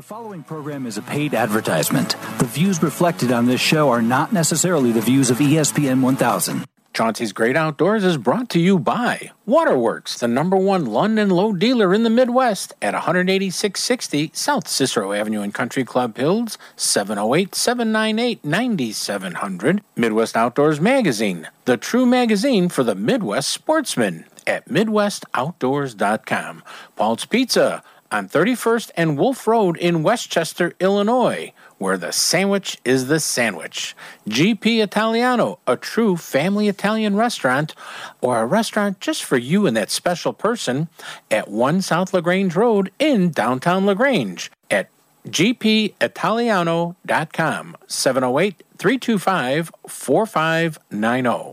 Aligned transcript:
The 0.00 0.06
following 0.06 0.42
program 0.42 0.86
is 0.86 0.96
a 0.96 1.02
paid 1.02 1.34
advertisement. 1.34 2.16
The 2.38 2.46
views 2.46 2.82
reflected 2.82 3.30
on 3.30 3.44
this 3.44 3.60
show 3.60 3.90
are 3.90 4.00
not 4.00 4.32
necessarily 4.32 4.92
the 4.92 5.02
views 5.02 5.28
of 5.28 5.36
ESPN 5.36 6.00
1000. 6.00 6.64
Chauncey's 6.94 7.34
Great 7.34 7.54
Outdoors 7.54 8.02
is 8.02 8.16
brought 8.16 8.48
to 8.48 8.58
you 8.58 8.78
by 8.78 9.30
Waterworks, 9.44 10.18
the 10.18 10.26
number 10.26 10.56
one 10.56 10.86
London 10.86 11.28
low 11.28 11.52
dealer 11.52 11.92
in 11.92 12.02
the 12.02 12.08
Midwest 12.08 12.72
at 12.80 12.94
18660 12.94 14.30
South 14.32 14.66
Cicero 14.66 15.12
Avenue 15.12 15.42
in 15.42 15.52
Country 15.52 15.84
Club 15.84 16.16
Hills, 16.16 16.56
708 16.76 17.54
798 17.54 18.42
9700. 18.42 19.82
Midwest 19.96 20.34
Outdoors 20.34 20.80
Magazine, 20.80 21.46
the 21.66 21.76
true 21.76 22.06
magazine 22.06 22.70
for 22.70 22.82
the 22.82 22.94
Midwest 22.94 23.50
sportsman 23.50 24.24
at 24.46 24.66
MidwestOutdoors.com. 24.66 26.64
Paul's 26.96 27.26
Pizza 27.26 27.82
on 28.10 28.28
31st 28.28 28.90
and 28.96 29.18
Wolf 29.18 29.46
Road 29.46 29.76
in 29.76 30.02
Westchester, 30.02 30.72
Illinois, 30.80 31.52
where 31.78 31.96
the 31.96 32.10
sandwich 32.12 32.78
is 32.84 33.06
the 33.06 33.20
sandwich. 33.20 33.94
GP 34.28 34.82
Italiano, 34.82 35.60
a 35.66 35.76
true 35.76 36.16
family 36.16 36.66
Italian 36.68 37.14
restaurant, 37.16 37.74
or 38.20 38.40
a 38.40 38.46
restaurant 38.46 39.00
just 39.00 39.24
for 39.24 39.36
you 39.36 39.66
and 39.66 39.76
that 39.76 39.90
special 39.90 40.32
person 40.32 40.88
at 41.30 41.48
1 41.48 41.82
South 41.82 42.12
LaGrange 42.12 42.56
Road 42.56 42.90
in 42.98 43.30
downtown 43.30 43.86
LaGrange 43.86 44.50
at 44.70 44.88
gpitaliano.com 45.28 47.76
708 47.86 48.62
325 48.78 49.70
4590. 49.86 51.52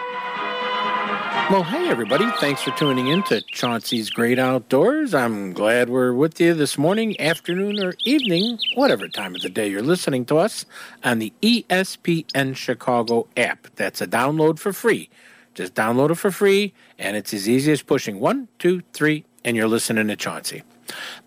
Well, 1.51 1.63
hey, 1.63 1.89
everybody. 1.89 2.31
Thanks 2.39 2.61
for 2.61 2.71
tuning 2.71 3.07
in 3.07 3.23
to 3.23 3.41
Chauncey's 3.41 4.09
Great 4.09 4.39
Outdoors. 4.39 5.13
I'm 5.13 5.51
glad 5.51 5.89
we're 5.89 6.13
with 6.13 6.39
you 6.39 6.53
this 6.53 6.77
morning, 6.77 7.19
afternoon, 7.19 7.77
or 7.83 7.93
evening, 8.05 8.57
whatever 8.75 9.09
time 9.09 9.35
of 9.35 9.41
the 9.41 9.49
day 9.49 9.67
you're 9.67 9.81
listening 9.81 10.23
to 10.27 10.37
us, 10.37 10.65
on 11.03 11.19
the 11.19 11.33
ESPN 11.41 12.55
Chicago 12.55 13.27
app. 13.35 13.67
That's 13.75 13.99
a 13.99 14.07
download 14.07 14.59
for 14.59 14.71
free. 14.71 15.09
Just 15.53 15.73
download 15.75 16.11
it 16.11 16.15
for 16.15 16.31
free, 16.31 16.73
and 16.97 17.17
it's 17.17 17.33
as 17.33 17.49
easy 17.49 17.73
as 17.73 17.81
pushing 17.81 18.21
one, 18.21 18.47
two, 18.57 18.81
three, 18.93 19.25
and 19.43 19.57
you're 19.57 19.67
listening 19.67 20.07
to 20.07 20.15
Chauncey. 20.15 20.63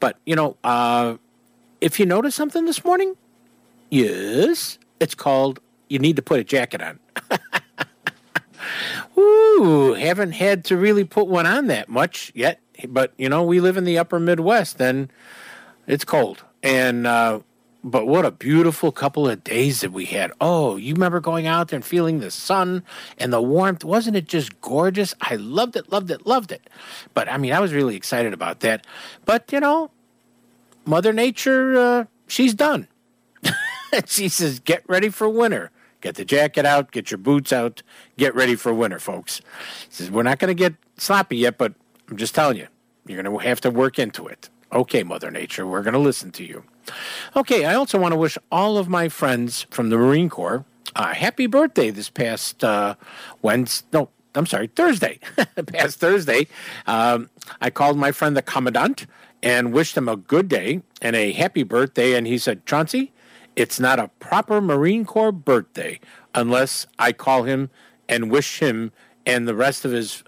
But, 0.00 0.16
you 0.24 0.36
know, 0.36 0.56
uh, 0.64 1.16
if 1.82 2.00
you 2.00 2.06
notice 2.06 2.34
something 2.34 2.64
this 2.64 2.82
morning, 2.82 3.14
yes, 3.90 4.78
it's 5.00 5.14
called 5.14 5.60
You 5.90 5.98
Need 5.98 6.16
to 6.16 6.22
Put 6.22 6.40
a 6.40 6.44
Jacket 6.44 6.80
On. 6.80 6.98
Ooh, 9.16 9.94
haven't 9.94 10.32
had 10.32 10.64
to 10.66 10.76
really 10.76 11.04
put 11.04 11.26
one 11.26 11.46
on 11.46 11.66
that 11.68 11.88
much 11.88 12.32
yet. 12.34 12.60
But, 12.88 13.12
you 13.16 13.28
know, 13.28 13.42
we 13.42 13.60
live 13.60 13.76
in 13.76 13.84
the 13.84 13.98
upper 13.98 14.18
Midwest 14.18 14.80
and 14.80 15.12
it's 15.86 16.04
cold. 16.04 16.44
And, 16.62 17.06
uh, 17.06 17.40
but 17.84 18.06
what 18.06 18.24
a 18.24 18.30
beautiful 18.30 18.90
couple 18.90 19.28
of 19.28 19.44
days 19.44 19.82
that 19.82 19.92
we 19.92 20.06
had. 20.06 20.32
Oh, 20.40 20.76
you 20.76 20.94
remember 20.94 21.20
going 21.20 21.46
out 21.46 21.68
there 21.68 21.76
and 21.76 21.84
feeling 21.84 22.18
the 22.18 22.30
sun 22.30 22.82
and 23.18 23.32
the 23.32 23.42
warmth? 23.42 23.84
Wasn't 23.84 24.16
it 24.16 24.26
just 24.26 24.58
gorgeous? 24.62 25.14
I 25.20 25.36
loved 25.36 25.76
it, 25.76 25.92
loved 25.92 26.10
it, 26.10 26.26
loved 26.26 26.50
it. 26.50 26.68
But 27.12 27.28
I 27.28 27.36
mean, 27.36 27.52
I 27.52 27.60
was 27.60 27.74
really 27.74 27.94
excited 27.94 28.32
about 28.32 28.60
that. 28.60 28.86
But, 29.26 29.52
you 29.52 29.60
know, 29.60 29.90
Mother 30.86 31.12
Nature, 31.12 31.78
uh, 31.78 32.04
she's 32.26 32.54
done. 32.54 32.88
she 34.06 34.28
says, 34.28 34.60
get 34.60 34.82
ready 34.88 35.10
for 35.10 35.28
winter. 35.28 35.70
Get 36.04 36.16
the 36.16 36.24
jacket 36.26 36.66
out, 36.66 36.90
get 36.90 37.10
your 37.10 37.16
boots 37.16 37.50
out, 37.50 37.82
get 38.18 38.34
ready 38.34 38.56
for 38.56 38.74
winter, 38.74 38.98
folks. 38.98 39.40
She 39.88 40.02
says, 40.02 40.10
we're 40.10 40.22
not 40.22 40.38
going 40.38 40.54
to 40.54 40.54
get 40.54 40.74
sloppy 40.98 41.38
yet, 41.38 41.56
but 41.56 41.72
I'm 42.10 42.18
just 42.18 42.34
telling 42.34 42.58
you, 42.58 42.66
you're 43.06 43.22
going 43.22 43.34
to 43.34 43.48
have 43.48 43.58
to 43.62 43.70
work 43.70 43.98
into 43.98 44.26
it. 44.26 44.50
Okay, 44.70 45.02
Mother 45.02 45.30
Nature, 45.30 45.66
we're 45.66 45.80
going 45.80 45.94
to 45.94 45.98
listen 45.98 46.30
to 46.32 46.44
you. 46.44 46.64
Okay, 47.34 47.64
I 47.64 47.72
also 47.72 47.98
want 47.98 48.12
to 48.12 48.18
wish 48.18 48.36
all 48.52 48.76
of 48.76 48.86
my 48.86 49.08
friends 49.08 49.66
from 49.70 49.88
the 49.88 49.96
Marine 49.96 50.28
Corps 50.28 50.66
a 50.94 51.14
happy 51.14 51.46
birthday 51.46 51.88
this 51.88 52.10
past 52.10 52.62
uh, 52.62 52.96
Wednesday. 53.40 53.86
No, 53.94 54.10
I'm 54.34 54.44
sorry, 54.44 54.66
Thursday. 54.66 55.20
past 55.68 56.00
Thursday. 56.00 56.48
Um, 56.86 57.30
I 57.62 57.70
called 57.70 57.96
my 57.96 58.12
friend 58.12 58.36
the 58.36 58.42
Commandant 58.42 59.06
and 59.42 59.72
wished 59.72 59.96
him 59.96 60.10
a 60.10 60.16
good 60.16 60.50
day 60.50 60.82
and 61.00 61.16
a 61.16 61.32
happy 61.32 61.62
birthday. 61.62 62.12
And 62.12 62.26
he 62.26 62.36
said, 62.36 62.66
Chauncey, 62.66 63.13
it's 63.56 63.78
not 63.78 63.98
a 63.98 64.08
proper 64.18 64.60
Marine 64.60 65.04
Corps 65.04 65.32
birthday 65.32 66.00
unless 66.34 66.86
I 66.98 67.12
call 67.12 67.44
him 67.44 67.70
and 68.08 68.30
wish 68.30 68.58
him 68.58 68.92
and 69.26 69.48
the 69.48 69.54
rest 69.54 69.84
of 69.84 69.92
his 69.92 70.22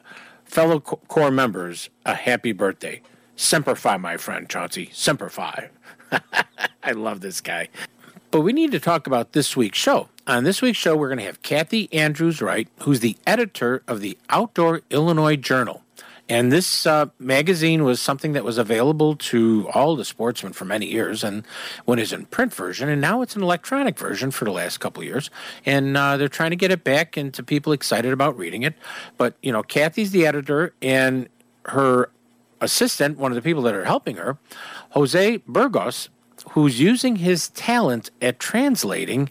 fellow 0.45 0.81
Corps 0.81 1.31
members 1.31 1.91
a 2.05 2.15
happy 2.15 2.53
birthday. 2.53 3.03
Semper 3.35 3.75
Fi, 3.75 3.97
my 3.97 4.17
friend 4.17 4.49
Chauncey. 4.49 4.89
Semper 4.93 5.29
Fi. 5.29 5.69
I 6.83 6.93
love 6.93 7.21
this 7.21 7.41
guy. 7.41 7.69
But 8.31 8.41
we 8.41 8.53
need 8.53 8.73
to 8.73 8.81
talk 8.81 9.07
about 9.07 9.33
this 9.33 9.57
week's 9.57 9.79
show. 9.79 10.09
On 10.27 10.45
this 10.45 10.63
week's 10.63 10.79
show, 10.79 10.97
we're 10.97 11.09
going 11.09 11.19
to 11.19 11.25
have 11.25 11.43
Kathy 11.43 11.93
Andrews 11.93 12.41
Wright, 12.41 12.69
who's 12.81 13.01
the 13.01 13.17
editor 13.27 13.83
of 13.87 14.01
the 14.01 14.19
Outdoor 14.31 14.83
Illinois 14.91 15.37
Journal. 15.37 15.83
And 16.29 16.51
this 16.51 16.87
uh, 16.87 17.07
magazine 17.21 17.85
was 17.85 18.01
something 18.01 18.33
that 18.33 18.43
was 18.43 18.59
available 18.59 19.15
to 19.17 19.69
all 19.73 19.95
the 19.95 20.05
sportsmen 20.05 20.53
for 20.53 20.65
many 20.65 20.87
years, 20.87 21.23
and 21.23 21.47
when 21.85 22.01
it's 22.01 22.13
in 22.13 22.27
print 22.27 22.53
version, 22.53 22.89
and 22.89 23.01
now 23.01 23.23
it's 23.23 23.37
an 23.37 23.43
electronic 23.43 23.97
version 23.97 24.33
for 24.33 24.45
the 24.45 24.51
last 24.51 24.79
couple 24.79 25.05
years. 25.05 25.31
And 25.65 25.97
uh, 25.97 26.17
they're 26.17 26.29
trying 26.29 26.51
to 26.51 26.57
get 26.57 26.73
it 26.73 26.83
back 26.83 27.17
into 27.17 27.45
people 27.45 27.73
excited 27.73 28.13
about 28.13 28.37
reading 28.37 28.65
it. 28.65 28.75
But 29.17 29.35
you 29.41 29.53
know, 29.53 29.63
Kathy's 29.63 30.11
the 30.11 30.27
editor, 30.27 30.75
and 30.83 31.29
her 31.67 32.11
assistant, 32.61 33.19
one 33.19 33.31
of 33.31 33.37
the 33.37 33.43
people 33.43 33.63
that 33.63 33.75
are 33.75 33.85
helping 33.85 34.17
her, 34.17 34.39
Jose 34.91 35.37
Burgos, 35.47 36.09
who's 36.51 36.81
using 36.81 37.17
his 37.17 37.49
talent 37.51 38.11
at 38.21 38.39
translating 38.39 39.31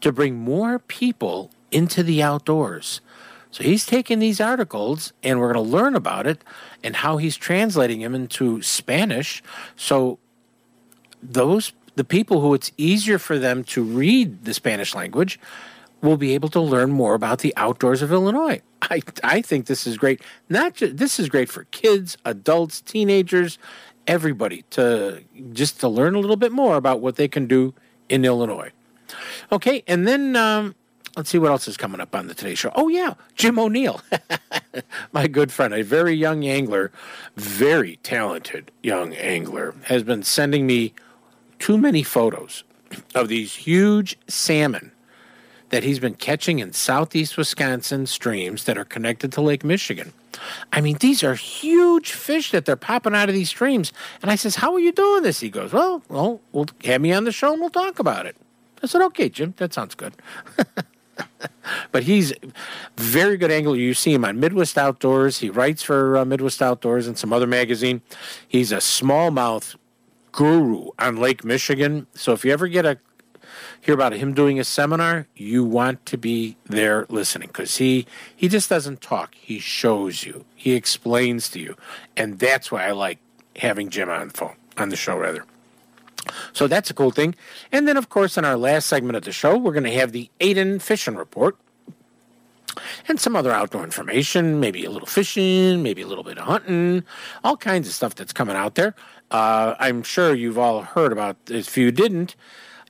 to 0.00 0.10
bring 0.12 0.36
more 0.36 0.78
people 0.78 1.50
into 1.70 2.02
the 2.02 2.22
outdoors. 2.22 3.00
So 3.52 3.62
he's 3.62 3.86
taking 3.86 4.18
these 4.18 4.40
articles 4.40 5.12
and 5.22 5.38
we're 5.38 5.52
going 5.52 5.64
to 5.64 5.70
learn 5.70 5.94
about 5.94 6.26
it 6.26 6.42
and 6.82 6.96
how 6.96 7.18
he's 7.18 7.36
translating 7.36 8.00
them 8.00 8.14
into 8.14 8.60
Spanish. 8.62 9.42
So 9.76 10.18
those 11.22 11.72
the 11.94 12.04
people 12.04 12.40
who 12.40 12.54
it's 12.54 12.72
easier 12.78 13.18
for 13.18 13.38
them 13.38 13.62
to 13.64 13.82
read 13.82 14.46
the 14.46 14.54
Spanish 14.54 14.94
language 14.94 15.38
will 16.00 16.16
be 16.16 16.32
able 16.34 16.48
to 16.48 16.60
learn 16.60 16.90
more 16.90 17.14
about 17.14 17.40
the 17.40 17.52
outdoors 17.56 18.00
of 18.00 18.10
Illinois. 18.10 18.60
I 18.82 19.02
I 19.22 19.42
think 19.42 19.66
this 19.66 19.86
is 19.86 19.98
great. 19.98 20.22
Not 20.48 20.74
just, 20.74 20.96
this 20.96 21.20
is 21.20 21.28
great 21.28 21.50
for 21.50 21.64
kids, 21.64 22.16
adults, 22.24 22.80
teenagers, 22.80 23.58
everybody 24.06 24.64
to 24.70 25.22
just 25.52 25.78
to 25.80 25.88
learn 25.88 26.14
a 26.14 26.18
little 26.18 26.36
bit 26.36 26.52
more 26.52 26.76
about 26.76 27.00
what 27.00 27.16
they 27.16 27.28
can 27.28 27.46
do 27.46 27.74
in 28.08 28.24
Illinois. 28.24 28.72
Okay, 29.52 29.84
and 29.86 30.08
then 30.08 30.36
um, 30.36 30.74
let's 31.16 31.30
see 31.30 31.38
what 31.38 31.50
else 31.50 31.68
is 31.68 31.76
coming 31.76 32.00
up 32.00 32.14
on 32.14 32.26
the 32.26 32.34
Today 32.34 32.54
Show. 32.54 32.72
Oh 32.74 32.88
yeah, 32.88 33.14
Jim 33.34 33.58
O'Neill, 33.58 34.00
my 35.12 35.26
good 35.26 35.52
friend, 35.52 35.74
a 35.74 35.82
very 35.82 36.14
young 36.14 36.44
angler, 36.44 36.90
very 37.36 37.96
talented 38.02 38.70
young 38.82 39.14
angler, 39.14 39.74
has 39.84 40.02
been 40.02 40.22
sending 40.22 40.66
me 40.66 40.94
too 41.58 41.78
many 41.78 42.02
photos 42.02 42.64
of 43.14 43.28
these 43.28 43.54
huge 43.54 44.18
salmon 44.28 44.92
that 45.70 45.82
he's 45.82 45.98
been 45.98 46.14
catching 46.14 46.58
in 46.58 46.72
southeast 46.72 47.36
Wisconsin 47.38 48.04
streams 48.04 48.64
that 48.64 48.76
are 48.76 48.84
connected 48.84 49.32
to 49.32 49.40
Lake 49.40 49.64
Michigan. 49.64 50.12
I 50.72 50.82
mean, 50.82 50.98
these 51.00 51.22
are 51.22 51.34
huge 51.34 52.12
fish 52.12 52.50
that 52.50 52.66
they're 52.66 52.76
popping 52.76 53.14
out 53.14 53.28
of 53.28 53.34
these 53.34 53.48
streams. 53.48 53.92
And 54.20 54.30
I 54.30 54.34
says, 54.34 54.56
"How 54.56 54.74
are 54.74 54.80
you 54.80 54.92
doing 54.92 55.22
this?" 55.22 55.40
He 55.40 55.48
goes, 55.48 55.72
"Well, 55.72 56.02
well, 56.08 56.40
we'll 56.52 56.66
have 56.84 57.00
me 57.00 57.12
on 57.12 57.24
the 57.24 57.32
show 57.32 57.52
and 57.52 57.60
we'll 57.60 57.70
talk 57.70 57.98
about 57.98 58.26
it." 58.26 58.36
I 58.82 58.86
said, 58.86 59.02
"Okay, 59.02 59.28
Jim, 59.28 59.54
that 59.58 59.72
sounds 59.72 59.94
good." 59.94 60.14
but 61.92 62.04
he's 62.04 62.32
very 62.96 63.36
good 63.36 63.50
angler. 63.50 63.76
You 63.76 63.94
see 63.94 64.14
him 64.14 64.24
on 64.24 64.40
Midwest 64.40 64.78
Outdoors. 64.78 65.38
He 65.38 65.50
writes 65.50 65.82
for 65.82 66.16
uh, 66.16 66.24
Midwest 66.24 66.62
Outdoors 66.62 67.06
and 67.06 67.18
some 67.18 67.32
other 67.32 67.46
magazine. 67.46 68.02
He's 68.46 68.72
a 68.72 68.76
smallmouth 68.76 69.76
guru 70.32 70.90
on 70.98 71.16
Lake 71.16 71.44
Michigan. 71.44 72.06
So 72.14 72.32
if 72.32 72.44
you 72.44 72.52
ever 72.52 72.68
get 72.68 72.86
a 72.86 72.98
hear 73.80 73.94
about 73.94 74.12
him 74.12 74.32
doing 74.32 74.58
a 74.58 74.64
seminar, 74.64 75.26
you 75.34 75.64
want 75.64 76.06
to 76.06 76.16
be 76.16 76.56
there 76.64 77.06
listening 77.08 77.48
because 77.48 77.76
he 77.76 78.06
he 78.34 78.48
just 78.48 78.70
doesn't 78.70 79.00
talk. 79.00 79.34
He 79.34 79.58
shows 79.58 80.24
you. 80.24 80.44
He 80.54 80.72
explains 80.72 81.48
to 81.50 81.60
you, 81.60 81.76
and 82.16 82.38
that's 82.38 82.70
why 82.70 82.86
I 82.86 82.92
like 82.92 83.18
having 83.56 83.90
Jim 83.90 84.08
on 84.08 84.28
the 84.28 84.34
phone 84.34 84.56
on 84.76 84.88
the 84.88 84.96
show 84.96 85.16
rather. 85.16 85.44
So 86.52 86.66
that's 86.66 86.90
a 86.90 86.94
cool 86.94 87.10
thing. 87.10 87.34
And 87.70 87.88
then, 87.88 87.96
of 87.96 88.08
course, 88.08 88.36
in 88.38 88.44
our 88.44 88.56
last 88.56 88.86
segment 88.86 89.16
of 89.16 89.24
the 89.24 89.32
show, 89.32 89.56
we're 89.56 89.72
going 89.72 89.84
to 89.84 89.92
have 89.92 90.12
the 90.12 90.30
Aiden 90.40 90.80
Fishing 90.80 91.16
Report 91.16 91.56
and 93.08 93.20
some 93.20 93.36
other 93.36 93.52
outdoor 93.52 93.84
information, 93.84 94.60
maybe 94.60 94.84
a 94.84 94.90
little 94.90 95.06
fishing, 95.06 95.82
maybe 95.82 96.02
a 96.02 96.06
little 96.06 96.24
bit 96.24 96.38
of 96.38 96.44
hunting, 96.44 97.04
all 97.44 97.56
kinds 97.56 97.88
of 97.88 97.94
stuff 97.94 98.14
that's 98.14 98.32
coming 98.32 98.56
out 98.56 98.76
there. 98.76 98.94
Uh, 99.30 99.74
I'm 99.78 100.02
sure 100.02 100.34
you've 100.34 100.58
all 100.58 100.82
heard 100.82 101.12
about. 101.12 101.36
If 101.48 101.76
you 101.76 101.90
didn't, 101.90 102.36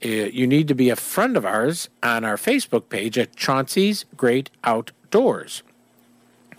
uh, 0.05 0.08
you 0.08 0.46
need 0.46 0.69
to 0.69 0.75
be 0.75 0.90
a 0.90 0.96
friend 0.96 1.37
of 1.37 1.44
ours 1.44 1.88
on 2.02 2.25
our 2.25 2.37
Facebook 2.37 2.88
page 2.88 3.17
at 3.19 3.37
Chauncey's 3.37 4.05
Great 4.17 4.50
Outdoors 4.64 5.62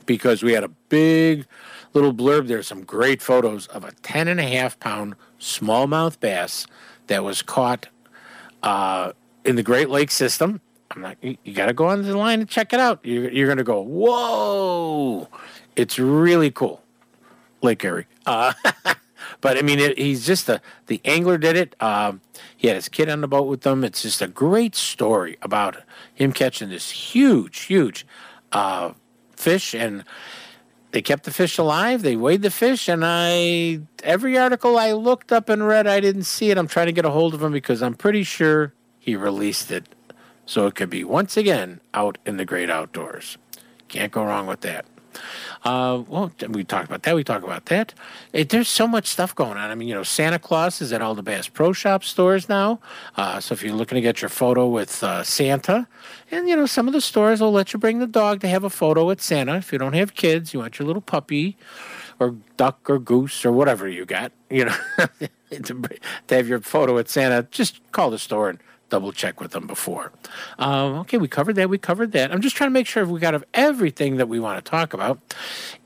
because 0.05 0.43
we 0.43 0.53
had 0.53 0.63
a 0.63 0.69
big 0.89 1.45
little 1.93 2.13
blurb 2.13 2.47
there, 2.47 2.63
some 2.63 2.83
great 2.83 3.21
photos 3.21 3.67
of 3.67 3.83
a 3.83 3.91
10 4.03 4.27
and 4.27 4.39
a 4.39 4.43
half 4.43 4.79
pound 4.79 5.15
smallmouth 5.39 6.19
bass 6.19 6.65
that 7.07 7.23
was 7.23 7.41
caught 7.41 7.87
uh, 8.63 9.11
in 9.43 9.55
the 9.55 9.63
Great 9.63 9.89
Lakes 9.89 10.13
system 10.13 10.61
I'm 10.95 11.01
like, 11.01 11.17
you, 11.21 11.37
you 11.43 11.53
got 11.53 11.67
to 11.67 11.73
go 11.73 11.87
on 11.87 12.03
the 12.03 12.17
line 12.17 12.41
and 12.41 12.49
check 12.49 12.73
it 12.73 12.79
out. 12.79 12.99
You're, 13.03 13.29
you're 13.29 13.47
going 13.47 13.57
to 13.57 13.63
go, 13.63 13.81
whoa, 13.81 15.27
it's 15.75 15.97
really 15.97 16.51
cool, 16.51 16.83
Lake 17.61 17.83
Erie. 17.83 18.05
Uh, 18.25 18.53
but 19.41 19.57
I 19.57 19.61
mean, 19.61 19.79
it, 19.79 19.97
he's 19.97 20.25
just 20.25 20.49
a 20.49 20.61
the 20.87 21.01
angler 21.05 21.37
did 21.37 21.55
it. 21.55 21.75
Um, 21.81 22.21
he 22.55 22.67
had 22.67 22.75
his 22.75 22.89
kid 22.89 23.09
on 23.09 23.21
the 23.21 23.27
boat 23.27 23.47
with 23.47 23.61
them. 23.61 23.83
It's 23.83 24.01
just 24.01 24.21
a 24.21 24.27
great 24.27 24.75
story 24.75 25.37
about 25.41 25.77
him 26.13 26.31
catching 26.31 26.69
this 26.69 26.91
huge, 26.91 27.61
huge 27.61 28.05
uh, 28.51 28.93
fish, 29.35 29.73
and 29.73 30.03
they 30.93 31.01
kept 31.01 31.23
the 31.23 31.31
fish 31.31 31.57
alive. 31.57 32.03
They 32.03 32.15
weighed 32.15 32.43
the 32.43 32.51
fish, 32.51 32.87
and 32.87 33.03
I 33.03 33.81
every 34.03 34.37
article 34.37 34.77
I 34.77 34.91
looked 34.93 35.31
up 35.31 35.49
and 35.49 35.65
read, 35.65 35.87
I 35.87 35.99
didn't 35.99 36.23
see 36.23 36.51
it. 36.51 36.57
I'm 36.57 36.67
trying 36.67 36.85
to 36.85 36.91
get 36.91 37.03
a 37.03 37.09
hold 37.09 37.33
of 37.33 37.41
him 37.41 37.51
because 37.51 37.81
I'm 37.81 37.95
pretty 37.95 38.23
sure 38.23 38.73
he 38.99 39.15
released 39.15 39.71
it 39.71 39.85
so 40.45 40.67
it 40.67 40.75
could 40.75 40.91
be 40.91 41.03
once 41.03 41.35
again 41.35 41.81
out 41.95 42.19
in 42.27 42.37
the 42.37 42.45
great 42.45 42.69
outdoors. 42.69 43.39
Can't 43.87 44.11
go 44.11 44.23
wrong 44.23 44.45
with 44.45 44.61
that. 44.61 44.85
Uh, 45.63 46.03
well, 46.07 46.31
we 46.49 46.63
talked 46.63 46.87
about 46.87 47.03
that. 47.03 47.15
We 47.15 47.23
talked 47.23 47.43
about 47.43 47.65
that. 47.67 47.93
It, 48.31 48.49
there's 48.49 48.67
so 48.67 48.87
much 48.87 49.07
stuff 49.07 49.33
going 49.35 49.57
on. 49.57 49.69
I 49.69 49.75
mean, 49.75 49.87
you 49.87 49.95
know, 49.95 50.03
Santa 50.03 50.39
Claus 50.39 50.81
is 50.81 50.91
at 50.93 51.01
all 51.01 51.15
the 51.15 51.23
Bass 51.23 51.47
Pro 51.47 51.73
Shop 51.73 52.03
stores 52.03 52.49
now. 52.49 52.79
Uh, 53.15 53.39
so 53.39 53.53
if 53.53 53.63
you're 53.63 53.73
looking 53.73 53.95
to 53.95 54.01
get 54.01 54.21
your 54.21 54.29
photo 54.29 54.67
with 54.67 55.03
uh, 55.03 55.23
Santa, 55.23 55.87
and 56.31 56.49
you 56.49 56.55
know, 56.55 56.65
some 56.65 56.87
of 56.87 56.93
the 56.93 57.01
stores 57.01 57.41
will 57.41 57.51
let 57.51 57.73
you 57.73 57.79
bring 57.79 57.99
the 57.99 58.07
dog 58.07 58.41
to 58.41 58.47
have 58.47 58.63
a 58.63 58.69
photo 58.69 59.05
with 59.05 59.21
Santa. 59.21 59.57
If 59.57 59.71
you 59.71 59.79
don't 59.79 59.93
have 59.93 60.15
kids, 60.15 60.53
you 60.53 60.59
want 60.59 60.79
your 60.79 60.85
little 60.85 61.01
puppy 61.01 61.57
or 62.19 62.35
duck 62.57 62.89
or 62.89 62.99
goose 62.99 63.45
or 63.45 63.51
whatever 63.51 63.87
you 63.87 64.05
got, 64.05 64.31
you 64.49 64.65
know, 64.65 64.75
to, 65.51 65.59
to 66.27 66.35
have 66.35 66.47
your 66.47 66.59
photo 66.61 66.95
with 66.95 67.09
Santa, 67.09 67.47
just 67.51 67.79
call 67.91 68.09
the 68.09 68.19
store 68.19 68.49
and 68.49 68.59
double 68.93 69.11
check 69.11 69.41
with 69.41 69.53
them 69.53 69.65
before. 69.65 70.11
Um, 70.59 70.99
okay, 70.99 71.17
we 71.17 71.27
covered 71.27 71.55
that. 71.55 71.67
We 71.67 71.79
covered 71.79 72.11
that. 72.11 72.31
I'm 72.31 72.41
just 72.41 72.55
trying 72.55 72.69
to 72.69 72.73
make 72.73 72.85
sure 72.85 73.03
we 73.07 73.19
got 73.19 73.33
of 73.33 73.43
everything 73.55 74.17
that 74.17 74.29
we 74.29 74.39
want 74.39 74.63
to 74.63 74.69
talk 74.69 74.93
about. 74.93 75.19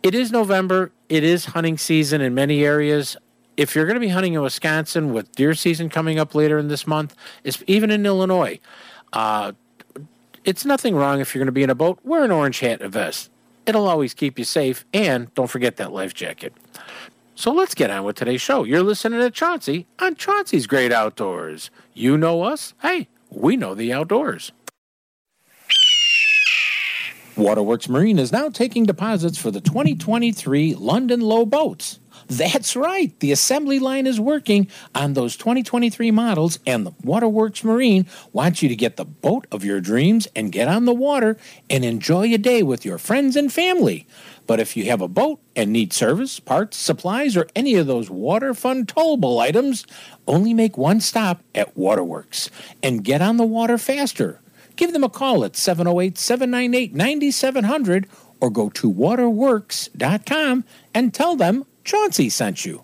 It 0.03 0.13
is 0.13 0.29
November. 0.29 0.91
It 1.07 1.23
is 1.23 1.45
hunting 1.45 1.77
season 1.77 2.19
in 2.19 2.35
many 2.35 2.65
areas. 2.65 3.15
If 3.55 3.75
you're 3.75 3.85
going 3.85 3.95
to 3.95 4.01
be 4.01 4.09
hunting 4.09 4.33
in 4.33 4.41
Wisconsin 4.41 5.13
with 5.13 5.31
deer 5.31 5.53
season 5.53 5.87
coming 5.87 6.19
up 6.19 6.35
later 6.35 6.59
in 6.59 6.67
this 6.67 6.85
month, 6.85 7.15
it's 7.45 7.63
even 7.65 7.91
in 7.91 8.05
Illinois. 8.05 8.59
Uh, 9.13 9.53
it's 10.43 10.65
nothing 10.65 10.93
wrong 10.93 11.21
if 11.21 11.33
you're 11.33 11.39
going 11.39 11.45
to 11.45 11.53
be 11.53 11.63
in 11.63 11.69
a 11.69 11.75
boat. 11.75 11.99
Wear 12.03 12.25
an 12.25 12.31
orange 12.31 12.59
hat 12.59 12.81
and 12.81 12.91
vest. 12.91 13.31
It'll 13.65 13.87
always 13.87 14.13
keep 14.13 14.37
you 14.37 14.43
safe. 14.43 14.85
And 14.93 15.33
don't 15.33 15.47
forget 15.47 15.77
that 15.77 15.93
life 15.93 16.13
jacket. 16.13 16.53
So 17.37 17.51
let's 17.51 17.75
get 17.75 17.91
on 17.91 18.03
with 18.03 18.15
today's 18.15 18.41
show. 18.41 18.63
You're 18.63 18.81
listening 18.81 19.19
to 19.19 19.29
Chauncey 19.29 19.85
on 19.99 20.15
Chauncey's 20.15 20.65
Great 20.65 20.91
Outdoors. 20.91 21.69
You 21.93 22.17
know 22.17 22.41
us. 22.41 22.73
Hey, 22.81 23.09
we 23.29 23.55
know 23.55 23.75
the 23.75 23.93
outdoors. 23.93 24.51
Waterworks 27.35 27.87
Marine 27.87 28.17
is 28.17 28.31
now 28.31 28.49
taking 28.49 28.87
deposits 28.87 29.37
for 29.37 29.51
the 29.51 29.61
2023 29.61 30.73
London 30.73 31.21
Low 31.21 31.45
boats. 31.45 31.99
That's 32.27 32.75
right, 32.75 33.17
the 33.19 33.31
assembly 33.31 33.79
line 33.79 34.07
is 34.07 34.19
working 34.19 34.67
on 34.95 35.13
those 35.13 35.37
2023 35.37 36.11
models, 36.11 36.59
and 36.65 36.85
the 36.85 36.93
Waterworks 37.03 37.63
Marine 37.63 38.05
wants 38.33 38.61
you 38.61 38.69
to 38.69 38.75
get 38.75 38.97
the 38.97 39.05
boat 39.05 39.47
of 39.51 39.63
your 39.63 39.79
dreams 39.79 40.27
and 40.35 40.51
get 40.51 40.67
on 40.67 40.85
the 40.85 40.93
water 40.93 41.37
and 41.69 41.85
enjoy 41.85 42.33
a 42.33 42.37
day 42.37 42.63
with 42.63 42.83
your 42.83 42.97
friends 42.97 43.35
and 43.35 43.51
family. 43.51 44.05
But 44.47 44.59
if 44.61 44.77
you 44.77 44.85
have 44.85 45.01
a 45.01 45.09
boat 45.09 45.39
and 45.55 45.73
need 45.73 45.91
service, 45.93 46.39
parts, 46.39 46.77
supplies, 46.77 47.35
or 47.35 47.47
any 47.55 47.75
of 47.75 47.85
those 47.87 48.09
water 48.09 48.53
fun 48.53 48.85
towable 48.85 49.39
items, 49.39 49.85
only 50.25 50.53
make 50.53 50.77
one 50.77 51.01
stop 51.01 51.43
at 51.53 51.77
Waterworks 51.77 52.49
and 52.81 53.03
get 53.03 53.21
on 53.21 53.37
the 53.37 53.45
water 53.45 53.77
faster. 53.77 54.39
Give 54.77 54.93
them 54.93 55.03
a 55.03 55.09
call 55.09 55.43
at 55.43 55.57
708 55.57 56.17
798 56.17 56.93
9700 56.93 58.07
or 58.39 58.49
go 58.49 58.69
to 58.69 58.89
waterworks.com 58.89 60.63
and 60.93 61.13
tell 61.13 61.35
them 61.35 61.65
Chauncey 61.87 62.27
sent 62.29 62.65
you. 62.65 62.83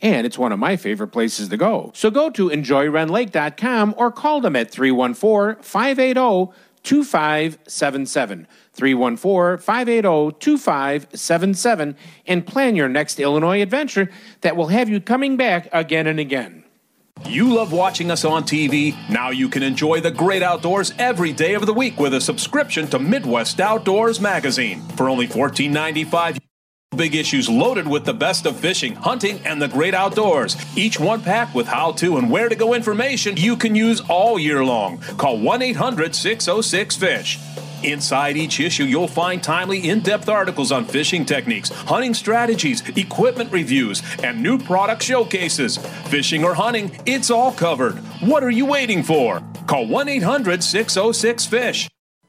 and 0.00 0.26
it's 0.26 0.38
one 0.38 0.52
of 0.52 0.58
my 0.58 0.76
favorite 0.76 1.08
places 1.08 1.48
to 1.48 1.56
go. 1.56 1.90
So 1.94 2.10
go 2.10 2.30
to 2.30 2.48
enjoyrendlake.com 2.48 3.94
or 3.96 4.12
call 4.12 4.40
them 4.40 4.56
at 4.56 4.70
314 4.70 5.62
580 5.62 6.52
2577. 6.82 8.46
314 8.72 9.58
580 9.58 10.36
2577 10.38 11.96
and 12.26 12.46
plan 12.46 12.76
your 12.76 12.88
next 12.88 13.18
Illinois 13.18 13.60
adventure 13.60 14.10
that 14.42 14.56
will 14.56 14.68
have 14.68 14.88
you 14.88 15.00
coming 15.00 15.36
back 15.36 15.68
again 15.72 16.06
and 16.06 16.20
again. 16.20 16.62
You 17.24 17.54
love 17.54 17.72
watching 17.72 18.10
us 18.10 18.24
on 18.24 18.44
TV? 18.44 18.94
Now 19.08 19.30
you 19.30 19.48
can 19.48 19.62
enjoy 19.62 20.00
the 20.00 20.10
great 20.10 20.42
outdoors 20.42 20.92
every 20.98 21.32
day 21.32 21.54
of 21.54 21.64
the 21.64 21.72
week 21.72 21.98
with 21.98 22.12
a 22.12 22.20
subscription 22.20 22.86
to 22.88 22.98
Midwest 22.98 23.58
Outdoors 23.58 24.20
Magazine. 24.20 24.82
For 24.96 25.08
only 25.08 25.26
$14.95, 25.26 26.38
Big 26.96 27.14
issues 27.14 27.46
loaded 27.48 27.86
with 27.86 28.06
the 28.06 28.14
best 28.14 28.46
of 28.46 28.56
fishing, 28.56 28.94
hunting, 28.94 29.38
and 29.44 29.60
the 29.60 29.68
great 29.68 29.92
outdoors. 29.92 30.56
Each 30.76 30.98
one 30.98 31.20
packed 31.20 31.54
with 31.54 31.66
how 31.66 31.92
to 31.92 32.16
and 32.16 32.30
where 32.30 32.48
to 32.48 32.56
go 32.56 32.72
information 32.72 33.36
you 33.36 33.56
can 33.56 33.74
use 33.74 34.00
all 34.08 34.38
year 34.38 34.64
long. 34.64 34.98
Call 35.18 35.38
1 35.38 35.60
800 35.60 36.14
606 36.14 36.96
FISH. 36.96 37.38
Inside 37.82 38.38
each 38.38 38.60
issue, 38.60 38.84
you'll 38.84 39.08
find 39.08 39.42
timely, 39.42 39.90
in 39.90 40.00
depth 40.00 40.30
articles 40.30 40.72
on 40.72 40.86
fishing 40.86 41.26
techniques, 41.26 41.68
hunting 41.68 42.14
strategies, 42.14 42.82
equipment 42.96 43.52
reviews, 43.52 44.02
and 44.22 44.42
new 44.42 44.58
product 44.58 45.02
showcases. 45.02 45.76
Fishing 46.08 46.44
or 46.44 46.54
hunting, 46.54 46.98
it's 47.04 47.30
all 47.30 47.52
covered. 47.52 47.96
What 48.22 48.42
are 48.42 48.50
you 48.50 48.64
waiting 48.64 49.02
for? 49.02 49.42
Call 49.66 49.86
1 49.86 50.08
800 50.08 50.64
606 50.64 51.44
FISH. 51.44 51.88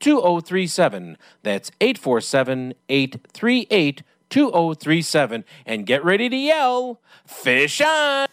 2037. 0.00 1.16
That's 1.42 1.70
847 1.80 2.74
838 2.88 4.02
2037 4.30 5.44
and 5.66 5.86
get 5.86 6.04
ready 6.04 6.28
to 6.28 6.36
yell, 6.36 7.00
Fish 7.26 7.80
on! 7.80 8.28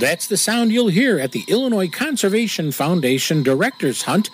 That's 0.00 0.26
the 0.26 0.36
sound 0.36 0.72
you'll 0.72 0.88
hear 0.88 1.18
at 1.18 1.30
the 1.30 1.44
Illinois 1.46 1.88
Conservation 1.88 2.72
Foundation 2.72 3.44
Directors 3.44 4.02
Hunt 4.02 4.30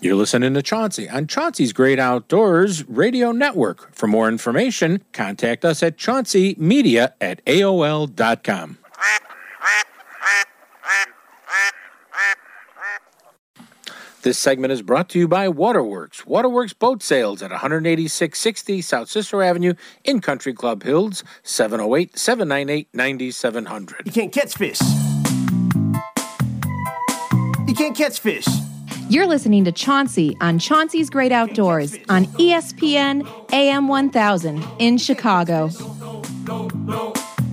You're 0.00 0.14
listening 0.14 0.54
to 0.54 0.62
Chauncey 0.62 1.08
on 1.08 1.26
Chauncey's 1.26 1.72
Great 1.72 1.98
Outdoors 1.98 2.88
Radio 2.88 3.32
Network. 3.32 3.92
For 3.92 4.06
more 4.06 4.28
information, 4.28 5.02
contact 5.12 5.64
us 5.64 5.82
at 5.82 5.96
chaunceymedia 5.96 7.14
at 7.20 7.44
AOL.com. 7.46 8.78
This 14.22 14.36
segment 14.36 14.72
is 14.72 14.82
brought 14.82 15.08
to 15.10 15.18
you 15.18 15.28
by 15.28 15.48
Waterworks. 15.48 16.26
Waterworks 16.26 16.72
Boat 16.72 17.04
Sales 17.04 17.40
at 17.40 17.52
18660 17.52 18.82
South 18.82 19.08
Cicero 19.08 19.46
Avenue 19.46 19.74
in 20.02 20.20
Country 20.20 20.52
Club 20.52 20.82
Hills, 20.82 21.22
708 21.44 22.18
798 22.18 22.88
9700. 22.92 24.06
You 24.06 24.12
can't 24.12 24.32
catch 24.32 24.56
fish. 24.56 24.80
You 27.68 27.74
can't 27.74 27.96
catch 27.96 28.18
fish. 28.18 28.46
You're 29.08 29.26
listening 29.26 29.64
to 29.64 29.72
Chauncey 29.72 30.36
on 30.40 30.58
Chauncey's 30.58 31.08
Great 31.10 31.30
Outdoors 31.30 31.96
on 32.08 32.24
E 32.38 32.50
ESPN 32.50 33.26
AM 33.52 33.86
1000 33.86 34.66
in 34.80 34.98
Chicago. 34.98 35.70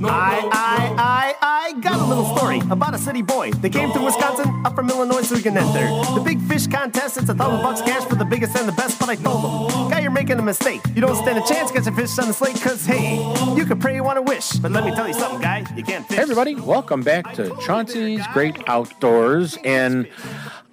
I, 0.04 0.50
I, 0.52 0.96
I, 0.98 1.36
I 1.42 1.80
got 1.80 2.00
a 2.00 2.04
little 2.04 2.36
story 2.36 2.60
about 2.70 2.94
a 2.94 2.98
city 2.98 3.22
boy 3.22 3.52
that 3.52 3.72
came 3.72 3.94
to 3.94 4.02
Wisconsin 4.02 4.64
up 4.66 4.76
from 4.76 4.90
Illinois 4.90 5.22
so 5.22 5.36
he 5.36 5.42
can 5.42 5.58
enter 5.58 5.88
the 6.14 6.22
big 6.24 6.42
fish 6.42 6.68
contest. 6.68 7.18
It's 7.18 7.30
a 7.30 7.34
thousand 7.34 7.62
bucks 7.62 7.82
cash 7.82 8.04
for 8.04 8.16
the 8.16 8.26
biggest 8.26 8.58
and 8.58 8.68
the 8.68 8.74
best, 8.74 9.00
but 9.00 9.10
I 9.10 9.16
told 9.16 9.72
him, 9.72 9.90
guy, 9.90 10.02
you're 10.02 10.12
making 10.12 10.38
a 10.38 10.42
mistake. 10.42 10.82
You 10.94 11.02
don't 11.02 11.16
stand 11.16 11.38
a 11.38 11.48
chance 11.48 11.72
catching 11.72 11.96
fish 11.96 12.18
on 12.20 12.28
the 12.28 12.34
slate, 12.34 12.60
cause 12.62 12.86
hey, 12.86 13.16
you 13.56 13.66
can 13.66 13.80
pray 13.80 13.96
you 13.96 14.04
want 14.04 14.18
to 14.18 14.22
wish, 14.22 14.52
but 14.54 14.72
let 14.72 14.84
me 14.84 14.92
tell 14.92 15.08
you 15.08 15.14
something, 15.14 15.40
guy, 15.40 15.66
you 15.78 15.84
can't 15.84 16.06
fish. 16.06 16.18
Hey 16.18 16.24
everybody, 16.24 16.56
welcome 16.56 17.02
back 17.02 17.34
to 17.36 17.56
Chauncey's 17.62 18.26
Great 18.34 18.58
Outdoors. 18.68 19.58
And 19.64 20.10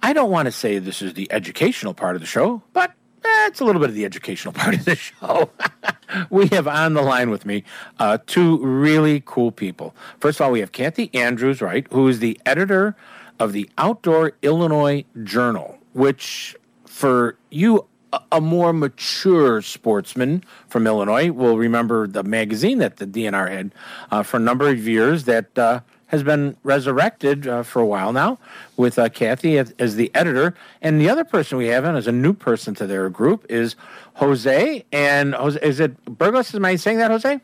I 0.01 0.11
don't 0.11 0.31
want 0.31 0.47
to 0.47 0.51
say 0.51 0.79
this 0.79 1.01
is 1.01 1.13
the 1.13 1.31
educational 1.31 1.93
part 1.93 2.15
of 2.15 2.21
the 2.21 2.27
show, 2.27 2.61
but 2.73 2.91
eh, 3.25 3.47
it's 3.47 3.59
a 3.59 3.65
little 3.65 3.79
bit 3.81 3.89
of 3.89 3.95
the 3.95 4.05
educational 4.05 4.53
part 4.61 4.75
of 4.75 4.85
the 4.85 4.95
show. 4.95 5.49
we 6.29 6.47
have 6.47 6.67
on 6.67 6.93
the 6.93 7.01
line 7.01 7.29
with 7.29 7.45
me 7.45 7.63
uh, 7.99 8.17
two 8.27 8.57
really 8.65 9.21
cool 9.25 9.51
people. 9.51 9.95
First 10.19 10.39
of 10.39 10.45
all, 10.45 10.51
we 10.51 10.59
have 10.59 10.71
Kathy 10.71 11.09
Andrews, 11.13 11.61
Wright, 11.61 11.87
who 11.91 12.07
is 12.07 12.19
the 12.19 12.39
editor 12.45 12.95
of 13.39 13.53
the 13.53 13.69
Outdoor 13.77 14.33
Illinois 14.41 15.05
Journal, 15.23 15.79
which 15.93 16.55
for 16.85 17.37
you 17.49 17.85
a- 18.13 18.21
a 18.33 18.41
more 18.41 18.71
mature 18.73 19.61
sportsman 19.61 20.43
from 20.67 20.85
Illinois 20.85 21.31
will 21.31 21.57
remember 21.57 22.07
the 22.07 22.23
magazine 22.23 22.77
that 22.77 22.97
the 22.97 23.07
DNR 23.07 23.49
had 23.49 23.73
uh, 24.11 24.21
for 24.23 24.37
a 24.37 24.39
number 24.39 24.69
of 24.69 24.87
years 24.87 25.23
that 25.25 25.57
uh, 25.57 25.79
has 26.13 26.21
been 26.21 26.55
resurrected 26.61 27.47
uh, 27.47 27.63
for 27.63 27.81
a 27.81 27.85
while 27.87 28.13
now 28.13 28.37
with 28.77 28.99
uh, 28.99 29.09
Kathy 29.09 29.57
as, 29.57 29.73
as 29.79 29.95
the 29.95 30.11
editor. 30.13 30.53
And 30.79 31.01
the 31.01 31.09
other 31.09 31.23
person 31.23 31.57
we 31.57 31.65
have 31.69 31.85
in 31.85 31.95
as 31.95 32.05
a 32.05 32.11
new 32.11 32.33
person 32.33 32.75
to 32.75 32.85
their 32.85 33.09
group 33.09 33.47
is 33.49 33.75
Jose. 34.13 34.85
And 34.91 35.33
Jose, 35.33 35.59
is 35.63 35.79
it 35.79 36.05
Burgos? 36.05 36.53
Am 36.53 36.63
I 36.65 36.75
saying 36.75 36.99
that, 36.99 37.09
Jose? 37.09 37.41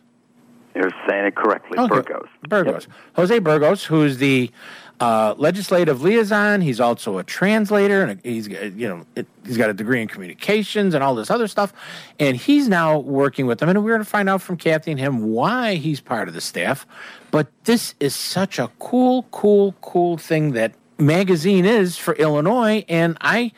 You're 0.75 0.91
saying 1.09 1.25
it 1.25 1.35
correctly, 1.35 1.77
Burgos. 1.87 2.27
Burgos. 2.47 2.87
Jose 3.15 3.39
Burgos, 3.39 3.85
who's 3.85 4.19
the 4.19 4.51
uh, 4.99 5.33
legislative 5.37 6.01
liaison. 6.01 6.61
He's 6.61 6.79
also 6.79 7.17
a 7.17 7.23
translator, 7.23 8.03
and 8.03 8.19
he's 8.23 8.47
you 8.47 8.87
know 8.87 9.05
it, 9.15 9.27
he's 9.45 9.57
got 9.57 9.69
a 9.69 9.73
degree 9.73 10.01
in 10.01 10.07
communications 10.07 10.93
and 10.93 11.03
all 11.03 11.15
this 11.15 11.31
other 11.31 11.47
stuff. 11.47 11.73
And 12.19 12.35
he's 12.35 12.67
now 12.67 12.99
working 12.99 13.45
with 13.45 13.59
them, 13.59 13.69
and 13.69 13.83
we're 13.83 13.91
going 13.91 14.03
to 14.03 14.09
find 14.09 14.29
out 14.29 14.41
from 14.41 14.57
Kathy 14.57 14.91
and 14.91 14.99
him 14.99 15.31
why 15.31 15.75
he's 15.75 16.01
part 16.01 16.27
of 16.27 16.33
the 16.33 16.41
staff. 16.41 16.85
But 17.31 17.47
this 17.63 17.95
is 17.99 18.15
such 18.15 18.59
a 18.59 18.69
cool, 18.79 19.23
cool, 19.31 19.73
cool 19.81 20.17
thing 20.17 20.51
that 20.51 20.73
magazine 20.97 21.65
is 21.65 21.97
for 21.97 22.13
Illinois, 22.15 22.83
and 22.89 23.17
I 23.21 23.53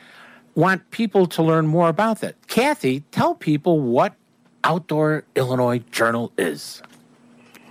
want 0.54 0.92
people 0.92 1.26
to 1.26 1.44
learn 1.44 1.68
more 1.68 1.90
about 1.90 2.22
that. 2.22 2.36
Kathy, 2.48 3.02
tell 3.12 3.36
people 3.36 3.80
what 3.80 4.16
Outdoor 4.64 5.24
Illinois 5.36 5.80
Journal 5.92 6.32
is. 6.38 6.84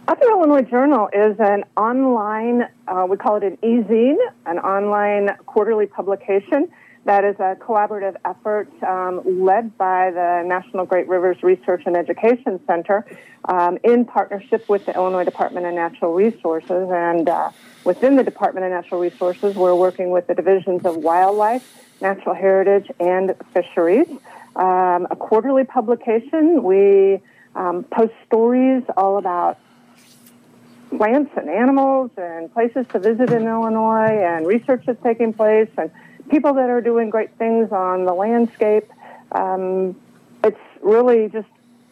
Outdoor 0.09 0.31
Illinois 0.31 0.63
Journal 0.63 1.09
is 1.13 1.37
an 1.39 1.65
online, 1.77 2.69
uh, 2.89 3.07
we 3.09 3.17
call 3.17 3.37
it 3.37 3.45
an 3.45 3.59
e-zine, 3.63 4.17
an 4.47 4.59
online 4.59 5.37
quarterly 5.47 5.87
publication 5.87 6.69
that 7.05 7.25
is 7.25 7.37
a 7.37 7.57
collaborative 7.61 8.17
effort 8.25 8.69
um, 8.83 9.23
led 9.25 9.77
by 9.79 10.11
the 10.11 10.43
National 10.47 10.85
Great 10.85 11.09
Rivers 11.09 11.43
Research 11.43 11.83
and 11.87 11.97
Education 11.97 12.61
Center 12.67 13.07
um, 13.47 13.79
in 13.85 14.05
partnership 14.05 14.69
with 14.69 14.85
the 14.85 14.95
Illinois 14.95 15.25
Department 15.25 15.65
of 15.67 15.75
Natural 15.75 16.13
Resources. 16.13 16.89
And 16.91 17.29
uh, 17.29 17.51
within 17.85 18.17
the 18.17 18.25
Department 18.25 18.67
of 18.67 18.73
Natural 18.73 19.01
Resources, 19.01 19.57
we're 19.57 19.75
working 19.75 20.11
with 20.11 20.27
the 20.27 20.35
divisions 20.35 20.85
of 20.85 20.97
wildlife, 20.97 21.87
natural 22.01 22.35
heritage, 22.35 22.91
and 23.01 23.35
fisheries. 23.55 24.09
Um, 24.57 25.07
a 25.11 25.17
quarterly 25.17 25.65
publication. 25.65 26.63
We 26.63 27.21
um, 27.55 27.85
post 27.85 28.13
stories 28.27 28.83
all 28.97 29.17
about 29.17 29.59
plants 30.97 31.31
and 31.37 31.49
animals 31.49 32.11
and 32.17 32.53
places 32.53 32.87
to 32.93 32.99
visit 32.99 33.31
in 33.33 33.47
Illinois 33.47 34.19
and 34.23 34.47
research 34.47 34.85
that's 34.87 35.03
taking 35.03 35.33
place 35.33 35.69
and 35.79 35.91
people 36.31 36.55
that 36.55 36.71
are 36.71 36.81
doing 36.81 37.11
great 37.11 37.37
things 37.37 37.73
on 37.73 38.05
the 38.05 38.13
landscape. 38.13 38.91
Um, 39.33 39.97
it's 40.45 40.59
really 40.83 41.29
just 41.29 41.49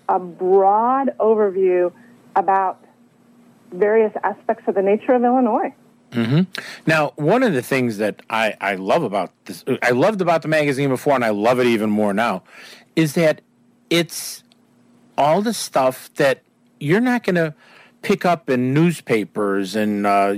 a 0.09 0.19
broad 0.19 1.14
overview 1.19 1.93
about 2.35 2.85
various 3.73 4.12
aspects 4.25 4.67
of 4.67 4.75
the 4.75 4.83
nature 4.83 5.12
of 5.12 5.23
Illinois. 5.23 5.73
hmm 6.12 6.43
Now, 6.87 7.12
one 7.17 7.43
of 7.43 7.52
the 7.52 7.62
things 7.62 7.99
that 7.99 8.23
I, 8.31 8.55
I 8.61 8.76
love 8.76 9.02
about 9.02 9.33
this, 9.45 9.64
I 9.83 9.90
loved 9.90 10.21
about 10.21 10.43
the 10.43 10.49
magazine 10.49 10.88
before, 10.88 11.14
and 11.14 11.25
I 11.25 11.31
love 11.31 11.61
it 11.61 11.67
even 11.67 11.90
more 11.90 12.14
now, 12.14 12.43
is 12.97 13.14
that 13.14 13.43
it's 13.90 14.43
all 15.17 15.43
the 15.43 15.52
stuff 15.52 16.12
that 16.14 16.43
you're 16.81 17.00
not 17.00 17.25
going 17.25 17.35
to 17.35 17.55
pick 18.02 18.25
up 18.25 18.49
in 18.50 18.75
newspapers 18.75 19.76
and 19.76 20.07
uh, 20.07 20.37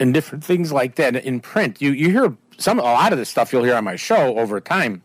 and 0.00 0.14
different 0.14 0.44
things 0.44 0.72
like 0.72 0.96
that 0.96 1.16
in 1.16 1.40
print. 1.40 1.80
You 1.80 1.92
you 1.92 2.10
hear 2.10 2.36
some 2.58 2.78
a 2.78 2.82
lot 2.82 3.12
of 3.12 3.18
the 3.18 3.24
stuff 3.24 3.52
you'll 3.52 3.64
hear 3.64 3.74
on 3.74 3.84
my 3.84 3.96
show 3.96 4.38
over 4.38 4.60
time. 4.60 5.02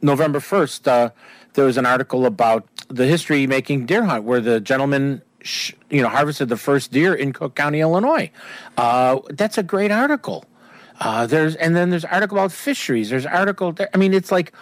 November 0.00 0.40
first, 0.40 0.86
uh, 0.86 1.10
there 1.54 1.64
was 1.64 1.76
an 1.76 1.86
article 1.86 2.24
about 2.24 2.66
the 2.88 3.06
history 3.06 3.46
making 3.46 3.86
deer 3.86 4.04
hunt, 4.04 4.24
where 4.24 4.40
the 4.40 4.60
gentleman 4.60 5.22
sh- 5.40 5.72
you 5.90 6.02
know 6.02 6.08
harvested 6.08 6.48
the 6.48 6.56
first 6.56 6.92
deer 6.92 7.14
in 7.14 7.32
Cook 7.32 7.54
County, 7.54 7.80
Illinois. 7.80 8.30
Uh, 8.76 9.18
that's 9.30 9.58
a 9.58 9.62
great 9.62 9.90
article. 9.90 10.44
Uh, 11.00 11.26
there's 11.26 11.54
and 11.56 11.76
then 11.76 11.90
there's 11.90 12.04
article 12.04 12.38
about 12.38 12.52
fisheries. 12.52 13.10
There's 13.10 13.26
article. 13.26 13.74
I 13.92 13.96
mean, 13.98 14.14
it's 14.14 14.30
like 14.30 14.52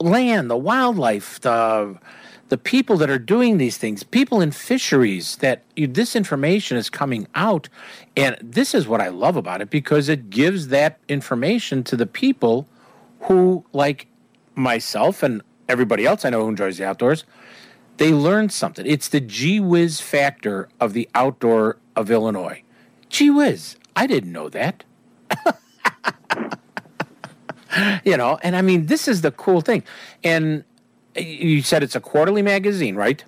land, 0.00 0.50
the 0.50 0.56
wildlife, 0.56 1.40
the 1.40 1.98
the 2.48 2.58
people 2.58 2.96
that 2.98 3.10
are 3.10 3.18
doing 3.18 3.58
these 3.58 3.78
things, 3.78 4.02
people 4.02 4.40
in 4.40 4.50
fisheries. 4.50 5.36
That 5.36 5.62
you, 5.76 5.86
this 5.86 6.14
information 6.14 6.76
is 6.76 6.90
coming 6.90 7.26
out, 7.34 7.68
and 8.16 8.36
this 8.42 8.74
is 8.74 8.86
what 8.86 9.00
I 9.00 9.08
love 9.08 9.36
about 9.36 9.60
it 9.60 9.70
because 9.70 10.08
it 10.08 10.30
gives 10.30 10.68
that 10.68 10.98
information 11.08 11.82
to 11.84 11.96
the 11.96 12.06
people 12.06 12.68
who, 13.20 13.64
like 13.72 14.06
myself 14.54 15.22
and 15.22 15.42
everybody 15.68 16.06
else 16.06 16.24
I 16.24 16.30
know 16.30 16.42
who 16.42 16.48
enjoys 16.48 16.78
the 16.78 16.86
outdoors, 16.86 17.24
they 17.96 18.12
learn 18.12 18.48
something. 18.48 18.86
It's 18.86 19.08
the 19.08 19.20
gee 19.20 19.60
whiz 19.60 20.00
factor 20.00 20.68
of 20.80 20.92
the 20.92 21.08
outdoor 21.14 21.78
of 21.96 22.10
Illinois. 22.10 22.62
Gee 23.08 23.30
whiz, 23.30 23.76
I 23.96 24.06
didn't 24.06 24.32
know 24.32 24.48
that. 24.48 24.84
you 28.04 28.16
know, 28.16 28.38
and 28.42 28.56
I 28.56 28.62
mean, 28.62 28.86
this 28.86 29.08
is 29.08 29.22
the 29.22 29.30
cool 29.30 29.60
thing. 29.60 29.82
And 30.22 30.64
you 31.16 31.62
said 31.62 31.82
it's 31.82 31.94
a 31.94 32.00
quarterly 32.00 32.42
magazine, 32.42 32.94
right? 32.94 33.24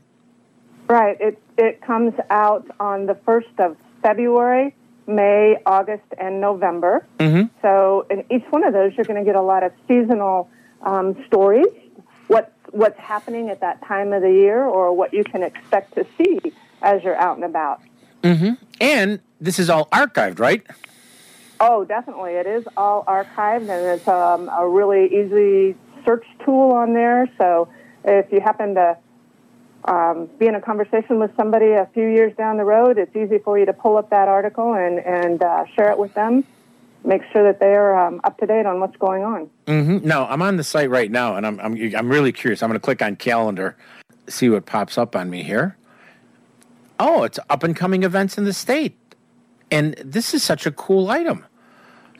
Right. 0.88 1.16
It 1.20 1.42
it 1.58 1.80
comes 1.80 2.14
out 2.30 2.66
on 2.78 3.06
the 3.06 3.14
first 3.14 3.48
of 3.58 3.76
February, 4.02 4.74
May, 5.06 5.56
August, 5.66 6.04
and 6.18 6.40
November. 6.40 7.06
Mm-hmm. 7.18 7.46
So 7.62 8.06
in 8.10 8.24
each 8.30 8.44
one 8.50 8.64
of 8.64 8.72
those, 8.72 8.92
you're 8.96 9.06
going 9.06 9.18
to 9.18 9.24
get 9.24 9.36
a 9.36 9.42
lot 9.42 9.62
of 9.62 9.72
seasonal 9.88 10.48
um, 10.82 11.16
stories. 11.26 11.66
What 12.28 12.52
what's 12.70 12.98
happening 12.98 13.48
at 13.50 13.60
that 13.60 13.84
time 13.84 14.12
of 14.12 14.22
the 14.22 14.30
year, 14.32 14.62
or 14.62 14.92
what 14.92 15.12
you 15.12 15.24
can 15.24 15.42
expect 15.42 15.94
to 15.94 16.06
see 16.18 16.52
as 16.82 17.02
you're 17.02 17.16
out 17.16 17.36
and 17.36 17.44
about. 17.44 17.80
Mm-hmm. 18.22 18.54
And 18.80 19.20
this 19.40 19.58
is 19.58 19.70
all 19.70 19.86
archived, 19.86 20.38
right? 20.38 20.64
Oh, 21.58 21.84
definitely. 21.84 22.32
It 22.32 22.46
is 22.46 22.66
all 22.76 23.04
archived, 23.06 23.62
and 23.62 23.70
it's 23.70 24.06
um, 24.08 24.48
a 24.48 24.68
really 24.68 25.06
easy 25.06 25.76
search 26.06 26.24
tool 26.44 26.70
on 26.70 26.94
there. 26.94 27.28
So 27.36 27.68
if 28.04 28.32
you 28.32 28.40
happen 28.40 28.74
to 28.76 28.96
um, 29.84 30.28
be 30.38 30.46
in 30.46 30.54
a 30.54 30.60
conversation 30.60 31.18
with 31.18 31.30
somebody 31.36 31.72
a 31.72 31.88
few 31.92 32.06
years 32.06 32.34
down 32.36 32.56
the 32.56 32.64
road, 32.64 32.96
it's 32.96 33.14
easy 33.14 33.38
for 33.38 33.58
you 33.58 33.66
to 33.66 33.72
pull 33.72 33.96
up 33.96 34.10
that 34.10 34.28
article 34.28 34.74
and, 34.74 34.98
and 35.00 35.42
uh, 35.42 35.64
share 35.74 35.90
it 35.90 35.98
with 35.98 36.14
them. 36.14 36.44
Make 37.04 37.22
sure 37.32 37.44
that 37.44 37.60
they're 37.60 37.96
um, 37.96 38.20
up 38.24 38.38
to 38.38 38.46
date 38.46 38.66
on 38.66 38.80
what's 38.80 38.96
going 38.96 39.22
on. 39.22 39.50
Mm-hmm. 39.66 40.08
No, 40.08 40.26
I'm 40.26 40.42
on 40.42 40.56
the 40.56 40.64
site 40.64 40.90
right 40.90 41.10
now, 41.10 41.36
and 41.36 41.46
I'm 41.46 41.60
I'm, 41.60 41.94
I'm 41.94 42.08
really 42.08 42.32
curious. 42.32 42.64
I'm 42.64 42.68
going 42.68 42.80
to 42.80 42.84
click 42.84 43.00
on 43.00 43.14
calendar, 43.14 43.76
see 44.28 44.48
what 44.48 44.66
pops 44.66 44.98
up 44.98 45.14
on 45.14 45.30
me 45.30 45.44
here. 45.44 45.76
Oh, 46.98 47.22
it's 47.22 47.38
up 47.48 47.62
and 47.62 47.76
coming 47.76 48.02
events 48.02 48.38
in 48.38 48.44
the 48.44 48.52
state, 48.52 48.98
and 49.70 49.94
this 50.04 50.34
is 50.34 50.42
such 50.42 50.66
a 50.66 50.72
cool 50.72 51.08
item. 51.08 51.44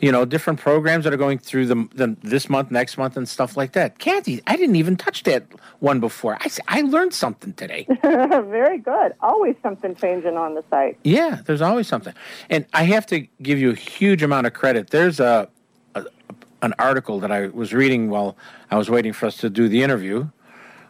You 0.01 0.13
know, 0.13 0.25
different 0.25 0.61
programs 0.61 1.05
that 1.05 1.13
are 1.13 1.19
going 1.19 1.39
through 1.39 1.67
the, 1.67 1.89
the 1.95 2.17
this 2.23 2.51
month, 2.51 2.71
next 2.71 2.99
month, 2.99 3.17
and 3.17 3.29
stuff 3.29 3.57
like 3.57 3.73
that. 3.73 3.99
Kathy, 3.99 4.43
I 4.47 4.57
didn't 4.57 4.77
even 4.77 4.97
touch 4.97 5.23
that 5.23 5.47
one 5.81 6.01
before. 6.01 6.37
I, 6.41 6.51
I 6.69 6.81
learned 6.83 7.15
something 7.15 7.55
today. 7.55 7.87
Very 8.03 8.79
good. 8.79 9.15
Always 9.21 9.57
something 9.63 9.95
changing 9.95 10.37
on 10.37 10.55
the 10.55 10.65
site. 10.71 10.99
Yeah, 11.03 11.41
there's 11.47 11.63
always 11.63 11.89
something. 11.89 12.15
And 12.51 12.67
I 12.75 12.85
have 12.85 13.07
to 13.07 13.27
give 13.43 13.59
you 13.59 13.71
a 13.71 13.75
huge 13.75 14.23
amount 14.23 14.47
of 14.47 14.53
credit. 14.53 14.91
There's 14.91 15.19
a, 15.19 15.49
a 15.95 16.05
an 16.63 16.75
article 16.79 17.21
that 17.21 17.33
I 17.33 17.49
was 17.49 17.73
reading 17.73 18.11
while 18.11 18.37
I 18.71 18.77
was 18.77 18.91
waiting 18.91 19.13
for 19.13 19.27
us 19.27 19.37
to 19.39 19.51
do 19.51 19.69
the 19.69 19.83
interview, 19.83 20.29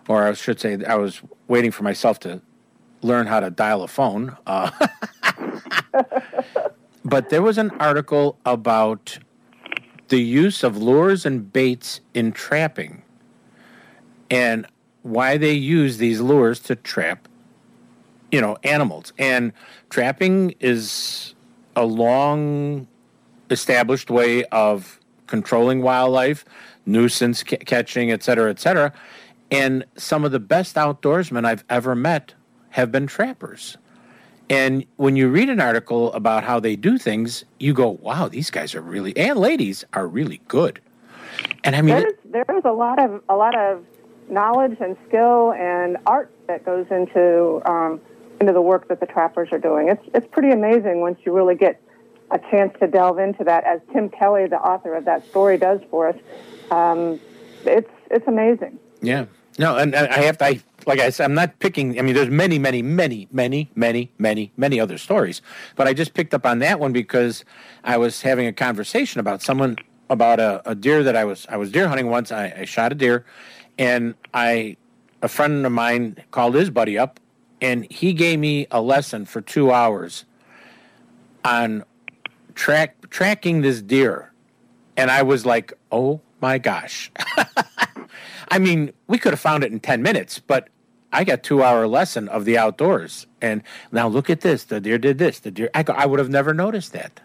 or 0.09 0.27
I 0.27 0.33
should 0.33 0.61
say, 0.61 0.85
I 0.85 0.97
was 0.97 1.21
waiting 1.49 1.71
for 1.71 1.83
myself 1.83 2.19
to 2.21 2.41
learn 3.03 3.27
how 3.27 3.41
to 3.41 3.51
dial 3.51 3.83
a 3.83 3.89
phone. 3.89 4.37
Uh, 4.47 4.71
but 7.07 7.31
there 7.31 7.43
was 7.43 7.57
an 7.57 7.71
article 7.79 8.37
about 8.45 9.19
the 10.09 10.19
use 10.19 10.65
of 10.65 10.77
lures 10.77 11.25
and 11.25 11.53
baits 11.53 12.01
in 12.15 12.33
trapping 12.33 13.03
and 14.29 14.67
why 15.03 15.37
they 15.37 15.53
use 15.53 15.99
these 15.99 16.21
lures 16.21 16.59
to 16.59 16.75
trap 16.75 17.29
you 18.33 18.41
know 18.41 18.57
animals. 18.65 19.13
And 19.19 19.53
trapping 19.89 20.55
is 20.59 21.35
a 21.77 21.85
long 21.85 22.89
established 23.51 24.11
way 24.11 24.45
of 24.47 24.99
controlling 25.29 25.83
wildlife 25.83 26.45
nuisance 26.87 27.45
ca- 27.45 27.59
catching 27.59 28.11
et 28.11 28.25
cetera 28.25 28.51
et 28.51 28.59
cetera. 28.59 28.93
And 29.53 29.85
some 29.97 30.25
of 30.25 30.33
the 30.33 30.41
best 30.41 30.75
outdoorsmen 30.75 31.45
i've 31.45 31.65
ever 31.71 31.95
met 31.95 32.35
have 32.71 32.91
been 32.91 33.07
trappers 33.07 33.77
and 34.49 34.85
when 34.97 35.17
you 35.17 35.29
read 35.29 35.49
an 35.49 35.61
article 35.61 36.13
about 36.13 36.45
how 36.45 36.61
they 36.61 36.77
do 36.77 36.99
things 36.99 37.45
you 37.59 37.73
go 37.73 37.91
wow 38.03 38.29
these 38.29 38.51
guys 38.51 38.75
are 38.75 38.81
really 38.81 39.17
and 39.17 39.39
ladies 39.39 39.85
are 39.93 40.07
really 40.07 40.41
good 40.49 40.81
and 41.65 41.77
i 41.77 41.83
mean 41.83 41.97
There's 41.97 42.45
there's 42.47 42.65
a 42.65 42.73
lot 42.73 43.03
of 43.03 43.23
a 43.29 43.37
lot 43.37 43.57
of 43.57 43.85
knowledge 44.29 44.77
and 44.81 44.97
skill 45.09 45.53
and 45.53 45.97
art 46.07 46.31
that 46.47 46.65
goes 46.65 46.87
into 46.91 47.61
um, 47.71 48.01
into 48.41 48.53
the 48.53 48.61
work 48.61 48.89
that 48.89 49.01
the 49.01 49.07
trappers 49.07 49.49
are 49.53 49.59
doing. 49.59 49.89
It's 49.89 50.03
it's 50.15 50.27
pretty 50.27 50.51
amazing 50.51 51.01
once 51.01 51.19
you 51.25 51.33
really 51.33 51.55
get 51.55 51.81
a 52.31 52.39
chance 52.51 52.77
to 52.81 52.87
delve 52.89 53.19
into 53.19 53.45
that, 53.45 53.65
as 53.65 53.81
Tim 53.93 54.09
Kelly, 54.09 54.47
the 54.47 54.57
author 54.57 54.95
of 54.95 55.05
that 55.05 55.25
story, 55.27 55.59
does 55.59 55.81
for 55.91 56.09
us. 56.09 56.17
Um, 56.71 57.21
it's 57.65 57.91
it's 58.11 58.27
amazing. 58.27 58.79
Yeah. 59.01 59.27
No, 59.59 59.77
and 59.77 59.95
and 59.95 60.09
I 60.09 60.19
have 60.23 60.39
to. 60.39 60.45
I, 60.47 60.61
like 60.87 61.01
I 61.01 61.11
said, 61.11 61.25
I'm 61.25 61.35
not 61.35 61.59
picking. 61.59 61.99
I 61.99 62.03
mean, 62.03 62.15
there's 62.15 62.29
many, 62.29 62.59
many, 62.59 62.83
many, 62.83 63.29
many, 63.33 63.71
many, 63.75 64.13
many, 64.19 64.53
many 64.57 64.81
other 64.81 64.99
stories, 64.99 65.43
but 65.77 65.89
I 65.89 65.95
just 65.95 66.15
picked 66.15 66.35
up 66.35 66.45
on 66.47 66.59
that 66.61 66.79
one 66.79 66.93
because 66.93 67.45
I 67.85 67.97
was 67.97 68.23
having 68.23 68.47
a 68.47 68.53
conversation 68.53 69.21
about 69.21 69.43
someone 69.43 69.79
about 70.11 70.41
a, 70.41 70.63
a 70.69 70.75
deer 70.75 71.03
that 71.03 71.17
I 71.17 71.25
was 71.25 71.47
I 71.49 71.57
was 71.57 71.71
deer 71.73 71.89
hunting 71.89 72.09
once. 72.09 72.31
I, 72.31 72.53
I 72.59 72.65
shot 72.65 72.93
a 72.93 72.95
deer, 72.95 73.25
and 73.79 74.15
I 74.35 74.77
a 75.23 75.29
friend 75.29 75.65
of 75.65 75.73
mine 75.73 76.19
called 76.31 76.55
his 76.55 76.71
buddy 76.71 76.99
up, 76.99 77.19
and 77.61 77.91
he 77.91 78.13
gave 78.13 78.39
me 78.39 78.67
a 78.71 78.81
lesson 78.81 79.25
for 79.25 79.41
two 79.41 79.73
hours 79.73 80.25
on 81.45 81.85
track 82.55 83.09
tracking 83.09 83.63
this 83.63 83.81
deer, 83.81 84.33
and 84.97 85.11
I 85.11 85.23
was 85.23 85.47
like, 85.47 85.73
oh 85.91 86.21
my 86.41 86.59
gosh. 86.59 87.11
I 88.49 88.59
mean, 88.59 88.93
we 89.07 89.19
could 89.19 89.33
have 89.33 89.41
found 89.41 89.65
it 89.65 89.73
in 89.73 89.81
10 89.81 90.03
minutes, 90.03 90.39
but 90.39 90.69
I 91.13 91.25
got 91.25 91.43
two 91.43 91.63
hour 91.63 91.87
lesson 91.87 92.29
of 92.29 92.45
the 92.45 92.59
outdoors. 92.59 93.27
And 93.41 93.63
now 93.93 94.09
look 94.09 94.31
at 94.31 94.41
this. 94.41 94.65
The 94.65 94.81
deer 94.81 94.99
did 94.99 95.19
this. 95.19 95.41
The 95.41 95.51
deer, 95.51 95.71
I, 95.75 95.85
I 95.89 96.07
would 96.07 96.19
have 96.19 96.29
never 96.29 96.53
noticed 96.53 96.93
that. 96.93 97.21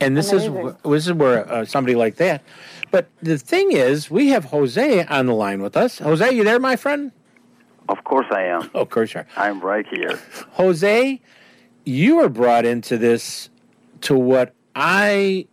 And 0.00 0.16
this 0.16 0.32
is 0.32 0.50
this 0.84 1.06
is 1.06 1.12
where 1.12 1.50
uh, 1.50 1.64
somebody 1.64 1.94
like 1.94 2.16
that. 2.16 2.42
But 2.90 3.08
the 3.22 3.38
thing 3.38 3.70
is, 3.70 4.10
we 4.10 4.28
have 4.30 4.46
Jose 4.46 5.04
on 5.06 5.26
the 5.26 5.34
line 5.34 5.62
with 5.62 5.76
us. 5.76 5.98
Jose, 5.98 6.34
you 6.34 6.42
there, 6.42 6.58
my 6.58 6.74
friend? 6.74 7.12
Of 7.88 8.02
course 8.04 8.26
I 8.30 8.42
am. 8.44 8.70
Oh, 8.74 8.80
of 8.80 8.90
course 8.90 9.14
you 9.14 9.20
are. 9.20 9.26
I'm 9.36 9.60
right 9.60 9.86
here. 9.86 10.18
Jose, 10.52 11.20
you 11.84 12.16
were 12.16 12.28
brought 12.28 12.64
into 12.64 12.98
this 12.98 13.48
to 14.02 14.16
what 14.16 14.54
I 14.74 15.46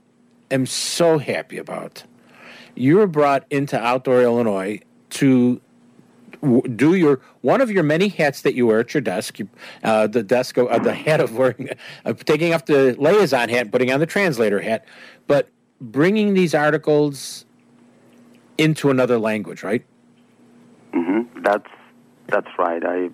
am 0.49 0.65
so 0.65 1.17
happy 1.17 1.57
about. 1.57 2.03
You 2.75 2.97
were 2.97 3.07
brought 3.07 3.45
into 3.49 3.79
Outdoor 3.79 4.21
Illinois 4.21 4.79
to 5.11 5.61
do 6.75 6.95
your 6.95 7.19
one 7.41 7.61
of 7.61 7.69
your 7.69 7.83
many 7.83 8.07
hats 8.07 8.41
that 8.43 8.55
you 8.55 8.67
wear 8.67 8.79
at 8.79 8.93
your 8.93 9.01
desk. 9.01 9.37
Uh, 9.83 10.07
the 10.07 10.23
desk, 10.23 10.57
uh, 10.57 10.79
the 10.79 10.93
hat 10.93 11.19
of 11.19 11.35
wearing, 11.35 11.69
uh, 12.05 12.13
taking 12.13 12.53
off 12.53 12.65
the 12.65 12.95
liaison 12.97 13.49
hat, 13.49 13.71
putting 13.71 13.91
on 13.91 13.99
the 13.99 14.05
translator 14.05 14.59
hat, 14.61 14.85
but 15.27 15.49
bringing 15.81 16.33
these 16.33 16.55
articles 16.55 17.45
into 18.57 18.89
another 18.89 19.17
language, 19.17 19.63
right? 19.63 19.85
hmm 20.93 21.21
That's 21.41 21.69
that's 22.27 22.49
right. 22.57 22.83
I 22.85 23.09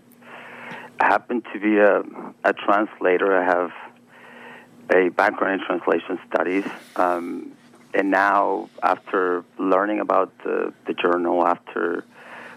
happen 1.00 1.42
to 1.54 1.60
be 1.60 1.78
a, 1.78 2.04
a 2.44 2.54
translator. 2.54 3.38
I 3.38 3.44
have 3.44 3.72
a 4.94 5.10
background 5.10 5.62
in 5.62 5.66
translation 5.68 6.20
studies, 6.32 6.66
um, 6.96 7.52
and 7.96 8.12
now 8.12 8.70
after 8.84 9.44
learning 9.58 10.00
about 10.00 10.32
the, 10.44 10.74
the 10.86 10.94
journal, 10.94 11.46
after 11.46 12.04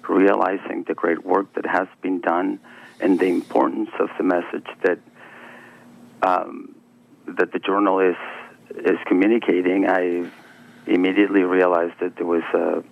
realizing 0.09 0.85
the 0.89 0.95
great 0.95 1.25
work 1.25 1.53
that 1.55 1.67
has 1.67 1.87
been 2.03 2.21
done, 2.21 2.59
and 3.01 3.19
the 3.21 3.27
importance 3.27 3.91
of 4.01 4.09
the 4.19 4.25
message 4.25 4.67
that 4.83 4.99
um, 6.23 6.75
that 7.27 7.53
the 7.53 7.59
journal 7.59 8.01
is 8.01 8.17
is 8.71 8.99
communicating, 9.07 9.87
I 9.89 10.29
immediately 10.87 11.43
realized 11.43 11.95
that 12.01 12.17
there 12.17 12.27
was 12.27 12.43
a, 12.55 12.83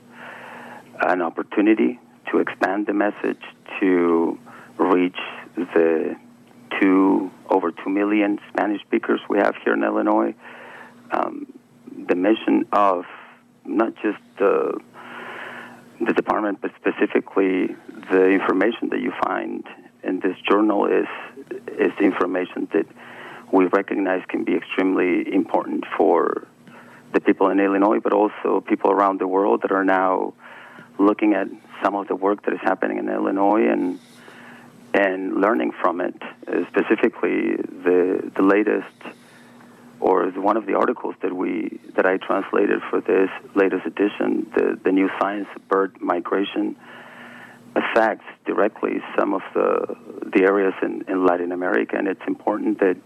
an 1.08 1.22
opportunity 1.22 1.98
to 2.30 2.38
expand 2.38 2.86
the 2.86 2.92
message 2.92 3.42
to 3.80 4.38
reach 4.78 5.18
the 5.56 6.16
two 6.80 7.30
over 7.48 7.72
two 7.72 7.90
million 7.90 8.38
Spanish 8.52 8.82
speakers 8.82 9.20
we 9.28 9.38
have 9.38 9.54
here 9.64 9.74
in 9.74 9.82
Illinois. 9.82 10.34
Um, 11.10 11.46
the 12.08 12.14
mission 12.14 12.66
of 12.72 13.04
not 13.64 13.94
just 14.02 14.18
the 14.38 14.78
the 16.00 16.12
department, 16.12 16.60
but 16.60 16.70
specifically 16.76 17.74
the 18.10 18.26
information 18.28 18.90
that 18.90 19.00
you 19.00 19.12
find 19.24 19.64
in 20.02 20.20
this 20.20 20.36
journal 20.48 20.86
is 20.86 21.08
is 21.68 21.92
information 22.00 22.68
that 22.72 22.86
we 23.52 23.64
recognize 23.66 24.22
can 24.28 24.44
be 24.44 24.54
extremely 24.54 25.32
important 25.32 25.84
for 25.96 26.46
the 27.12 27.20
people 27.20 27.48
in 27.48 27.60
Illinois, 27.60 28.00
but 28.00 28.12
also 28.12 28.60
people 28.60 28.90
around 28.90 29.20
the 29.20 29.26
world 29.26 29.62
that 29.62 29.72
are 29.72 29.84
now 29.84 30.34
looking 30.98 31.34
at 31.34 31.48
some 31.82 31.94
of 31.94 32.08
the 32.08 32.14
work 32.14 32.44
that 32.44 32.54
is 32.54 32.60
happening 32.62 32.98
in 32.98 33.08
Illinois 33.08 33.66
and 33.68 33.98
and 34.94 35.40
learning 35.40 35.72
from 35.80 36.00
it. 36.00 36.14
Uh, 36.22 36.66
specifically, 36.68 37.56
the 37.56 38.30
the 38.34 38.42
latest 38.42 39.15
or 40.00 40.30
one 40.30 40.56
of 40.56 40.66
the 40.66 40.74
articles 40.74 41.14
that 41.22 41.34
we 41.34 41.78
that 41.94 42.06
I 42.06 42.18
translated 42.18 42.80
for 42.90 43.00
this 43.00 43.30
latest 43.54 43.86
edition, 43.86 44.50
the 44.54 44.78
the 44.82 44.92
new 44.92 45.08
science 45.20 45.48
bird 45.68 46.00
migration 46.00 46.76
affects 47.74 48.24
directly 48.44 49.02
some 49.18 49.34
of 49.34 49.42
the 49.54 49.96
the 50.34 50.44
areas 50.44 50.74
in, 50.82 51.04
in 51.08 51.26
Latin 51.26 51.52
America, 51.52 51.96
and 51.96 52.08
it's 52.08 52.26
important 52.26 52.80
that 52.80 52.96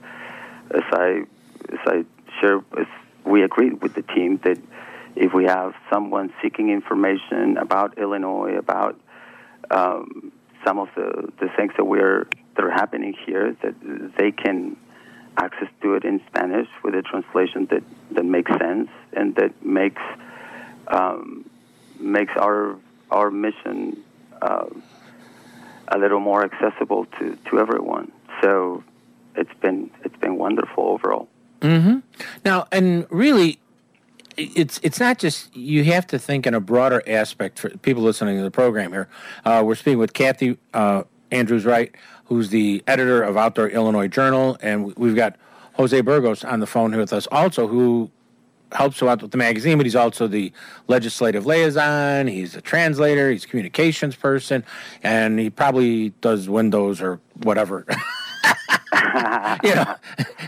as 0.74 0.82
I 0.92 1.22
as 1.72 1.78
I 1.86 2.04
share, 2.40 2.58
as 2.78 2.86
we 3.24 3.42
agreed 3.42 3.82
with 3.82 3.94
the 3.94 4.02
team 4.02 4.40
that 4.44 4.58
if 5.16 5.32
we 5.32 5.44
have 5.44 5.74
someone 5.92 6.32
seeking 6.42 6.70
information 6.70 7.56
about 7.56 7.98
Illinois, 7.98 8.56
about 8.56 8.98
um, 9.70 10.32
some 10.64 10.78
of 10.78 10.88
the, 10.94 11.32
the 11.40 11.48
things 11.56 11.72
that 11.76 11.84
we're 11.84 12.26
that 12.56 12.64
are 12.64 12.70
happening 12.70 13.14
here 13.26 13.56
that 13.62 13.74
they 14.18 14.30
can 14.30 14.76
access 15.40 15.68
to 15.82 15.94
it 15.94 16.04
in 16.04 16.20
Spanish 16.28 16.68
with 16.84 16.94
a 16.94 17.02
translation 17.02 17.66
that, 17.70 17.82
that 18.12 18.24
makes 18.24 18.50
sense 18.58 18.90
and 19.12 19.34
that 19.36 19.64
makes 19.64 20.02
um, 20.88 21.48
makes 21.98 22.32
our 22.36 22.76
our 23.10 23.30
mission 23.30 24.02
uh, 24.42 24.66
a 25.88 25.98
little 25.98 26.20
more 26.20 26.44
accessible 26.44 27.06
to, 27.18 27.36
to 27.48 27.58
everyone. 27.58 28.10
So 28.42 28.84
it's 29.36 29.52
been 29.60 29.90
it's 30.04 30.16
been 30.16 30.36
wonderful 30.36 30.84
overall. 30.84 31.28
Mm-hmm. 31.60 31.98
Now, 32.44 32.66
and 32.72 33.06
really, 33.10 33.58
it's 34.36 34.80
it's 34.82 35.00
not 35.00 35.18
just 35.18 35.54
you 35.56 35.84
have 35.84 36.06
to 36.08 36.18
think 36.18 36.46
in 36.46 36.54
a 36.54 36.60
broader 36.60 37.02
aspect 37.06 37.58
for 37.58 37.70
people 37.78 38.02
listening 38.02 38.36
to 38.38 38.42
the 38.42 38.50
program 38.50 38.92
here. 38.92 39.08
Uh, 39.44 39.62
we're 39.64 39.74
speaking 39.74 39.98
with 39.98 40.12
Kathy 40.12 40.58
uh, 40.74 41.04
Andrews 41.30 41.64
Wright, 41.64 41.94
who's 42.26 42.50
the 42.50 42.82
editor 42.86 43.22
of 43.22 43.36
Outdoor 43.36 43.68
Illinois 43.68 44.08
Journal, 44.08 44.56
and 44.60 44.94
we've 44.96 45.16
got 45.16 45.36
Jose 45.74 46.00
Burgos 46.00 46.44
on 46.44 46.60
the 46.60 46.66
phone 46.66 46.92
here 46.92 47.00
with 47.00 47.12
us 47.12 47.26
also, 47.28 47.66
who 47.66 48.10
helps 48.72 49.02
out 49.02 49.22
with 49.22 49.30
the 49.30 49.38
magazine, 49.38 49.76
but 49.76 49.86
he's 49.86 49.96
also 49.96 50.26
the 50.26 50.52
legislative 50.86 51.46
liaison. 51.46 52.26
He's 52.26 52.54
a 52.54 52.60
translator. 52.60 53.30
He's 53.30 53.44
a 53.44 53.48
communications 53.48 54.14
person, 54.16 54.64
and 55.02 55.38
he 55.38 55.50
probably 55.50 56.10
does 56.20 56.48
windows 56.48 57.00
or 57.00 57.20
whatever. 57.42 57.86
you 59.62 59.74
know, 59.74 59.94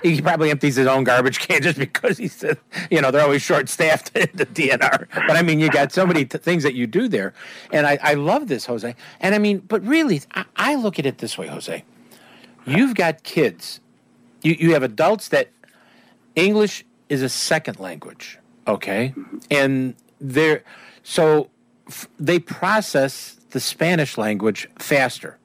he 0.03 0.21
probably 0.21 0.51
empties 0.51 0.77
his 0.77 0.87
own 0.87 1.05
garbage 1.05 1.39
can 1.39 1.63
just 1.63 1.79
because 1.79 2.19
he 2.19 2.29
said, 2.29 2.59
you 2.91 3.01
know, 3.01 3.11
they're 3.11 3.23
always 3.23 3.43
short 3.43 3.69
staffed 3.69 4.17
at 4.17 4.33
the 4.37 4.47
DNR. 4.47 5.07
But 5.15 5.37
I 5.37 5.43
mean, 5.43 5.61
you 5.61 5.71
got 5.71 5.93
so 5.93 6.07
many 6.07 6.25
t- 6.25 6.39
things 6.39 6.63
that 6.65 6.75
you 6.75 6.87
do 6.87 7.09
there. 7.09 7.35
And 7.73 7.87
I, 7.87 7.99
I 8.03 8.15
love 8.15 8.49
this, 8.49 8.67
Jose. 8.67 8.95
And 9.21 9.35
I 9.35 9.39
mean, 9.39 9.59
but 9.59 9.85
really, 9.87 10.23
I, 10.35 10.45
I 10.57 10.75
look 10.75 10.99
at 10.99 11.07
it 11.07 11.19
this 11.19 11.39
way, 11.39 11.47
Jose. 11.47 11.85
You've 12.65 12.95
got 12.95 13.23
kids, 13.23 13.81
you, 14.43 14.57
you 14.59 14.73
have 14.73 14.83
adults 14.83 15.29
that 15.29 15.51
English 16.37 16.85
is 17.09 17.23
a 17.23 17.29
second 17.29 17.79
language, 17.79 18.39
okay? 18.67 19.15
Mm-hmm. 19.17 19.39
And 19.51 19.95
they're, 20.21 20.63
so 21.03 21.51
f- 21.89 22.09
they 22.19 22.39
process 22.39 23.37
the 23.51 23.61
Spanish 23.61 24.17
language 24.17 24.69
faster. 24.79 25.39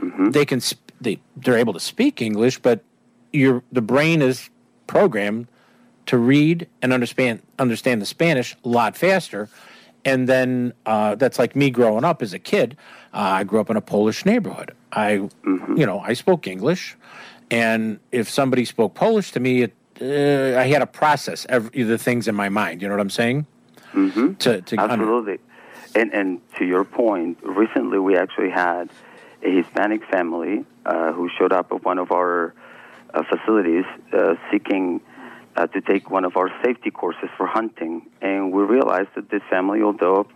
Mm-hmm. 0.00 0.30
They 0.30 0.44
can 0.44 0.60
sp- 0.60 0.85
they 1.00 1.20
they're 1.36 1.58
able 1.58 1.72
to 1.72 1.80
speak 1.80 2.22
English, 2.22 2.58
but 2.58 2.82
your 3.32 3.62
the 3.72 3.82
brain 3.82 4.22
is 4.22 4.50
programmed 4.86 5.48
to 6.06 6.18
read 6.18 6.68
and 6.82 6.92
understand 6.92 7.42
understand 7.58 8.00
the 8.00 8.06
Spanish 8.06 8.56
a 8.64 8.68
lot 8.68 8.96
faster. 8.96 9.48
And 10.04 10.28
then 10.28 10.72
uh, 10.86 11.16
that's 11.16 11.36
like 11.36 11.56
me 11.56 11.68
growing 11.68 12.04
up 12.04 12.22
as 12.22 12.32
a 12.32 12.38
kid. 12.38 12.76
Uh, 13.12 13.18
I 13.18 13.44
grew 13.44 13.58
up 13.58 13.70
in 13.70 13.76
a 13.76 13.80
Polish 13.80 14.24
neighborhood. 14.24 14.72
I, 14.92 15.28
you 15.44 15.84
know, 15.84 15.98
I 15.98 16.12
spoke 16.12 16.46
English, 16.46 16.96
and 17.50 17.98
if 18.12 18.30
somebody 18.30 18.64
spoke 18.64 18.94
Polish 18.94 19.32
to 19.32 19.40
me, 19.40 19.62
it, 19.62 19.74
uh, 20.00 20.60
I 20.60 20.68
had 20.68 20.78
to 20.78 20.86
process 20.86 21.44
every, 21.48 21.82
the 21.82 21.98
things 21.98 22.28
in 22.28 22.36
my 22.36 22.48
mind. 22.48 22.82
You 22.82 22.88
know 22.88 22.94
what 22.94 23.00
I'm 23.00 23.10
saying? 23.10 23.46
Mm-hmm. 23.94 24.34
To, 24.34 24.60
to 24.60 24.76
under- 24.76 24.92
Absolutely. 24.94 25.38
And, 25.96 26.12
and 26.12 26.40
to 26.58 26.64
your 26.64 26.84
point, 26.84 27.38
recently 27.42 27.98
we 27.98 28.16
actually 28.16 28.50
had 28.50 28.90
a 29.46 29.50
Hispanic 29.50 30.02
family 30.10 30.64
uh, 30.84 31.12
who 31.12 31.30
showed 31.38 31.52
up 31.52 31.70
at 31.72 31.84
one 31.84 31.98
of 31.98 32.10
our 32.10 32.54
uh, 33.14 33.22
facilities 33.30 33.84
uh, 34.12 34.34
seeking 34.50 35.00
uh, 35.56 35.66
to 35.68 35.80
take 35.80 36.10
one 36.10 36.24
of 36.24 36.36
our 36.36 36.50
safety 36.64 36.90
courses 36.90 37.30
for 37.36 37.46
hunting. 37.46 38.06
And 38.20 38.52
we 38.52 38.62
realized 38.64 39.10
that 39.14 39.30
this 39.30 39.42
family, 39.48 39.82
although 39.82 40.26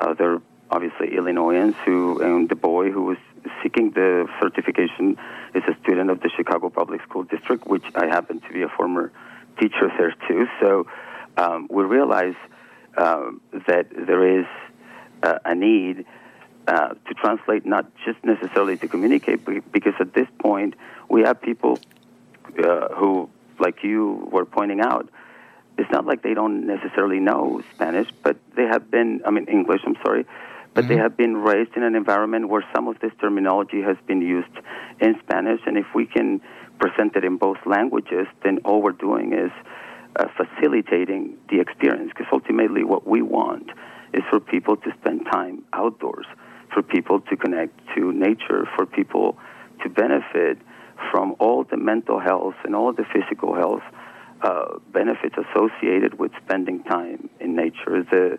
uh, 0.00 0.14
they're 0.14 0.40
obviously 0.70 1.16
Illinoisans, 1.16 1.74
who 1.84 2.20
and 2.20 2.48
the 2.48 2.56
boy 2.56 2.90
who 2.90 3.02
was 3.02 3.18
seeking 3.62 3.90
the 3.90 4.26
certification 4.40 5.16
is 5.54 5.62
a 5.68 5.76
student 5.82 6.10
of 6.10 6.20
the 6.20 6.30
Chicago 6.36 6.70
Public 6.70 7.02
School 7.02 7.24
District, 7.24 7.66
which 7.66 7.84
I 7.94 8.06
happen 8.06 8.40
to 8.40 8.52
be 8.52 8.62
a 8.62 8.68
former 8.68 9.12
teacher 9.60 9.92
there 9.98 10.14
too. 10.26 10.46
So 10.60 10.86
um, 11.36 11.68
we 11.70 11.84
realized 11.84 12.42
um, 12.96 13.40
that 13.68 13.86
there 13.90 14.40
is 14.40 14.46
uh, 15.22 15.38
a 15.44 15.54
need 15.54 16.06
uh, 16.66 16.88
to 16.88 17.14
translate, 17.14 17.64
not 17.64 17.86
just 18.04 18.18
necessarily 18.24 18.76
to 18.76 18.88
communicate, 18.88 19.44
because 19.72 19.94
at 20.00 20.12
this 20.14 20.28
point 20.38 20.74
we 21.08 21.22
have 21.22 21.40
people 21.40 21.78
uh, 22.62 22.88
who, 22.94 23.28
like 23.58 23.82
you 23.82 24.28
were 24.30 24.44
pointing 24.44 24.80
out, 24.80 25.08
it's 25.78 25.90
not 25.90 26.06
like 26.06 26.22
they 26.22 26.34
don't 26.34 26.66
necessarily 26.66 27.20
know 27.20 27.62
Spanish, 27.74 28.08
but 28.22 28.36
they 28.56 28.64
have 28.64 28.90
been, 28.90 29.20
I 29.26 29.30
mean, 29.30 29.46
English, 29.46 29.82
I'm 29.86 29.96
sorry, 30.04 30.26
but 30.74 30.88
they 30.88 30.96
have 30.96 31.16
been 31.16 31.36
raised 31.36 31.74
in 31.76 31.82
an 31.82 31.94
environment 31.94 32.48
where 32.48 32.64
some 32.74 32.86
of 32.88 32.98
this 33.00 33.12
terminology 33.20 33.80
has 33.82 33.96
been 34.06 34.20
used 34.20 34.54
in 35.00 35.18
Spanish, 35.20 35.60
and 35.66 35.78
if 35.78 35.86
we 35.94 36.06
can 36.06 36.40
present 36.78 37.16
it 37.16 37.24
in 37.24 37.38
both 37.38 37.56
languages, 37.64 38.26
then 38.42 38.58
all 38.64 38.82
we're 38.82 38.92
doing 38.92 39.32
is 39.32 39.50
uh, 40.16 40.26
facilitating 40.36 41.38
the 41.50 41.60
experience, 41.60 42.10
because 42.14 42.30
ultimately 42.32 42.84
what 42.84 43.06
we 43.06 43.22
want 43.22 43.70
is 44.12 44.22
for 44.30 44.40
people 44.40 44.76
to 44.76 44.92
spend 45.00 45.26
time 45.30 45.64
outdoors, 45.72 46.26
for 46.72 46.82
people 46.82 47.20
to 47.20 47.36
connect 47.36 47.78
to 47.94 48.12
nature, 48.12 48.68
for 48.76 48.86
people 48.86 49.38
to 49.82 49.88
benefit 49.88 50.58
from 51.10 51.34
all 51.38 51.64
the 51.64 51.76
mental 51.76 52.18
health 52.18 52.54
and 52.64 52.74
all 52.74 52.92
the 52.92 53.04
physical 53.12 53.54
health 53.54 53.82
uh, 54.42 54.78
benefits 54.92 55.34
associated 55.36 56.18
with 56.18 56.32
spending 56.44 56.82
time 56.84 57.28
in 57.40 57.54
nature. 57.54 58.02
The, 58.10 58.38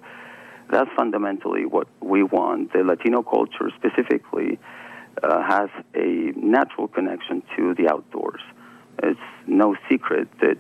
that's 0.70 0.90
fundamentally 0.96 1.66
what 1.66 1.88
we 2.02 2.24
want. 2.24 2.74
The 2.74 2.84
Latino 2.84 3.24
culture 3.24 3.72
specifically 3.76 4.60
uh, 5.24 5.42
has 5.44 5.70
a 5.96 6.32
natural 6.36 6.88
connection 6.88 7.42
to 7.56 7.74
the 7.74 7.90
outdoors. 7.90 8.42
It's 9.02 9.20
no 9.46 9.76
secret 9.90 10.28
that 10.42 10.58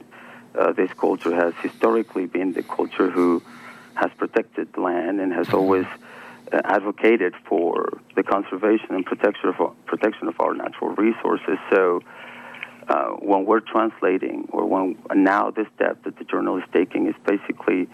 uh, 0.57 0.71
this 0.73 0.91
culture 0.93 1.35
has 1.35 1.53
historically 1.61 2.25
been 2.25 2.53
the 2.53 2.63
culture 2.63 3.09
who 3.11 3.43
has 3.95 4.11
protected 4.17 4.77
land 4.77 5.19
and 5.19 5.33
has 5.33 5.53
always 5.53 5.85
uh, 5.85 6.07
advocated 6.51 7.33
for 7.47 7.99
the 8.15 8.23
conservation 8.23 8.87
and 8.91 9.05
protection 9.05 9.49
of 9.49 9.59
our, 9.59 9.73
protection 9.85 10.27
of 10.27 10.35
our 10.39 10.53
natural 10.53 10.91
resources. 10.95 11.57
So 11.73 12.01
uh, 12.87 13.09
when 13.19 13.45
we're 13.45 13.59
translating, 13.59 14.47
or 14.51 14.65
when 14.65 14.97
now 15.13 15.51
this 15.51 15.67
step 15.75 16.03
that 16.05 16.17
the 16.17 16.23
journal 16.23 16.57
is 16.57 16.63
taking 16.73 17.07
is 17.07 17.15
basically 17.25 17.87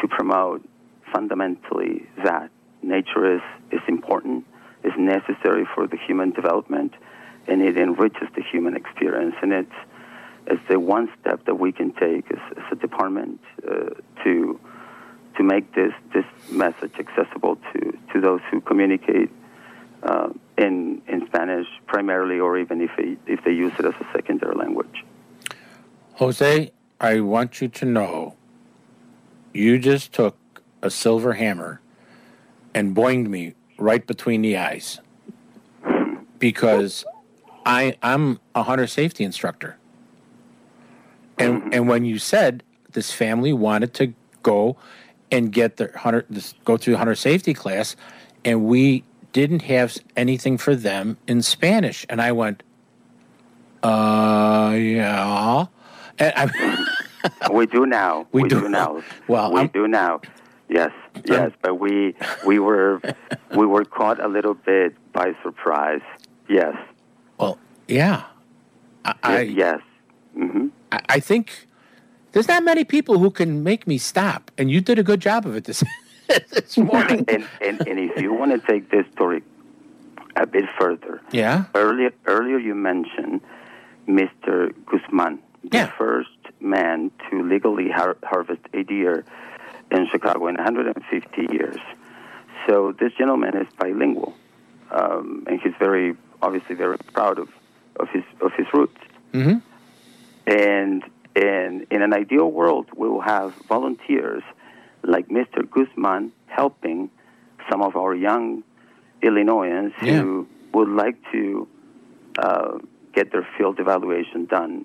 to 0.00 0.08
promote 0.08 0.66
fundamentally 1.12 2.06
that 2.24 2.50
nature 2.82 3.36
is, 3.36 3.42
is 3.70 3.80
important, 3.88 4.44
is 4.82 4.92
necessary 4.98 5.66
for 5.74 5.86
the 5.86 5.96
human 6.06 6.30
development, 6.30 6.92
and 7.46 7.62
it 7.62 7.78
enriches 7.78 8.28
the 8.36 8.42
human 8.42 8.76
experience. 8.76 9.34
And 9.40 9.52
it's, 9.52 9.78
it's 10.46 10.62
the 10.68 10.78
one 10.78 11.08
step 11.20 11.46
that 11.46 11.54
we 11.54 11.72
can 11.72 11.92
take 11.92 12.30
as, 12.30 12.38
as 12.56 12.64
a 12.72 12.76
department 12.76 13.40
uh, 13.66 13.90
to 14.24 14.60
to 15.36 15.42
make 15.42 15.74
this 15.74 15.92
this 16.12 16.24
message 16.50 16.92
accessible 16.98 17.58
to, 17.72 17.98
to 18.12 18.20
those 18.20 18.40
who 18.50 18.60
communicate 18.60 19.30
uh, 20.02 20.28
in 20.58 21.02
in 21.08 21.26
Spanish 21.26 21.66
primarily, 21.86 22.38
or 22.38 22.58
even 22.58 22.80
if 22.80 22.90
they, 22.96 23.16
if 23.26 23.42
they 23.44 23.52
use 23.52 23.72
it 23.78 23.84
as 23.84 23.94
a 24.00 24.06
secondary 24.12 24.54
language. 24.54 25.04
Jose, 26.14 26.70
I 27.00 27.20
want 27.20 27.60
you 27.60 27.68
to 27.68 27.84
know 27.84 28.36
you 29.52 29.78
just 29.78 30.12
took 30.12 30.36
a 30.82 30.90
silver 30.90 31.34
hammer 31.34 31.80
and 32.74 32.94
boinged 32.94 33.28
me 33.28 33.54
right 33.78 34.06
between 34.06 34.42
the 34.42 34.56
eyes 34.56 35.00
because 36.38 37.04
I 37.64 37.96
I'm 38.02 38.40
a 38.54 38.62
hunter 38.62 38.86
safety 38.86 39.24
instructor. 39.24 39.78
And 41.38 41.74
and 41.74 41.88
when 41.88 42.04
you 42.04 42.18
said 42.18 42.62
this 42.92 43.10
family 43.10 43.52
wanted 43.52 43.94
to 43.94 44.14
go 44.42 44.76
and 45.30 45.52
get 45.52 45.76
their 45.76 45.92
hunter 45.96 46.24
this, 46.30 46.54
go 46.64 46.76
through 46.76 46.92
the 46.94 46.98
hunter 46.98 47.14
safety 47.14 47.54
class 47.54 47.96
and 48.44 48.64
we 48.64 49.04
didn't 49.32 49.62
have 49.62 49.96
anything 50.16 50.56
for 50.58 50.74
them 50.76 51.16
in 51.26 51.42
Spanish 51.42 52.06
and 52.08 52.20
I 52.22 52.32
went 52.32 52.62
uh 53.82 54.72
yeah 54.76 55.66
and 56.18 56.32
I, 56.36 57.50
we 57.52 57.66
do 57.66 57.86
now. 57.86 58.26
We 58.32 58.42
We, 58.44 58.48
do. 58.48 58.60
do. 58.60 58.68
now. 58.68 59.02
Well, 59.28 59.52
we 59.52 59.60
I'm- 59.60 59.70
do 59.72 59.88
now. 59.88 60.20
Yes, 60.68 60.92
yes, 61.26 61.50
but 61.60 61.74
we 61.74 62.14
we 62.46 62.58
were 62.58 63.00
we 63.54 63.66
were 63.66 63.84
caught 63.84 64.18
a 64.20 64.28
little 64.28 64.54
bit 64.54 64.94
by 65.12 65.34
surprise. 65.42 66.00
Yes, 66.48 66.74
well 67.38 67.58
yeah 67.88 68.24
I, 69.04 69.14
I 69.22 69.40
yes. 69.42 69.80
hmm 70.34 70.68
I, 70.92 71.00
I 71.08 71.20
think 71.20 71.66
there's 72.34 72.48
not 72.48 72.62
many 72.64 72.84
people 72.84 73.18
who 73.18 73.30
can 73.30 73.62
make 73.62 73.86
me 73.86 73.96
stop, 73.96 74.50
and 74.58 74.70
you 74.70 74.80
did 74.82 74.98
a 74.98 75.02
good 75.02 75.20
job 75.20 75.46
of 75.46 75.56
it 75.56 75.64
this 75.64 75.82
this 76.50 76.76
morning. 76.76 77.24
and, 77.28 77.46
and 77.62 77.86
and 77.88 77.98
if 77.98 78.20
you 78.20 78.34
want 78.34 78.50
to 78.52 78.58
take 78.66 78.90
this 78.90 79.06
story 79.12 79.42
a 80.36 80.46
bit 80.46 80.64
further, 80.78 81.22
Yeah. 81.32 81.64
earlier 81.74 82.12
earlier 82.26 82.58
you 82.58 82.74
mentioned 82.74 83.40
Mr. 84.08 84.74
Guzman, 84.84 85.38
the 85.62 85.78
Yeah. 85.78 85.86
first 85.96 86.28
man 86.60 87.10
to 87.30 87.42
legally 87.42 87.88
har- 87.90 88.18
harvest 88.22 88.62
a 88.74 88.82
deer 88.82 89.24
in 89.90 90.06
Chicago 90.10 90.48
in 90.48 90.56
150 90.56 91.46
years. 91.52 91.78
So 92.66 92.92
this 92.98 93.12
gentleman 93.14 93.56
is 93.56 93.68
bilingual, 93.78 94.34
um, 94.90 95.44
and 95.46 95.60
he's 95.60 95.74
very 95.78 96.16
obviously 96.42 96.74
very 96.74 96.98
proud 97.12 97.38
of, 97.38 97.48
of 98.00 98.08
his 98.08 98.24
of 98.40 98.52
his 98.54 98.66
roots. 98.74 99.00
Mm-hmm. 99.32 99.58
And 100.46 101.02
and 101.36 101.86
in 101.90 102.02
an 102.02 102.12
ideal 102.12 102.50
world, 102.50 102.86
we 102.96 103.08
will 103.08 103.20
have 103.20 103.54
volunteers 103.68 104.42
like 105.02 105.28
Mr. 105.28 105.68
Guzman 105.68 106.32
helping 106.46 107.10
some 107.70 107.82
of 107.82 107.96
our 107.96 108.14
young 108.14 108.62
Illinoisans 109.22 109.92
who 110.20 110.46
would 110.72 110.88
like 110.88 111.16
to 111.32 111.68
uh, 112.38 112.78
get 113.12 113.32
their 113.32 113.46
field 113.56 113.80
evaluation 113.80 114.46
done, 114.46 114.84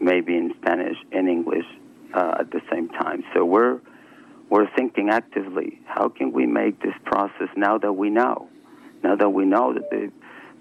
maybe 0.00 0.36
in 0.36 0.54
Spanish 0.60 0.96
and 1.12 1.28
English 1.28 1.66
uh, 2.14 2.36
at 2.40 2.50
the 2.50 2.60
same 2.70 2.88
time. 2.88 3.24
So 3.34 3.44
we're 3.44 3.80
we're 4.48 4.68
thinking 4.74 5.10
actively. 5.10 5.80
How 5.86 6.08
can 6.08 6.32
we 6.32 6.44
make 6.44 6.82
this 6.82 6.94
process 7.04 7.48
now 7.56 7.78
that 7.78 7.92
we 7.92 8.10
know, 8.10 8.48
now 9.04 9.14
that 9.14 9.30
we 9.30 9.44
know 9.44 9.72
that 9.72 9.88
the, 9.90 10.10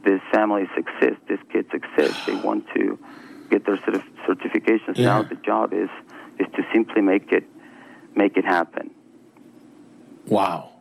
these 0.06 0.22
families 0.32 0.68
exist, 0.78 1.20
these 1.28 1.40
kids 1.52 1.70
exist, 1.74 2.16
they 2.28 2.36
want 2.36 2.66
to 2.76 3.00
get 3.50 3.66
their 3.66 3.78
certif- 3.78 4.04
certifications. 4.28 4.98
Yeah. 4.98 5.06
Now 5.06 5.24
the 5.24 5.36
job 5.36 5.74
is 5.74 5.90
is 6.40 6.48
to 6.56 6.64
simply 6.74 7.02
make 7.02 7.32
it 7.32 7.44
make 8.16 8.38
it 8.38 8.46
happen. 8.46 8.92
Wow. 10.28 10.72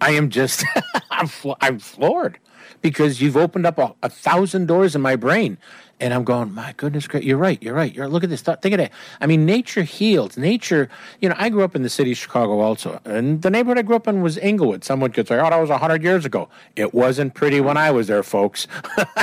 I 0.00 0.12
am 0.12 0.30
just, 0.30 0.64
I'm, 1.10 1.26
fl- 1.26 1.52
I'm 1.60 1.78
floored 1.78 2.38
because 2.80 3.20
you've 3.20 3.36
opened 3.36 3.66
up 3.66 3.78
a, 3.78 3.94
a 4.02 4.08
thousand 4.08 4.66
doors 4.66 4.94
in 4.94 5.02
my 5.02 5.16
brain. 5.16 5.58
And 6.00 6.14
I'm 6.14 6.24
going, 6.24 6.54
my 6.54 6.72
goodness, 6.78 7.06
great. 7.06 7.24
You're 7.24 7.36
right. 7.36 7.62
You're 7.62 7.74
right. 7.74 7.94
You're 7.94 8.08
look 8.08 8.24
at 8.24 8.30
this. 8.30 8.40
Th- 8.40 8.58
Think 8.60 8.72
of 8.72 8.78
that. 8.78 8.90
I 9.20 9.26
mean, 9.26 9.44
nature 9.44 9.82
heals. 9.82 10.38
Nature, 10.38 10.88
you 11.20 11.28
know, 11.28 11.34
I 11.38 11.50
grew 11.50 11.62
up 11.62 11.76
in 11.76 11.82
the 11.82 11.90
city 11.90 12.12
of 12.12 12.18
Chicago 12.18 12.60
also. 12.60 13.00
And 13.04 13.42
the 13.42 13.50
neighborhood 13.50 13.78
I 13.78 13.82
grew 13.82 13.96
up 13.96 14.08
in 14.08 14.22
was 14.22 14.38
Englewood. 14.38 14.82
Someone 14.82 15.12
could 15.12 15.28
say, 15.28 15.38
oh, 15.38 15.50
that 15.50 15.60
was 15.60 15.68
100 15.68 16.02
years 16.02 16.24
ago. 16.24 16.48
It 16.74 16.94
wasn't 16.94 17.34
pretty 17.34 17.60
when 17.60 17.76
I 17.76 17.90
was 17.90 18.06
there, 18.06 18.22
folks. 18.22 18.66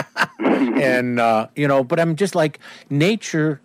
and, 0.39 1.19
uh, 1.19 1.47
you 1.55 1.67
know, 1.67 1.83
but 1.83 1.99
I'm 1.99 2.15
just 2.15 2.35
like, 2.35 2.59
nature 2.91 3.59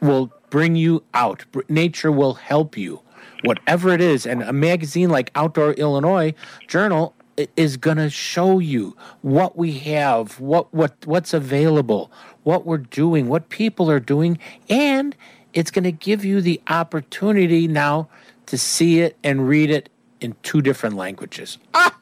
will 0.00 0.30
bring 0.50 0.76
you 0.76 1.02
out. 1.14 1.44
Nature 1.70 2.12
will 2.12 2.34
help 2.34 2.76
you, 2.76 3.00
whatever 3.44 3.90
it 3.92 4.02
is. 4.02 4.26
And 4.26 4.42
a 4.42 4.52
magazine 4.52 5.08
like 5.08 5.30
Outdoor 5.34 5.72
Illinois 5.72 6.34
Journal 6.68 7.14
is 7.56 7.76
going 7.76 7.96
to 7.98 8.10
show 8.10 8.58
you 8.58 8.96
what 9.22 9.56
we 9.56 9.72
have, 9.78 10.40
what 10.40 10.72
what 10.72 10.94
what's 11.04 11.34
available, 11.34 12.10
what 12.44 12.66
we're 12.66 12.78
doing, 12.78 13.28
what 13.28 13.48
people 13.48 13.90
are 13.90 14.00
doing, 14.00 14.38
and 14.68 15.14
it's 15.52 15.70
going 15.70 15.84
to 15.84 15.92
give 15.92 16.24
you 16.24 16.40
the 16.40 16.60
opportunity 16.68 17.68
now 17.68 18.08
to 18.46 18.56
see 18.58 19.00
it 19.00 19.16
and 19.24 19.48
read 19.48 19.70
it 19.70 19.88
in 20.20 20.36
two 20.42 20.62
different 20.62 20.96
languages. 20.96 21.58
Ah! 21.74 21.98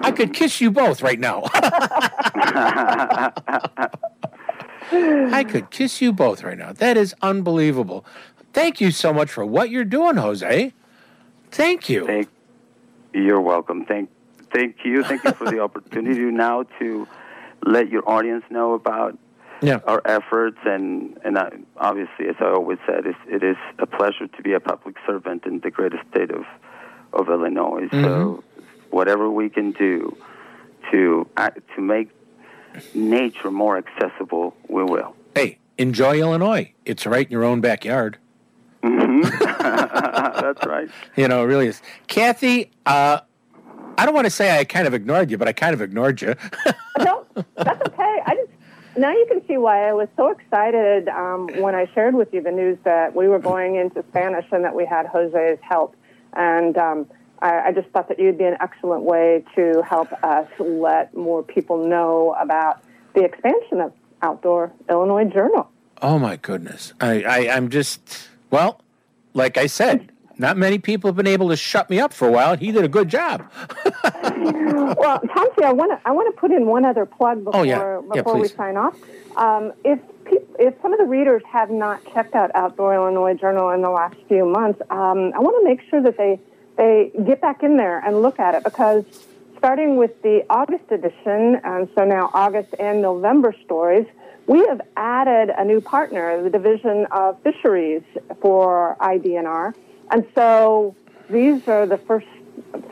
I 0.00 0.10
could 0.10 0.34
kiss 0.34 0.60
you 0.60 0.70
both 0.70 1.02
right 1.02 1.18
now. 1.20 1.42
I 4.92 5.44
could 5.48 5.70
kiss 5.70 6.00
you 6.00 6.12
both 6.12 6.42
right 6.42 6.58
now. 6.58 6.72
That 6.72 6.96
is 6.96 7.14
unbelievable. 7.22 8.04
Thank 8.52 8.80
you 8.80 8.90
so 8.90 9.12
much 9.12 9.30
for 9.30 9.46
what 9.46 9.70
you're 9.70 9.84
doing, 9.84 10.16
Jose. 10.16 10.74
Thank 11.50 11.88
you. 11.88 12.06
Thank, 12.06 12.28
you're 13.12 13.40
welcome. 13.40 13.84
Thank, 13.84 14.10
thank 14.52 14.84
you. 14.84 15.02
Thank 15.04 15.24
you 15.24 15.32
for 15.32 15.50
the 15.50 15.60
opportunity 15.66 16.20
now 16.20 16.64
to 16.78 17.06
let 17.64 17.88
your 17.90 18.08
audience 18.08 18.44
know 18.50 18.74
about 18.74 19.18
Yeah. 19.60 19.80
our 19.86 20.02
efforts. 20.04 20.58
And, 20.64 21.18
and 21.24 21.38
I, 21.38 21.50
obviously, 21.76 22.28
as 22.28 22.36
I 22.40 22.46
always 22.46 22.78
said, 22.86 23.06
it's, 23.06 23.18
it 23.28 23.42
is 23.42 23.56
a 23.78 23.86
pleasure 23.86 24.26
to 24.26 24.42
be 24.42 24.52
a 24.52 24.60
public 24.60 24.96
servant 25.06 25.46
in 25.46 25.60
the 25.60 25.70
greatest 25.70 26.02
state 26.10 26.30
of, 26.30 26.44
of 27.12 27.28
Illinois. 27.28 27.88
So 27.90 27.96
mm-hmm. 27.96 28.62
whatever 28.90 29.30
we 29.30 29.48
can 29.48 29.72
do 29.72 30.16
to, 30.90 31.28
to 31.36 31.80
make 31.80 32.10
nature 32.94 33.50
more 33.50 33.76
accessible, 33.78 34.54
we 34.68 34.82
will. 34.82 35.14
Hey, 35.34 35.58
enjoy 35.78 36.20
Illinois. 36.20 36.72
It's 36.84 37.06
right 37.06 37.26
in 37.26 37.32
your 37.32 37.44
own 37.44 37.60
backyard. 37.60 38.18
That's 39.60 40.66
right. 40.66 40.88
You 41.16 41.28
know, 41.28 41.42
it 41.42 41.46
really 41.46 41.68
is. 41.68 41.82
Kathy, 42.06 42.70
uh, 42.86 43.20
I 43.98 44.06
don't 44.06 44.14
want 44.14 44.26
to 44.26 44.30
say 44.30 44.58
I 44.58 44.64
kind 44.64 44.86
of 44.86 44.94
ignored 44.94 45.30
you, 45.30 45.38
but 45.38 45.48
I 45.48 45.52
kind 45.52 45.74
of 45.74 45.80
ignored 45.80 46.22
you. 46.22 46.34
no, 46.98 47.26
that's 47.56 47.88
okay. 47.88 48.22
I 48.26 48.34
just 48.34 48.50
now 48.96 49.10
you 49.12 49.26
can 49.28 49.46
see 49.46 49.56
why 49.56 49.88
I 49.88 49.92
was 49.92 50.08
so 50.16 50.30
excited 50.30 51.08
um, 51.08 51.48
when 51.56 51.74
I 51.74 51.86
shared 51.94 52.14
with 52.14 52.32
you 52.32 52.42
the 52.42 52.50
news 52.50 52.78
that 52.84 53.14
we 53.14 53.28
were 53.28 53.38
going 53.38 53.76
into 53.76 54.04
Spanish 54.10 54.46
and 54.52 54.64
that 54.64 54.74
we 54.74 54.84
had 54.84 55.06
Jose's 55.06 55.58
help. 55.62 55.96
And 56.34 56.76
um, 56.76 57.06
I, 57.40 57.68
I 57.68 57.72
just 57.72 57.88
thought 57.88 58.08
that 58.08 58.18
you'd 58.18 58.38
be 58.38 58.44
an 58.44 58.56
excellent 58.60 59.02
way 59.04 59.44
to 59.54 59.82
help 59.82 60.12
us 60.22 60.48
let 60.58 61.14
more 61.14 61.42
people 61.42 61.86
know 61.86 62.34
about 62.38 62.82
the 63.14 63.24
expansion 63.24 63.80
of 63.80 63.92
Outdoor 64.22 64.72
Illinois 64.88 65.24
Journal. 65.24 65.70
oh 66.00 66.18
my 66.18 66.36
goodness. 66.36 66.92
I, 67.00 67.22
I, 67.22 67.56
I'm 67.56 67.70
just 67.70 68.28
well, 68.50 68.80
like 69.34 69.56
I 69.56 69.66
said, 69.66 70.12
not 70.38 70.56
many 70.56 70.78
people 70.78 71.08
have 71.08 71.16
been 71.16 71.26
able 71.26 71.48
to 71.50 71.56
shut 71.56 71.90
me 71.90 72.00
up 72.00 72.12
for 72.12 72.26
a 72.26 72.30
while. 72.30 72.56
He 72.56 72.72
did 72.72 72.84
a 72.84 72.88
good 72.88 73.08
job. 73.08 73.50
well, 73.84 75.20
Chauncey, 75.34 75.62
I 75.64 75.72
want 75.72 75.92
to 75.92 76.08
I 76.08 76.10
want 76.12 76.34
to 76.34 76.40
put 76.40 76.50
in 76.50 76.66
one 76.66 76.84
other 76.84 77.06
plug 77.06 77.44
before 77.44 77.60
Oh, 77.60 77.62
yeah. 77.62 78.00
Yeah, 78.14 78.22
before 78.22 78.38
we 78.38 78.48
sign 78.48 78.76
off. 78.76 78.96
Um, 79.36 79.72
if 79.84 80.00
peop 80.24 80.56
if 80.58 80.74
some 80.82 80.92
of 80.92 80.98
the 80.98 81.04
readers 81.04 81.42
have 81.50 81.70
not 81.70 82.04
checked 82.12 82.34
out 82.34 82.50
Outdoor 82.54 82.94
Illinois 82.94 83.34
Journal 83.34 83.70
in 83.70 83.82
the 83.82 83.90
last 83.90 84.16
few 84.28 84.44
months, 84.44 84.80
um, 84.90 85.32
I 85.34 85.38
want 85.38 85.56
to 85.62 85.68
make 85.68 85.80
sure 85.88 86.02
that 86.02 86.16
they 86.16 86.40
they 86.76 87.12
get 87.24 87.40
back 87.40 87.62
in 87.62 87.76
there 87.76 87.98
and 88.00 88.22
look 88.22 88.38
at 88.38 88.54
it 88.54 88.64
because 88.64 89.04
starting 89.58 89.96
with 89.96 90.20
the 90.22 90.44
August 90.50 90.90
edition, 90.90 91.60
and 91.62 91.88
so 91.94 92.04
now 92.04 92.30
August 92.34 92.74
and 92.80 93.00
November 93.00 93.54
stories, 93.64 94.06
we 94.46 94.66
have 94.66 94.80
added 94.96 95.52
a 95.56 95.64
new 95.64 95.80
partner, 95.80 96.42
the 96.42 96.50
Division 96.50 97.06
of 97.10 97.40
Fisheries 97.42 98.02
for 98.40 98.96
IDNR, 99.00 99.74
and 100.10 100.26
so 100.34 100.94
these 101.30 101.66
are 101.68 101.86
the 101.86 101.98
first 101.98 102.26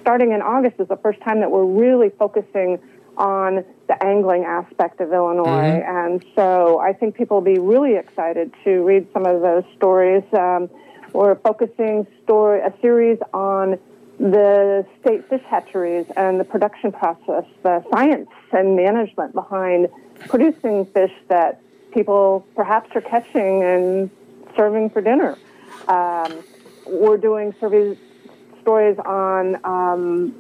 starting 0.01 0.33
in 0.33 0.43
August 0.43 0.81
is 0.81 0.89
the 0.89 0.97
first 0.97 1.21
time 1.21 1.41
that 1.41 1.51
we're 1.51 1.65
really 1.65 2.11
focusing 2.11 2.79
on 3.17 3.65
the 3.87 4.03
angling 4.03 4.45
aspect 4.45 5.01
of 5.01 5.13
Illinois. 5.13 5.83
And 5.87 6.25
so 6.35 6.79
I 6.79 6.93
think 6.93 7.15
people 7.15 7.39
will 7.39 7.55
be 7.55 7.59
really 7.59 7.97
excited 7.97 8.53
to 8.65 8.83
read 8.83 9.07
some 9.13 9.27
of 9.27 9.43
those 9.43 9.65
stories. 9.77 10.23
Um, 10.33 10.71
we're 11.13 11.35
focusing 11.37 12.07
story 12.25 12.61
a 12.61 12.73
series 12.81 13.19
on 13.35 13.79
the 14.19 14.87
state 15.01 15.29
fish 15.29 15.43
hatcheries 15.49 16.07
and 16.17 16.39
the 16.39 16.45
production 16.45 16.93
process, 16.93 17.45
the 17.63 17.85
science 17.93 18.29
and 18.53 18.77
management 18.77 19.35
behind 19.35 19.89
producing 20.29 20.87
fish 20.87 21.13
that 21.29 21.61
people 21.93 22.47
perhaps 22.55 22.91
are 22.95 23.01
catching 23.01 23.63
and 23.63 24.11
serving 24.57 24.91
for 24.91 25.01
dinner. 25.01 25.37
Um, 25.89 26.45
we're 26.87 27.19
doing 27.19 27.55
surveys 27.61 27.97
stories 28.61 28.99
on 29.05 29.57
um, 29.65 30.35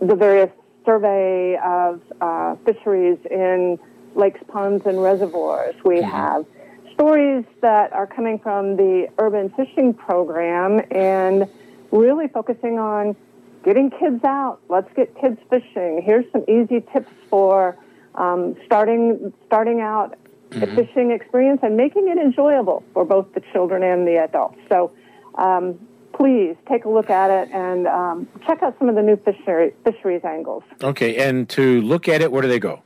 the 0.00 0.14
various 0.14 0.50
survey 0.84 1.58
of 1.64 2.00
uh, 2.20 2.56
fisheries 2.64 3.18
in 3.30 3.78
lakes, 4.14 4.40
ponds, 4.48 4.86
and 4.86 5.02
reservoirs. 5.02 5.74
We 5.84 6.00
have 6.02 6.46
stories 6.92 7.44
that 7.60 7.92
are 7.92 8.06
coming 8.06 8.38
from 8.38 8.76
the 8.76 9.08
urban 9.18 9.50
fishing 9.50 9.92
program 9.92 10.80
and 10.90 11.48
really 11.90 12.28
focusing 12.28 12.78
on 12.78 13.16
getting 13.64 13.90
kids 13.90 14.22
out. 14.24 14.60
Let's 14.68 14.92
get 14.94 15.18
kids 15.20 15.40
fishing. 15.50 16.02
Here's 16.04 16.30
some 16.32 16.44
easy 16.48 16.80
tips 16.92 17.10
for 17.28 17.76
um, 18.14 18.54
starting 18.66 19.32
starting 19.46 19.80
out 19.80 20.16
the 20.60 20.66
fishing 20.68 21.10
experience 21.10 21.60
and 21.62 21.76
making 21.76 22.08
it 22.08 22.16
enjoyable 22.18 22.82
for 22.92 23.04
both 23.04 23.32
the 23.34 23.42
children 23.52 23.82
and 23.82 24.06
the 24.06 24.16
adults. 24.16 24.58
So 24.68 24.92
um, 25.34 25.78
please 26.12 26.56
take 26.68 26.84
a 26.84 26.88
look 26.88 27.10
at 27.10 27.30
it 27.30 27.50
and 27.52 27.86
um, 27.86 28.28
check 28.46 28.62
out 28.62 28.78
some 28.78 28.88
of 28.88 28.94
the 28.94 29.02
new 29.02 29.16
fishery, 29.16 29.74
fisheries 29.84 30.24
angles. 30.24 30.62
Okay, 30.82 31.16
and 31.16 31.46
to 31.50 31.82
look 31.82 32.08
at 32.08 32.22
it, 32.22 32.30
where 32.30 32.42
do 32.42 32.48
they 32.48 32.60
go? 32.60 32.80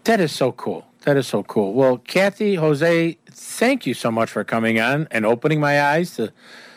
That 0.05 0.21
is 0.21 0.31
so 0.33 0.53
cool. 0.53 0.87
That 1.05 1.17
is 1.17 1.27
so 1.27 1.43
cool. 1.43 1.73
Well, 1.73 1.97
Kathy, 1.99 2.57
Jose, 2.57 3.17
thank 3.27 3.87
you 3.87 3.95
so 3.95 4.11
much 4.11 4.31
for 4.31 4.45
coming 4.45 4.79
on 4.81 5.09
and 5.11 5.25
opening 5.25 5.61
my 5.61 5.83
eyes 5.83 6.15
to 6.17 6.33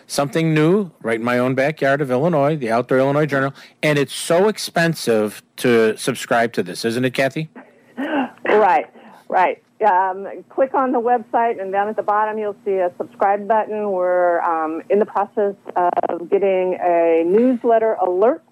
something 0.08 0.54
new 0.54 0.91
right 1.02 1.19
in 1.19 1.26
my 1.26 1.38
own 1.38 1.56
backyard 1.56 2.00
of 2.02 2.10
Illinois, 2.12 2.56
the 2.56 2.72
Outdoor 2.72 3.00
Illinois 3.00 3.26
Journal. 3.26 3.54
And 3.84 4.00
it's 4.00 4.13
so 4.13 4.48
expensive 4.48 5.43
to 5.58 5.98
subscribe 5.98 6.54
to 6.54 6.63
this, 6.63 6.86
isn't 6.86 7.04
it, 7.06 7.13
Kathy? 7.13 7.50
Right. 8.45 8.88
Right. 9.28 9.62
Um, 9.86 10.44
click 10.50 10.74
on 10.74 10.92
the 10.92 11.00
website, 11.00 11.62
and 11.62 11.72
down 11.72 11.88
at 11.88 11.96
the 11.96 12.04
bottom, 12.04 12.38
you'll 12.38 12.58
see 12.65 12.74
a 12.74 12.92
subscribe 12.98 13.48
button. 13.48 13.92
We're 13.92 14.42
um, 14.42 14.82
in 14.89 15.00
the 15.00 15.06
process 15.06 15.56
of 15.76 16.30
getting 16.30 16.78
a 16.82 17.24
newsletter 17.26 17.94
alert 17.94 18.44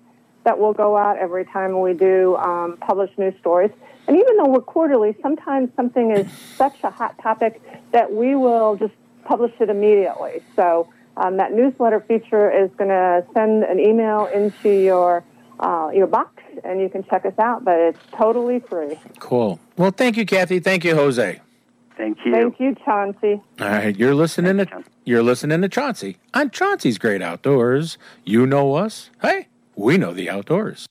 that 0.45 0.57
will 0.57 0.71
go 0.71 0.95
out 0.95 1.17
every 1.17 1.43
time 1.43 1.81
we 1.81 1.93
do 1.93 2.37
um, 2.37 2.77
publish 2.79 3.11
news 3.17 3.33
stories. 3.41 3.71
And 4.07 4.15
even 4.15 4.37
though 4.37 4.47
we're 4.47 4.61
quarterly, 4.61 5.17
sometimes 5.21 5.69
something 5.75 6.11
is 6.11 6.31
such 6.55 6.81
a 6.83 6.89
hot 6.89 7.17
topic 7.21 7.61
that 7.91 8.13
we 8.13 8.35
will 8.35 8.77
just 8.77 8.93
publish 9.25 9.51
it 9.59 9.69
immediately. 9.69 10.41
So 10.55 10.87
um, 11.17 11.35
that 11.37 11.51
newsletter 11.51 11.99
feature 11.99 12.49
is 12.49 12.71
going 12.77 12.89
to 12.89 13.25
send 13.33 13.65
an 13.65 13.81
email 13.81 14.27
into 14.27 14.69
your 14.69 15.25
uh, 15.59 15.89
your 15.93 16.07
box, 16.07 16.43
and 16.63 16.81
you 16.81 16.89
can 16.89 17.03
check 17.03 17.25
us 17.25 17.37
out. 17.39 17.63
But 17.63 17.79
it's 17.79 17.99
totally 18.17 18.59
free. 18.59 18.99
Cool. 19.19 19.59
Well, 19.77 19.91
thank 19.91 20.17
you, 20.17 20.25
Kathy. 20.25 20.59
Thank 20.59 20.83
you, 20.83 20.95
Jose. 20.95 21.39
Thank 21.97 22.19
you. 22.23 22.31
Thank 22.31 22.59
you, 22.59 22.75
Chauncey. 22.85 23.41
All 23.59 23.67
right, 23.67 23.97
you're 23.97 24.13
listening 24.13 24.57
to 24.57 24.83
you're 25.03 25.23
listening 25.23 25.61
to 25.61 25.69
Chauncey 25.69 26.17
on 26.33 26.51
Chauncey's 26.51 26.97
Great 26.99 27.21
Outdoors. 27.23 27.97
You 28.23 28.45
know 28.45 28.75
us. 28.75 29.09
Hey, 29.21 29.47
we 29.75 29.97
know 29.97 30.13
the 30.13 30.29
outdoors. 30.29 30.87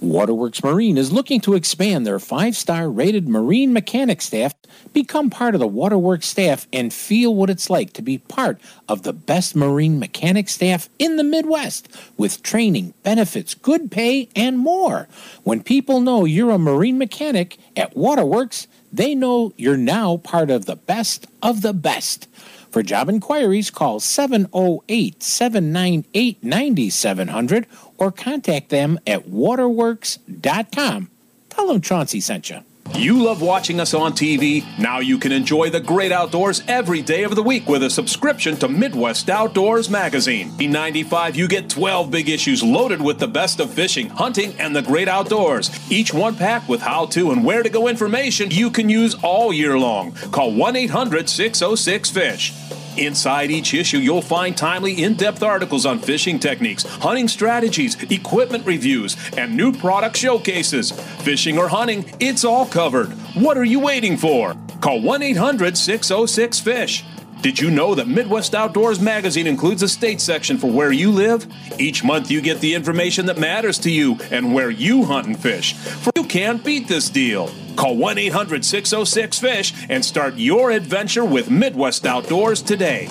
Waterworks 0.00 0.62
Marine 0.62 0.98
is 0.98 1.10
looking 1.10 1.40
to 1.40 1.54
expand 1.54 2.06
their 2.06 2.18
five-star 2.18 2.90
rated 2.90 3.28
marine 3.28 3.72
mechanic 3.72 4.20
staff, 4.20 4.52
become 4.92 5.30
part 5.30 5.54
of 5.54 5.58
the 5.60 5.66
Waterworks 5.66 6.26
staff, 6.26 6.66
and 6.70 6.92
feel 6.92 7.34
what 7.34 7.48
it's 7.48 7.70
like 7.70 7.94
to 7.94 8.02
be 8.02 8.18
part 8.18 8.60
of 8.88 9.04
the 9.04 9.14
best 9.14 9.56
marine 9.56 9.98
mechanic 9.98 10.50
staff 10.50 10.90
in 10.98 11.16
the 11.16 11.24
Midwest 11.24 11.88
with 12.18 12.42
training, 12.42 12.92
benefits, 13.04 13.54
good 13.54 13.90
pay, 13.90 14.28
and 14.36 14.58
more. 14.58 15.08
When 15.44 15.62
people 15.62 16.00
know 16.00 16.26
you're 16.26 16.50
a 16.50 16.58
marine 16.58 16.98
mechanic 16.98 17.56
at 17.74 17.96
Waterworks, 17.96 18.66
they 18.92 19.14
know 19.14 19.54
you're 19.56 19.78
now 19.78 20.18
part 20.18 20.50
of 20.50 20.66
the 20.66 20.76
best 20.76 21.26
of 21.42 21.62
the 21.62 21.72
best. 21.72 22.28
For 22.70 22.82
job 22.82 23.08
inquiries, 23.08 23.70
call 23.70 24.00
708 24.00 25.22
798 25.22 26.44
9700 26.44 27.66
or 27.98 28.12
contact 28.12 28.68
them 28.70 28.98
at 29.06 29.28
waterworks.com. 29.28 31.10
Tell 31.50 31.66
them 31.68 31.80
Chauncey 31.80 32.20
sent 32.20 32.50
you. 32.50 32.60
You 32.94 33.22
love 33.22 33.42
watching 33.42 33.80
us 33.80 33.94
on 33.94 34.12
TV? 34.12 34.64
Now 34.78 35.00
you 35.00 35.18
can 35.18 35.32
enjoy 35.32 35.70
the 35.70 35.80
great 35.80 36.12
outdoors 36.12 36.62
every 36.68 37.02
day 37.02 37.24
of 37.24 37.34
the 37.34 37.42
week 37.42 37.68
with 37.68 37.82
a 37.82 37.90
subscription 37.90 38.56
to 38.56 38.68
Midwest 38.68 39.28
Outdoors 39.28 39.90
Magazine. 39.90 40.52
In 40.60 40.70
95, 40.70 41.36
you 41.36 41.48
get 41.48 41.68
12 41.68 42.10
big 42.10 42.28
issues 42.28 42.62
loaded 42.62 43.02
with 43.02 43.18
the 43.18 43.26
best 43.26 43.60
of 43.60 43.72
fishing, 43.72 44.08
hunting, 44.08 44.54
and 44.58 44.74
the 44.74 44.82
great 44.82 45.08
outdoors. 45.08 45.70
Each 45.90 46.14
one 46.14 46.36
packed 46.36 46.68
with 46.68 46.80
how 46.80 47.06
to 47.06 47.32
and 47.32 47.44
where 47.44 47.62
to 47.62 47.68
go 47.68 47.88
information 47.88 48.50
you 48.50 48.70
can 48.70 48.88
use 48.88 49.14
all 49.22 49.52
year 49.52 49.78
long. 49.78 50.12
Call 50.12 50.54
1 50.54 50.76
800 50.76 51.28
606 51.28 52.10
FISH. 52.10 52.52
Inside 52.96 53.50
each 53.50 53.74
issue, 53.74 53.98
you'll 53.98 54.22
find 54.22 54.56
timely, 54.56 55.02
in 55.02 55.14
depth 55.14 55.42
articles 55.42 55.84
on 55.84 55.98
fishing 55.98 56.38
techniques, 56.38 56.84
hunting 56.84 57.28
strategies, 57.28 58.00
equipment 58.10 58.66
reviews, 58.66 59.16
and 59.36 59.56
new 59.56 59.72
product 59.72 60.16
showcases. 60.16 60.92
Fishing 61.22 61.58
or 61.58 61.68
hunting, 61.68 62.10
it's 62.20 62.44
all 62.44 62.66
covered. 62.66 63.08
What 63.34 63.58
are 63.58 63.64
you 63.64 63.80
waiting 63.80 64.16
for? 64.16 64.54
Call 64.80 65.02
1 65.02 65.22
800 65.22 65.76
606 65.76 66.60
FISH. 66.60 67.04
Did 67.42 67.60
you 67.60 67.70
know 67.70 67.94
that 67.94 68.08
Midwest 68.08 68.54
Outdoors 68.54 68.98
Magazine 68.98 69.46
includes 69.46 69.82
a 69.82 69.88
state 69.88 70.20
section 70.20 70.56
for 70.56 70.70
where 70.70 70.90
you 70.90 71.12
live? 71.12 71.46
Each 71.78 72.02
month 72.02 72.30
you 72.30 72.40
get 72.40 72.60
the 72.60 72.74
information 72.74 73.26
that 73.26 73.38
matters 73.38 73.78
to 73.80 73.90
you 73.90 74.18
and 74.30 74.54
where 74.54 74.70
you 74.70 75.04
hunt 75.04 75.26
and 75.26 75.38
fish. 75.38 75.74
For 75.74 76.12
you 76.16 76.24
can't 76.24 76.64
beat 76.64 76.88
this 76.88 77.10
deal. 77.10 77.50
Call 77.76 77.96
1 77.96 78.18
800 78.18 78.64
606 78.64 79.38
FISH 79.38 79.74
and 79.88 80.04
start 80.04 80.34
your 80.34 80.70
adventure 80.70 81.24
with 81.24 81.50
Midwest 81.50 82.06
Outdoors 82.06 82.62
today. 82.62 83.08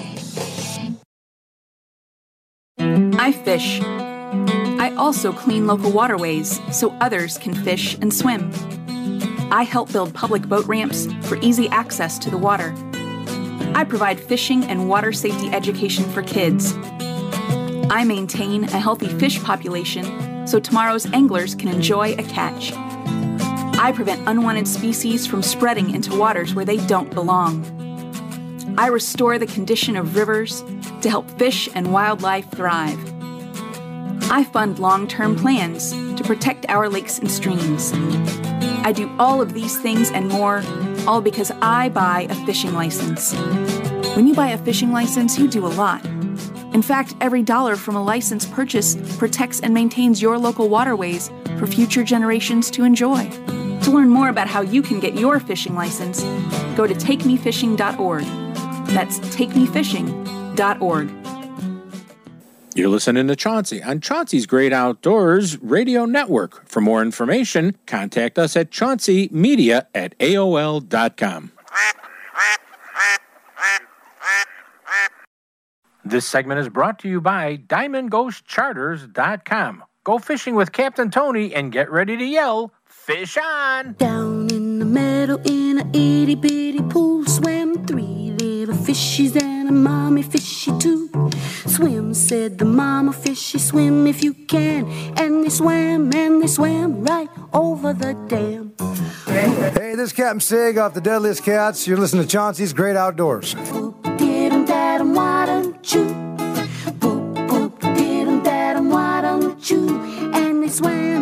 I 2.78 3.32
fish. 3.32 3.80
I 3.82 4.94
also 4.98 5.32
clean 5.32 5.68
local 5.68 5.92
waterways 5.92 6.60
so 6.72 6.92
others 7.02 7.38
can 7.38 7.54
fish 7.54 7.96
and 7.96 8.14
swim. 8.14 8.52
I 9.52 9.64
help 9.64 9.92
build 9.92 10.14
public 10.14 10.44
boat 10.44 10.66
ramps 10.66 11.08
for 11.22 11.38
easy 11.38 11.70
access 11.70 12.20
to 12.20 12.30
the 12.30 12.38
water. 12.38 12.74
I 13.76 13.84
provide 13.84 14.20
fishing 14.20 14.64
and 14.66 14.90
water 14.90 15.12
safety 15.14 15.48
education 15.50 16.04
for 16.12 16.24
kids. 16.24 16.74
I 17.90 18.04
maintain 18.06 18.64
a 18.66 18.80
healthy 18.80 19.08
fish 19.08 19.42
population 19.44 20.48
so 20.48 20.60
tomorrow's 20.60 21.06
anglers 21.14 21.56
can 21.56 21.70
enjoy 21.70 22.14
a 22.14 22.24
catch. 22.24 22.74
I 23.86 23.92
prevent 23.92 24.28
unwanted 24.28 24.68
species 24.68 25.28
from 25.28 25.44
spreading 25.44 25.92
into 25.92 26.18
waters 26.18 26.56
where 26.56 26.66
they 26.66 26.78
don't 26.88 27.14
belong. 27.14 27.64
I 28.80 28.88
restore 28.88 29.38
the 29.38 29.46
condition 29.46 29.96
of 29.96 30.16
rivers 30.16 30.64
to 31.02 31.10
help 31.12 31.30
fish 31.38 31.70
and 31.76 31.94
wildlife 31.94 32.50
thrive. 32.50 32.98
I 34.32 34.44
fund 34.44 34.80
long 34.80 35.08
term 35.08 35.36
plans 35.36 35.92
to 35.92 36.24
protect 36.24 36.66
our 36.68 36.90
lakes 36.90 37.20
and 37.20 37.30
streams. 37.30 37.92
I 38.84 38.92
do 38.92 39.08
all 39.20 39.40
of 39.40 39.54
these 39.54 39.78
things 39.80 40.10
and 40.10 40.30
more, 40.30 40.64
all 41.06 41.22
because 41.22 41.52
I 41.62 41.90
buy 41.90 42.26
a 42.28 42.46
fishing 42.48 42.74
license. 42.74 43.36
When 44.16 44.26
you 44.26 44.34
buy 44.34 44.48
a 44.48 44.58
fishing 44.58 44.94
license, 44.94 45.38
you 45.38 45.48
do 45.48 45.64
a 45.64 45.70
lot. 45.70 46.04
In 46.74 46.82
fact, 46.82 47.14
every 47.22 47.44
dollar 47.44 47.76
from 47.76 47.96
a 47.96 48.04
license 48.04 48.48
purchase 48.48 48.96
protects 49.20 49.60
and 49.60 49.76
maintains 49.76 50.24
your 50.24 50.40
local 50.40 50.70
waterways 50.70 51.30
for 51.60 51.68
future 51.68 52.04
generations 52.04 52.72
to 52.72 52.84
enjoy. 52.84 53.30
To 53.86 53.92
learn 53.92 54.10
more 54.10 54.28
about 54.30 54.48
how 54.48 54.62
you 54.62 54.82
can 54.82 55.00
get 55.00 55.14
your 55.14 55.40
fishing 55.40 55.76
license, 55.76 56.24
go 56.76 56.88
to 56.88 56.96
takemefishing.org. 56.96 58.24
That's 58.88 59.20
takemefishing.org. 59.20 61.12
You're 62.74 62.90
listening 62.90 63.28
to 63.28 63.36
Chauncey 63.36 63.84
on 63.84 64.02
Chauncey's 64.02 64.48
Great 64.48 64.74
Outdoors 64.74 65.62
Radio 65.62 66.06
Network. 66.06 66.68
For 66.68 66.82
more 66.82 67.04
information, 67.04 67.78
contact 67.86 68.40
us 68.40 68.58
at 68.58 68.72
chaunceymedia 68.72 69.86
at 69.94 70.18
AOL.com. 70.18 71.52
This 76.04 76.26
segment 76.26 76.60
is 76.60 76.70
brought 76.70 76.98
to 77.00 77.08
you 77.08 77.22
by 77.22 77.58
DiamondGhostCharters.com. 77.58 79.84
Go 80.04 80.18
fishing 80.20 80.56
with 80.56 80.72
Captain 80.72 81.10
Tony 81.12 81.54
and 81.56 81.72
get 81.72 81.90
ready 81.92 82.18
to 82.18 82.26
yell, 82.26 82.72
Fish 83.06 83.38
on! 83.38 83.94
Down 84.00 84.50
in 84.50 84.80
the 84.80 84.86
meadow 84.86 85.40
in 85.46 85.78
a 85.78 85.88
itty 85.90 86.34
bitty 86.34 86.82
pool 86.90 87.24
swam 87.26 87.86
three 87.86 88.32
little 88.32 88.74
fishies 88.74 89.40
and 89.40 89.70
a 89.70 89.72
mommy 89.72 90.24
fishy 90.24 90.76
too. 90.80 91.08
Swim, 91.68 92.16
said 92.16 92.58
the 92.58 92.66
mama 92.66 93.14
fishy, 93.14 93.60
swim 93.60 94.08
if 94.08 94.24
you 94.24 94.34
can. 94.34 94.88
And 95.18 95.46
they 95.46 95.50
swam 95.50 96.12
and 96.16 96.42
they 96.42 96.48
swam 96.48 97.04
right 97.04 97.30
over 97.54 97.94
the 97.94 98.16
dam. 98.28 98.74
Hey, 99.28 99.94
this 99.94 100.08
is 100.08 100.14
Captain 100.14 100.40
Sig 100.40 100.80
off 100.80 100.96
the 100.96 101.02
Deadliest 101.02 101.44
Catch. 101.44 101.88
You're 101.88 102.00
listening 102.00 102.24
to 102.24 102.28
Chauncey's 102.28 102.74
Great 102.74 102.96
Outdoors. 102.96 103.54
Did 104.18 104.52
'em, 104.52 104.66
dad 104.66 105.02
'em, 105.02 105.14
why 105.14 105.46
don't 105.46 105.94
you? 105.94 106.06
Boop, 107.00 107.48
boop, 107.50 107.80
did 107.96 108.28
'em, 108.28 108.42
dad 108.42 108.78
'em, 108.78 108.90
why 108.90 109.22
don't 109.22 109.70
you? 109.70 109.90
And 110.34 110.64
they 110.64 110.70
swam 110.70 111.15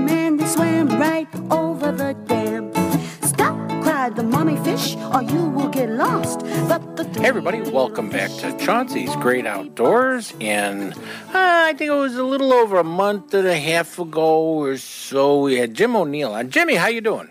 the 1.97 2.13
dam. 2.27 2.73
Stop, 3.21 3.55
cried 3.83 4.15
the 4.15 4.23
mommy 4.23 4.57
fish, 4.63 4.95
or 5.13 5.21
you 5.21 5.45
will 5.49 5.69
get 5.69 5.89
lost. 5.89 6.39
But 6.67 6.95
the 6.95 7.03
Hey, 7.19 7.27
everybody, 7.27 7.61
welcome 7.61 8.09
back 8.09 8.31
to 8.37 8.57
Chauncey's 8.57 9.15
Great 9.17 9.45
Outdoors. 9.45 10.33
And 10.41 10.93
uh, 10.93 10.97
I 11.33 11.73
think 11.77 11.91
it 11.91 11.95
was 11.95 12.15
a 12.15 12.23
little 12.23 12.51
over 12.51 12.79
a 12.79 12.83
month 12.83 13.33
and 13.33 13.47
a 13.47 13.57
half 13.57 13.99
ago 13.99 14.41
or 14.41 14.77
so, 14.77 15.41
we 15.41 15.57
had 15.57 15.73
Jim 15.73 15.95
O'Neill 15.95 16.33
on. 16.33 16.49
Jimmy, 16.49 16.75
how 16.75 16.87
you 16.87 17.01
doing? 17.01 17.29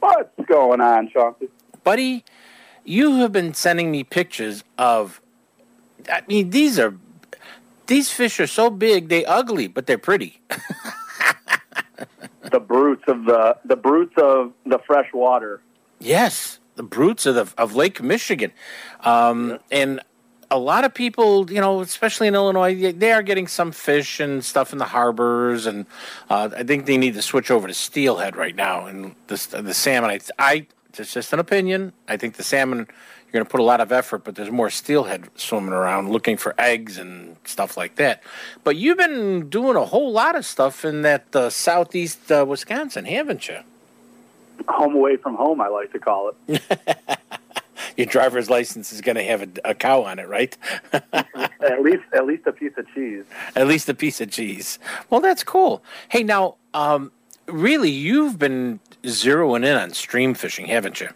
What's 0.00 0.46
going 0.46 0.80
on, 0.80 1.10
Chauncey? 1.10 1.48
Buddy, 1.84 2.24
you 2.84 3.16
have 3.16 3.32
been 3.32 3.52
sending 3.52 3.90
me 3.90 4.04
pictures 4.04 4.64
of. 4.78 5.20
I 6.10 6.22
mean, 6.26 6.50
these 6.50 6.78
are 6.78 6.96
these 7.86 8.10
fish 8.10 8.40
are 8.40 8.46
so 8.46 8.70
big, 8.70 9.08
they 9.08 9.24
ugly, 9.24 9.68
but 9.68 9.86
they're 9.86 9.98
pretty. 9.98 10.40
The 12.50 12.60
brutes 12.60 13.04
of 13.06 13.24
the 13.26 13.56
the 13.64 13.76
brutes 13.76 14.14
of 14.16 14.52
the 14.66 14.78
fresh 14.86 15.12
water. 15.12 15.60
yes, 15.98 16.58
the 16.76 16.82
brutes 16.82 17.26
of 17.26 17.34
the 17.34 17.52
of 17.58 17.74
Lake 17.74 18.02
Michigan, 18.02 18.52
um, 19.04 19.58
and 19.70 20.00
a 20.50 20.58
lot 20.58 20.84
of 20.84 20.92
people, 20.92 21.48
you 21.50 21.60
know, 21.60 21.80
especially 21.80 22.26
in 22.26 22.34
Illinois, 22.34 22.74
they- 22.74 22.90
they 22.92 23.12
are 23.12 23.22
getting 23.22 23.46
some 23.46 23.70
fish 23.70 24.18
and 24.18 24.44
stuff 24.44 24.72
in 24.72 24.78
the 24.78 24.86
harbors, 24.86 25.64
and 25.66 25.86
uh, 26.28 26.48
I 26.56 26.64
think 26.64 26.86
they 26.86 26.96
need 26.96 27.14
to 27.14 27.22
switch 27.22 27.50
over 27.52 27.68
to 27.68 27.74
steelhead 27.74 28.34
right 28.34 28.56
now. 28.56 28.86
And 28.86 29.14
the 29.28 29.36
the 29.62 29.74
salmon, 29.74 30.10
I, 30.10 30.18
I 30.38 30.66
it's 30.98 31.12
just 31.12 31.32
an 31.32 31.38
opinion. 31.38 31.92
I 32.08 32.16
think 32.16 32.34
the 32.34 32.42
salmon 32.42 32.88
you're 33.32 33.40
going 33.40 33.44
to 33.44 33.50
put 33.50 33.60
a 33.60 33.64
lot 33.64 33.80
of 33.80 33.92
effort, 33.92 34.24
but 34.24 34.34
there's 34.34 34.50
more 34.50 34.70
steelhead 34.70 35.28
swimming 35.36 35.72
around 35.72 36.10
looking 36.10 36.36
for 36.36 36.54
eggs 36.58 36.98
and 36.98 37.36
stuff 37.44 37.76
like 37.76 37.96
that. 37.96 38.22
But 38.64 38.76
you've 38.76 38.98
been 38.98 39.48
doing 39.48 39.76
a 39.76 39.84
whole 39.84 40.10
lot 40.10 40.34
of 40.34 40.44
stuff 40.44 40.84
in 40.84 41.02
that 41.02 41.34
uh, 41.34 41.50
southeast 41.50 42.30
uh, 42.32 42.44
Wisconsin, 42.46 43.04
haven't 43.04 43.48
you? 43.48 43.58
home 44.68 44.94
away 44.94 45.16
from 45.16 45.34
home. 45.34 45.60
I 45.60 45.68
like 45.68 45.92
to 45.92 45.98
call 45.98 46.32
it. 46.46 46.62
Your 47.96 48.06
driver's 48.06 48.50
license 48.50 48.92
is 48.92 49.00
going 49.00 49.16
to 49.16 49.24
have 49.24 49.42
a, 49.42 49.70
a 49.70 49.74
cow 49.74 50.02
on 50.02 50.18
it, 50.18 50.28
right? 50.28 50.56
at 51.12 51.82
least, 51.82 52.02
at 52.12 52.26
least 52.26 52.46
a 52.46 52.52
piece 52.52 52.72
of 52.76 52.86
cheese. 52.94 53.24
At 53.56 53.66
least 53.66 53.88
a 53.88 53.94
piece 53.94 54.20
of 54.20 54.30
cheese. 54.30 54.78
Well, 55.08 55.20
that's 55.20 55.44
cool. 55.44 55.82
Hey, 56.08 56.22
now, 56.22 56.56
um, 56.74 57.10
really, 57.46 57.90
you've 57.90 58.38
been 58.38 58.80
zeroing 59.02 59.64
in 59.64 59.76
on 59.76 59.90
stream 59.90 60.34
fishing, 60.34 60.66
haven't 60.66 61.00
you? 61.00 61.08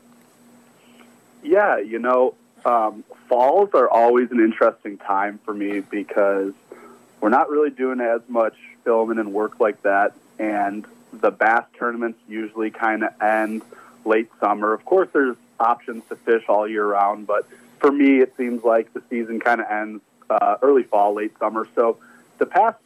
Yeah, 1.45 1.78
you 1.78 1.99
know, 1.99 2.34
um, 2.64 3.05
falls 3.28 3.70
are 3.74 3.88
always 3.88 4.30
an 4.30 4.40
interesting 4.40 4.97
time 4.97 5.38
for 5.45 5.53
me 5.53 5.80
because 5.80 6.55
we're 7.20 7.28
not 7.28 7.51
really 7.51 7.70
doing 7.70 8.01
as 8.01 8.22
much 8.28 8.55
filming 8.82 9.18
and 9.18 9.32
work 9.32 9.61
like 9.61 9.82
that, 9.82 10.14
and 10.38 10.86
the 11.12 11.30
bass 11.30 11.64
tournaments 11.78 12.18
usually 12.28 12.70
kind 12.70 13.05
of 13.05 13.22
end 13.22 13.62
late 14.05 14.30
summer. 14.40 14.72
Of 14.72 14.84
course, 14.84 15.09
there's 15.12 15.36
options 15.61 16.03
to 16.09 16.16
fish 16.16 16.45
all 16.49 16.66
year 16.66 16.86
round, 16.86 17.26
but 17.26 17.47
for 17.78 17.92
me, 17.92 18.20
it 18.20 18.34
seems 18.36 18.64
like 18.64 18.92
the 18.95 19.03
season 19.11 19.38
kind 19.38 19.61
of 19.61 19.70
ends 19.70 20.03
uh, 20.30 20.57
early 20.62 20.82
fall, 20.82 21.14
late 21.14 21.38
summer. 21.38 21.68
So 21.74 21.99
the 22.38 22.47
past, 22.47 22.78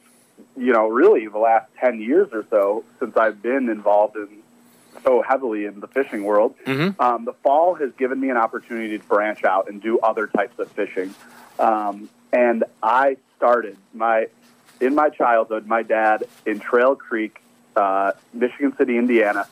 you 0.56 0.72
know, 0.72 0.88
really 0.88 1.28
the 1.28 1.38
last 1.38 1.70
10 1.80 2.00
years 2.00 2.28
or 2.32 2.44
so 2.50 2.84
since 2.98 3.16
I've 3.16 3.40
been 3.40 3.68
involved 3.68 4.16
in 4.16 4.37
so 5.04 5.22
heavily 5.22 5.64
in 5.64 5.80
the 5.80 5.88
fishing 5.88 6.24
world, 6.24 6.54
Mm-hmm. 6.66 7.00
um, 7.00 7.24
the 7.24 7.32
fall 7.32 7.74
has 7.74 7.90
given 7.98 8.20
me 8.20 8.30
an 8.30 8.36
opportunity 8.36 8.98
to 8.98 9.04
branch 9.04 9.44
out 9.44 9.68
and 9.68 9.80
do 9.82 9.98
other 10.00 10.26
types 10.26 10.58
of 10.58 10.70
fishing. 10.72 11.14
Um, 11.58 12.08
and 12.32 12.64
I 12.82 13.16
started 13.36 13.76
my 13.94 14.28
in 14.80 14.94
my 14.94 15.08
childhood. 15.08 15.66
My 15.66 15.82
dad 15.82 16.24
in 16.46 16.60
Trail 16.60 16.94
Creek, 16.94 17.40
uh, 17.74 18.12
Michigan 18.32 18.76
City, 18.76 18.96
Indiana, 18.98 19.46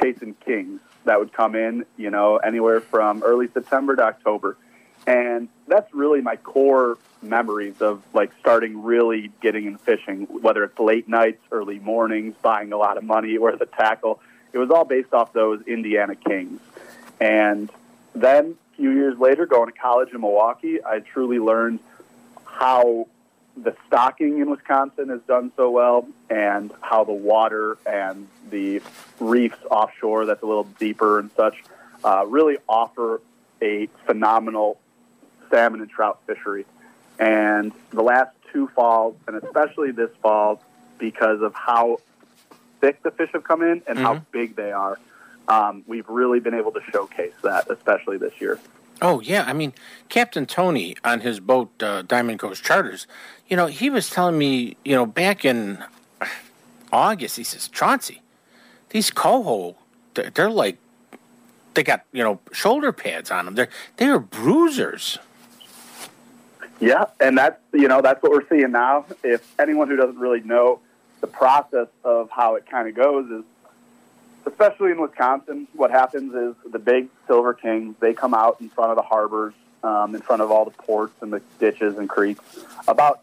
chasing 0.00 0.34
kings 0.44 0.80
that 1.04 1.18
would 1.18 1.32
come 1.32 1.54
in. 1.56 1.84
You 1.96 2.10
know, 2.10 2.36
anywhere 2.36 2.80
from 2.80 3.22
early 3.22 3.48
September 3.48 3.96
to 3.96 4.02
October, 4.02 4.56
and 5.06 5.48
that's 5.66 5.92
really 5.92 6.20
my 6.20 6.36
core 6.36 6.98
memories 7.22 7.82
of 7.82 8.02
like 8.14 8.30
starting 8.40 8.82
really 8.82 9.30
getting 9.42 9.66
in 9.66 9.76
fishing. 9.78 10.26
Whether 10.40 10.64
it's 10.64 10.78
late 10.78 11.08
nights, 11.08 11.42
early 11.50 11.78
mornings, 11.78 12.34
buying 12.40 12.72
a 12.72 12.76
lot 12.78 12.96
of 12.96 13.04
money 13.04 13.36
or 13.36 13.54
the 13.56 13.66
tackle. 13.66 14.20
It 14.52 14.58
was 14.58 14.70
all 14.70 14.84
based 14.84 15.12
off 15.12 15.32
those 15.32 15.62
Indiana 15.66 16.14
Kings. 16.14 16.60
And 17.20 17.70
then 18.14 18.56
a 18.72 18.76
few 18.76 18.90
years 18.90 19.18
later, 19.18 19.46
going 19.46 19.70
to 19.70 19.78
college 19.78 20.10
in 20.12 20.20
Milwaukee, 20.20 20.84
I 20.84 21.00
truly 21.00 21.38
learned 21.38 21.80
how 22.44 23.06
the 23.56 23.76
stocking 23.86 24.40
in 24.40 24.50
Wisconsin 24.50 25.08
has 25.08 25.20
done 25.22 25.52
so 25.56 25.70
well 25.70 26.08
and 26.28 26.72
how 26.80 27.04
the 27.04 27.12
water 27.12 27.78
and 27.84 28.26
the 28.50 28.80
reefs 29.18 29.58
offshore 29.70 30.26
that's 30.26 30.42
a 30.42 30.46
little 30.46 30.64
deeper 30.78 31.18
and 31.18 31.30
such 31.36 31.62
uh, 32.04 32.24
really 32.26 32.58
offer 32.68 33.20
a 33.60 33.86
phenomenal 34.06 34.78
salmon 35.50 35.80
and 35.80 35.90
trout 35.90 36.20
fishery. 36.26 36.64
And 37.18 37.72
the 37.90 38.02
last 38.02 38.30
two 38.52 38.68
falls, 38.68 39.16
and 39.26 39.36
especially 39.36 39.90
this 39.90 40.10
fall, 40.22 40.62
because 40.98 41.42
of 41.42 41.54
how 41.54 41.98
thick 42.80 43.02
the 43.02 43.10
fish 43.10 43.30
have 43.32 43.44
come 43.44 43.62
in 43.62 43.82
and 43.86 43.98
how 43.98 44.22
big 44.32 44.56
they 44.56 44.72
are, 44.72 44.98
um, 45.48 45.84
we've 45.86 46.08
really 46.08 46.40
been 46.40 46.54
able 46.54 46.72
to 46.72 46.80
showcase 46.92 47.34
that, 47.42 47.70
especially 47.70 48.18
this 48.18 48.40
year. 48.40 48.58
Oh 49.02 49.20
yeah, 49.20 49.44
I 49.46 49.52
mean 49.52 49.72
Captain 50.08 50.46
Tony 50.46 50.96
on 51.04 51.20
his 51.20 51.40
boat 51.40 51.70
uh, 51.82 52.02
Diamond 52.02 52.38
Coast 52.38 52.62
Charters, 52.62 53.06
you 53.48 53.56
know 53.56 53.66
he 53.66 53.88
was 53.88 54.10
telling 54.10 54.38
me, 54.38 54.76
you 54.84 54.94
know, 54.94 55.06
back 55.06 55.44
in 55.44 55.82
August, 56.92 57.36
he 57.36 57.44
says 57.44 57.68
Chauncey, 57.68 58.22
these 58.90 59.10
coho, 59.10 59.76
they're, 60.14 60.30
they're 60.30 60.50
like, 60.50 60.78
they 61.74 61.82
got 61.82 62.04
you 62.12 62.22
know 62.22 62.40
shoulder 62.52 62.92
pads 62.92 63.30
on 63.30 63.46
them. 63.46 63.54
They're 63.54 63.70
they 63.96 64.06
are 64.06 64.18
bruisers. 64.18 65.18
Yeah, 66.80 67.06
and 67.20 67.36
that's 67.38 67.60
you 67.72 67.88
know 67.88 68.02
that's 68.02 68.22
what 68.22 68.32
we're 68.32 68.48
seeing 68.48 68.72
now. 68.72 69.06
If 69.22 69.54
anyone 69.58 69.88
who 69.88 69.96
doesn't 69.96 70.18
really 70.18 70.40
know 70.40 70.80
the 71.20 71.26
process 71.26 71.88
of 72.04 72.30
how 72.30 72.56
it 72.56 72.66
kind 72.68 72.88
of 72.88 72.94
goes 72.94 73.30
is, 73.30 73.44
especially 74.46 74.90
in 74.90 75.00
Wisconsin, 75.00 75.68
what 75.74 75.90
happens 75.90 76.34
is 76.34 76.54
the 76.70 76.78
big 76.78 77.08
silver 77.26 77.54
kings 77.54 77.94
they 78.00 78.14
come 78.14 78.34
out 78.34 78.60
in 78.60 78.68
front 78.70 78.90
of 78.90 78.96
the 78.96 79.02
harbors, 79.02 79.54
um, 79.82 80.14
in 80.14 80.22
front 80.22 80.42
of 80.42 80.50
all 80.50 80.64
the 80.64 80.70
ports 80.70 81.14
and 81.20 81.32
the 81.32 81.42
ditches 81.58 81.98
and 81.98 82.08
creeks. 82.08 82.42
About 82.88 83.20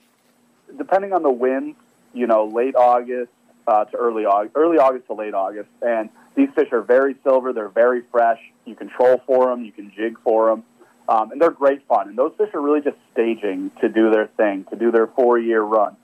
depending 0.77 1.13
on 1.13 1.23
the 1.23 1.31
wind, 1.31 1.75
you 2.13 2.27
know, 2.27 2.45
late 2.45 2.75
August 2.75 3.31
uh, 3.67 3.85
to 3.85 3.97
early 3.97 4.25
August, 4.25 4.55
early 4.55 4.77
August 4.77 5.07
to 5.07 5.13
late 5.13 5.33
August, 5.33 5.69
and 5.81 6.09
these 6.35 6.49
fish 6.55 6.71
are 6.71 6.81
very 6.81 7.15
silver. 7.23 7.51
They're 7.51 7.67
very 7.67 8.03
fresh. 8.11 8.39
You 8.65 8.75
can 8.75 8.89
troll 8.89 9.21
for 9.25 9.49
them. 9.49 9.65
You 9.65 9.71
can 9.71 9.91
jig 9.95 10.19
for 10.23 10.49
them. 10.49 10.63
Um, 11.09 11.31
and 11.31 11.41
they're 11.41 11.51
great 11.51 11.87
fun. 11.87 12.09
And 12.09 12.17
those 12.17 12.33
fish 12.37 12.49
are 12.53 12.61
really 12.61 12.81
just 12.81 12.97
staging 13.13 13.71
to 13.81 13.89
do 13.89 14.11
their 14.11 14.27
thing, 14.27 14.65
to 14.65 14.75
do 14.75 14.91
their 14.91 15.07
four 15.07 15.39
year 15.39 15.61
run. 15.61 15.95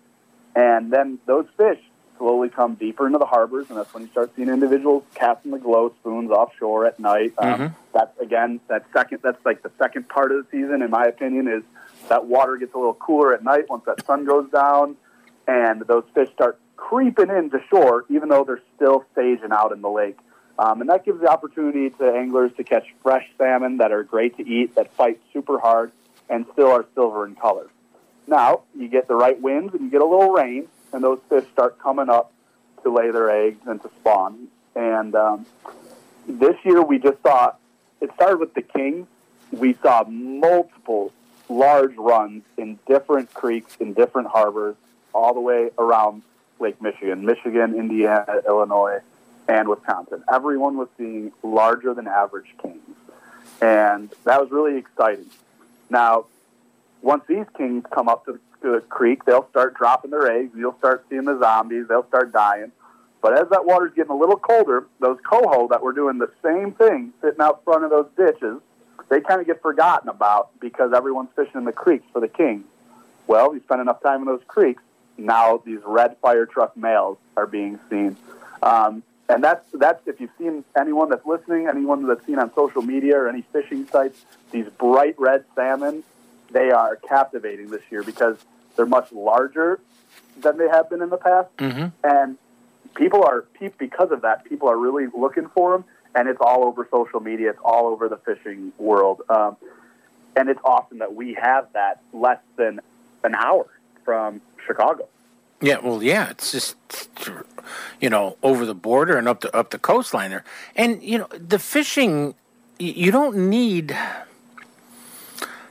And 0.56 0.92
then 0.92 1.20
those 1.26 1.46
fish 1.58 1.80
slowly 2.18 2.50
come 2.50 2.76
deeper 2.76 3.08
into 3.08 3.18
the 3.18 3.26
harbors, 3.26 3.70
and 3.70 3.78
that's 3.78 3.94
when 3.94 4.04
you 4.04 4.10
start 4.10 4.32
seeing 4.36 4.50
individuals 4.50 5.04
casting 5.16 5.52
the 5.52 5.58
glow 5.58 5.92
spoons 6.00 6.30
offshore 6.32 6.86
at 6.86 7.00
night. 7.00 7.34
Um, 7.38 7.60
Mhm. 7.60 7.72
That's 7.92 8.20
again 8.20 8.60
that 8.68 8.86
second. 8.94 9.20
That's 9.22 9.44
like 9.46 9.62
the 9.62 9.72
second 9.78 10.10
part 10.10 10.32
of 10.32 10.38
the 10.38 10.52
season, 10.52 10.82
in 10.82 10.90
my 10.90 11.06
opinion, 11.06 11.48
is 11.48 11.64
that 12.10 12.26
water 12.26 12.58
gets 12.58 12.74
a 12.74 12.78
little 12.78 12.94
cooler 12.96 13.34
at 13.34 13.44
night 13.44 13.70
once 13.70 13.86
that 13.86 14.06
sun 14.06 14.26
goes 14.26 14.50
down, 14.52 14.96
and 15.48 15.82
those 15.82 16.04
fish 16.14 16.30
start 16.34 16.60
creeping 16.76 17.30
into 17.30 17.62
shore, 17.70 18.06
even 18.10 18.30
though 18.30 18.44
they're 18.44 18.62
still 18.76 19.06
staging 19.14 19.52
out 19.52 19.72
in 19.72 19.82
the 19.82 19.90
lake. 19.90 20.18
Um, 20.60 20.82
and 20.82 20.90
that 20.90 21.04
gives 21.06 21.20
the 21.22 21.28
opportunity 21.28 21.90
to 21.92 22.14
anglers 22.14 22.52
to 22.58 22.64
catch 22.64 22.86
fresh 23.02 23.28
salmon 23.38 23.78
that 23.78 23.92
are 23.92 24.04
great 24.04 24.38
to 24.38 24.48
eat, 24.48 24.76
that 24.76 24.92
fight 24.94 25.20
super 25.32 25.58
hard, 25.60 25.92
and 26.30 26.46
still 26.54 26.72
are 26.72 26.86
silver 26.94 27.26
in 27.26 27.36
color. 27.36 27.68
Now, 28.28 28.62
you 28.78 28.88
get 28.88 29.08
the 29.08 29.16
right 29.16 29.40
winds 29.40 29.74
and 29.74 29.84
you 29.84 29.90
get 29.90 30.02
a 30.02 30.06
little 30.06 30.32
rain, 30.32 30.68
and 30.92 31.04
those 31.04 31.20
fish 31.30 31.46
start 31.52 31.80
coming 31.80 32.10
up 32.10 32.32
to 32.84 32.90
lay 32.94 33.12
their 33.12 33.30
eggs 33.30 33.66
and 33.68 33.82
to 33.82 33.90
spawn. 34.00 34.48
And 34.76 35.16
um, 35.16 35.46
this 36.28 36.56
year 36.64 36.82
we 36.82 37.00
just 37.00 37.22
saw, 37.22 37.54
it 38.02 38.12
started 38.16 38.38
with 38.40 38.54
the 38.54 38.62
Kings. 38.62 39.08
We 39.52 39.74
saw 39.82 40.04
multiple 40.06 41.12
large 41.50 41.96
runs 41.96 42.44
in 42.58 42.80
different 42.88 43.34
creeks, 43.34 43.76
in 43.80 43.94
different 43.94 44.30
harbors, 44.30 44.76
all 45.14 45.34
the 45.34 45.40
way 45.42 45.70
around 45.78 46.24
Lake 46.60 46.82
Michigan, 46.82 47.26
Michigan, 47.26 47.76
Indiana, 47.76 48.42
Illinois, 48.48 49.00
and 49.48 49.68
Wisconsin. 49.68 50.24
Everyone 50.32 50.78
was 50.78 50.88
seeing 50.98 51.32
larger 51.44 51.94
than 51.94 52.08
average 52.08 52.56
kings. 52.62 52.80
And 53.62 54.10
that 54.24 54.42
was 54.42 54.52
really 54.52 54.78
exciting. 54.78 55.30
Now, 55.90 56.26
once 57.04 57.24
these 57.28 57.46
kings 57.58 57.84
come 57.94 58.10
up 58.10 58.26
to 58.26 58.40
the 58.62 58.82
creek, 58.90 59.26
they'll 59.26 59.48
start 59.50 59.76
dropping 59.76 60.12
their 60.12 60.32
eggs. 60.32 60.54
You'll 60.56 60.78
start 60.78 61.06
seeing 61.10 61.26
the 61.26 61.38
zombies. 61.38 61.88
They'll 61.88 62.08
start 62.08 62.32
dying. 62.32 62.72
But 63.22 63.38
as 63.38 63.50
that 63.50 63.66
water's 63.66 63.94
getting 63.94 64.12
a 64.12 64.18
little 64.18 64.38
colder, 64.38 64.88
those 65.00 65.18
coho 65.30 65.68
that 65.68 65.82
were 65.82 65.94
doing 65.94 66.18
the 66.18 66.32
same 66.42 66.72
thing 66.72 67.14
sitting 67.22 67.42
out 67.42 67.64
front 67.64 67.84
of 67.84 67.90
those 67.90 68.08
ditches, 68.18 68.60
they 69.10 69.20
kind 69.22 69.42
of 69.42 69.48
get 69.48 69.62
forgotten 69.62 70.10
about 70.10 70.58
because 70.60 70.94
everyone's 70.94 71.30
fishing 71.36 71.56
in 71.56 71.66
the 71.66 71.72
creeks 71.74 72.06
for 72.12 72.20
the 72.20 72.28
king. 72.28 72.64
Well, 73.28 73.54
you 73.54 73.62
spend 73.62 73.82
enough 73.82 74.02
time 74.02 74.22
in 74.22 74.26
those 74.26 74.42
creeks, 74.48 74.82
now 75.18 75.62
these 75.66 75.80
red 75.86 76.18
fire 76.18 76.46
truck 76.46 76.76
males 76.76 77.18
are 77.38 77.46
being 77.46 77.80
seen. 77.90 78.18
Um, 78.62 79.04
and 79.30 79.44
that's, 79.44 79.66
that's, 79.74 80.06
if 80.08 80.20
you've 80.20 80.32
seen 80.38 80.64
anyone 80.78 81.10
that's 81.10 81.26
listening, 81.26 81.68
anyone 81.68 82.06
that's 82.08 82.26
seen 82.26 82.40
on 82.40 82.54
social 82.54 82.82
media 82.82 83.18
or 83.18 83.30
any 83.30 83.42
fishing 83.54 83.88
sites, 83.88 84.26
these 84.52 84.68
bright 84.78 85.16
red 85.18 85.46
salmon, 85.56 86.04
they 86.54 86.72
are 86.72 86.96
captivating 86.96 87.70
this 87.70 87.82
year 87.92 88.04
because 88.04 88.38
they're 88.76 88.86
much 88.86 89.12
larger 89.12 89.80
than 90.40 90.58
they 90.58 90.68
have 90.68 90.90
been 90.90 91.02
in 91.02 91.10
the 91.10 91.18
past. 91.18 91.56
Mm-hmm. 91.58 91.88
And 92.04 92.38
people 92.96 93.24
are, 93.24 93.46
because 93.78 94.12
of 94.12 94.22
that, 94.22 94.46
people 94.46 94.70
are 94.70 94.78
really 94.78 95.08
looking 95.16 95.50
for 95.50 95.74
them. 95.74 95.86
And 96.16 96.30
it's 96.30 96.40
all 96.40 96.64
over 96.64 96.88
social 96.92 97.20
media. 97.20 97.50
It's 97.50 97.60
all 97.64 97.88
over 97.88 98.08
the 98.08 98.18
fishing 98.18 98.72
world. 98.78 99.22
Um, 99.30 99.58
and 100.36 100.50
it's 100.50 100.60
awesome 100.64 101.00
that 101.00 101.16
we 101.16 101.34
have 101.34 101.68
that 101.74 102.02
less 102.14 102.40
than 102.56 102.80
an 103.24 103.36
hour 103.36 103.66
from 104.04 104.42
Chicago. 104.66 105.08
Yeah, 105.62 105.78
well, 105.80 106.04
yeah, 106.04 106.30
it's 106.30 106.52
just 106.52 106.76
you 108.02 108.10
know 108.10 108.38
over 108.44 108.66
the 108.66 108.76
border 108.76 109.18
and 109.18 109.30
up 109.30 109.40
the 109.42 109.56
up 109.56 109.70
the 109.70 109.80
coastline 109.80 110.32
there, 110.32 110.44
and 110.76 111.02
you 111.02 111.18
know 111.20 111.28
the 111.32 111.58
fishing. 111.58 112.36
You 112.80 113.12
don't 113.12 113.50
need, 113.50 113.96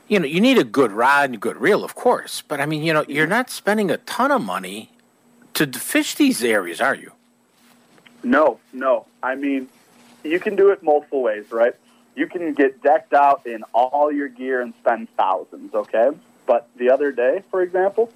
you 0.07 0.19
know, 0.19 0.25
you 0.25 0.41
need 0.41 0.57
a 0.57 0.63
good 0.63 0.91
rod 0.91 1.25
and 1.25 1.35
a 1.35 1.37
good 1.37 1.57
reel, 1.57 1.83
of 1.83 1.95
course. 1.95 2.43
But 2.47 2.59
I 2.59 2.65
mean, 2.65 2.83
you 2.83 2.93
know, 2.93 3.05
you're 3.07 3.27
not 3.27 3.49
spending 3.49 3.89
a 3.89 3.97
ton 3.97 4.31
of 4.31 4.41
money 4.41 4.91
to 5.53 5.67
fish 5.67 6.15
these 6.15 6.43
areas, 6.43 6.81
are 6.81 6.95
you? 6.95 7.13
No, 8.23 8.59
no. 8.71 9.05
I 9.21 9.35
mean, 9.35 9.69
you 10.23 10.39
can 10.39 10.55
do 10.55 10.71
it 10.71 10.83
multiple 10.83 11.21
ways, 11.21 11.51
right? 11.51 11.73
You 12.15 12.27
can 12.27 12.53
get 12.53 12.81
decked 12.81 13.13
out 13.13 13.45
in 13.45 13.63
all 13.73 14.11
your 14.11 14.27
gear 14.27 14.61
and 14.61 14.73
spend 14.79 15.09
thousands, 15.17 15.73
okay? 15.73 16.11
But 16.45 16.69
the 16.75 16.89
other 16.89 17.11
day, 17.11 17.43
for 17.49 17.61
example, 17.61 18.11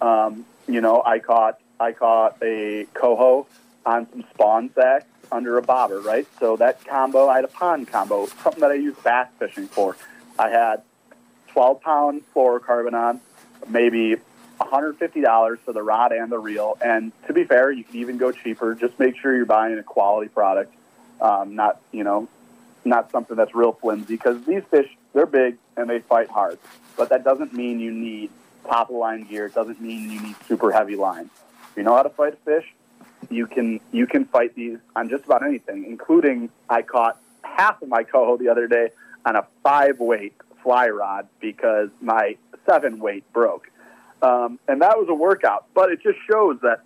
um, 0.00 0.44
you 0.66 0.80
know, 0.80 1.02
I 1.04 1.18
caught 1.18 1.58
I 1.78 1.92
caught 1.92 2.36
a 2.42 2.86
coho 2.94 3.46
on 3.86 4.06
some 4.10 4.24
spawn 4.34 4.70
sacks 4.74 5.06
under 5.32 5.56
a 5.56 5.62
bobber, 5.62 6.00
right? 6.00 6.26
So 6.38 6.56
that 6.56 6.84
combo, 6.84 7.28
I 7.28 7.36
had 7.36 7.44
a 7.44 7.48
pond 7.48 7.88
combo, 7.88 8.26
something 8.26 8.60
that 8.60 8.70
I 8.70 8.74
use 8.74 8.96
bass 9.02 9.28
fishing 9.38 9.66
for. 9.66 9.96
I 10.38 10.50
had 10.50 10.82
12 11.52 11.80
pound 11.80 12.22
fluorocarbon 12.34 12.92
on, 12.92 13.20
maybe 13.68 14.16
$150 14.60 15.58
for 15.58 15.72
the 15.72 15.82
rod 15.82 16.12
and 16.12 16.30
the 16.30 16.38
reel. 16.38 16.76
And 16.84 17.12
to 17.26 17.32
be 17.32 17.44
fair, 17.44 17.70
you 17.70 17.84
can 17.84 17.96
even 17.96 18.18
go 18.18 18.32
cheaper. 18.32 18.74
Just 18.74 18.98
make 18.98 19.16
sure 19.16 19.34
you're 19.34 19.46
buying 19.46 19.78
a 19.78 19.82
quality 19.82 20.28
product, 20.28 20.74
um, 21.20 21.54
not, 21.54 21.80
you 21.92 22.04
know, 22.04 22.28
not 22.84 23.10
something 23.10 23.36
that's 23.36 23.54
real 23.54 23.72
flimsy 23.72 24.14
because 24.14 24.44
these 24.44 24.62
fish, 24.70 24.88
they're 25.12 25.26
big 25.26 25.56
and 25.76 25.88
they 25.88 26.00
fight 26.00 26.28
hard. 26.28 26.58
But 26.96 27.10
that 27.10 27.24
doesn't 27.24 27.52
mean 27.52 27.80
you 27.80 27.90
need 27.90 28.30
top 28.66 28.90
of 28.90 28.96
line 28.96 29.24
gear. 29.24 29.46
It 29.46 29.54
doesn't 29.54 29.80
mean 29.80 30.10
you 30.10 30.20
need 30.20 30.36
super 30.46 30.70
heavy 30.70 30.96
lines. 30.96 31.30
If 31.70 31.76
you 31.76 31.82
know 31.82 31.96
how 31.96 32.02
to 32.02 32.10
fight 32.10 32.34
a 32.34 32.36
fish, 32.36 32.66
you 33.30 33.46
can 33.46 33.80
you 33.92 34.06
can 34.06 34.24
fight 34.24 34.54
these 34.54 34.78
on 34.96 35.08
just 35.08 35.24
about 35.24 35.44
anything, 35.44 35.84
including 35.84 36.50
I 36.68 36.82
caught 36.82 37.20
half 37.42 37.80
of 37.82 37.88
my 37.88 38.02
coho 38.02 38.36
the 38.36 38.48
other 38.48 38.66
day 38.66 38.90
on 39.24 39.36
a 39.36 39.46
five 39.62 40.00
weight 40.00 40.34
fly 40.62 40.88
rod 40.88 41.28
because 41.40 41.90
my 42.00 42.36
seven 42.66 42.98
weight 42.98 43.30
broke. 43.32 43.70
Um, 44.22 44.58
and 44.68 44.82
that 44.82 44.98
was 44.98 45.08
a 45.08 45.14
workout, 45.14 45.66
but 45.74 45.90
it 45.90 46.02
just 46.02 46.18
shows 46.30 46.60
that 46.60 46.82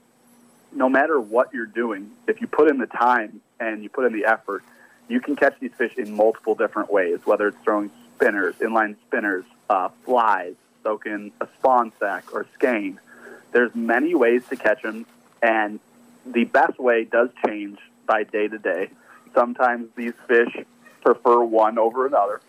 no 0.72 0.88
matter 0.88 1.20
what 1.20 1.52
you're 1.52 1.66
doing, 1.66 2.10
if 2.26 2.40
you 2.40 2.46
put 2.46 2.70
in 2.70 2.78
the 2.78 2.86
time 2.86 3.40
and 3.58 3.82
you 3.82 3.88
put 3.88 4.06
in 4.06 4.12
the 4.12 4.24
effort, 4.24 4.62
you 5.08 5.20
can 5.20 5.36
catch 5.36 5.58
these 5.60 5.72
fish 5.76 5.96
in 5.96 6.14
multiple 6.14 6.54
different 6.54 6.92
ways, 6.92 7.20
whether 7.24 7.48
it's 7.48 7.58
throwing 7.64 7.90
spinners, 8.16 8.54
inline 8.56 8.96
spinners, 9.06 9.44
uh, 9.68 9.88
flies, 10.04 10.54
soaking 10.82 11.32
a 11.40 11.48
spawn 11.58 11.92
sack 11.98 12.32
or 12.32 12.46
skein. 12.54 13.00
There's 13.52 13.74
many 13.74 14.14
ways 14.14 14.42
to 14.50 14.56
catch 14.56 14.82
them, 14.82 15.06
and 15.42 15.80
the 16.26 16.44
best 16.44 16.78
way 16.78 17.04
does 17.04 17.30
change 17.46 17.78
by 18.06 18.24
day 18.24 18.48
to 18.48 18.58
day. 18.58 18.90
Sometimes 19.34 19.88
these 19.96 20.14
fish 20.26 20.56
prefer 21.02 21.42
one 21.42 21.78
over 21.78 22.06
another, 22.06 22.40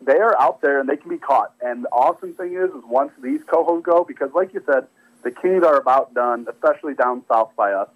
they 0.00 0.18
are 0.18 0.38
out 0.40 0.60
there 0.60 0.80
and 0.80 0.88
they 0.88 0.96
can 0.96 1.10
be 1.10 1.18
caught. 1.18 1.52
And 1.60 1.84
the 1.84 1.88
awesome 1.88 2.34
thing 2.34 2.54
is, 2.54 2.70
is 2.70 2.84
once 2.84 3.12
these 3.22 3.40
cohos 3.42 3.82
go, 3.82 4.04
because 4.04 4.32
like 4.34 4.54
you 4.54 4.62
said, 4.66 4.86
the 5.22 5.30
kings 5.30 5.64
are 5.64 5.76
about 5.76 6.14
done, 6.14 6.46
especially 6.48 6.94
down 6.94 7.24
south 7.28 7.50
by 7.56 7.72
us, 7.72 7.88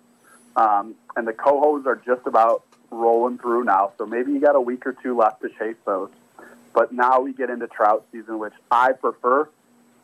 um, 0.57 0.95
and 1.17 1.27
the 1.27 1.33
cohos 1.33 1.87
are 1.87 2.01
just 2.05 2.27
about 2.27 2.65
rolling 2.91 3.39
through 3.39 3.65
now. 3.65 3.93
So 3.99 4.07
maybe 4.07 4.33
you 4.33 4.41
got 4.41 4.57
a 4.57 4.61
week 4.61 4.87
or 4.87 4.93
two 4.93 5.17
left 5.17 5.41
to 5.43 5.49
chase 5.49 5.77
those. 5.87 6.11
But 6.75 6.93
now 6.93 7.21
we 7.21 7.33
get 7.33 7.51
into 7.51 7.67
trout 7.69 8.07
season, 8.13 8.39
which 8.39 8.55
I 8.71 8.93
prefer 8.93 9.49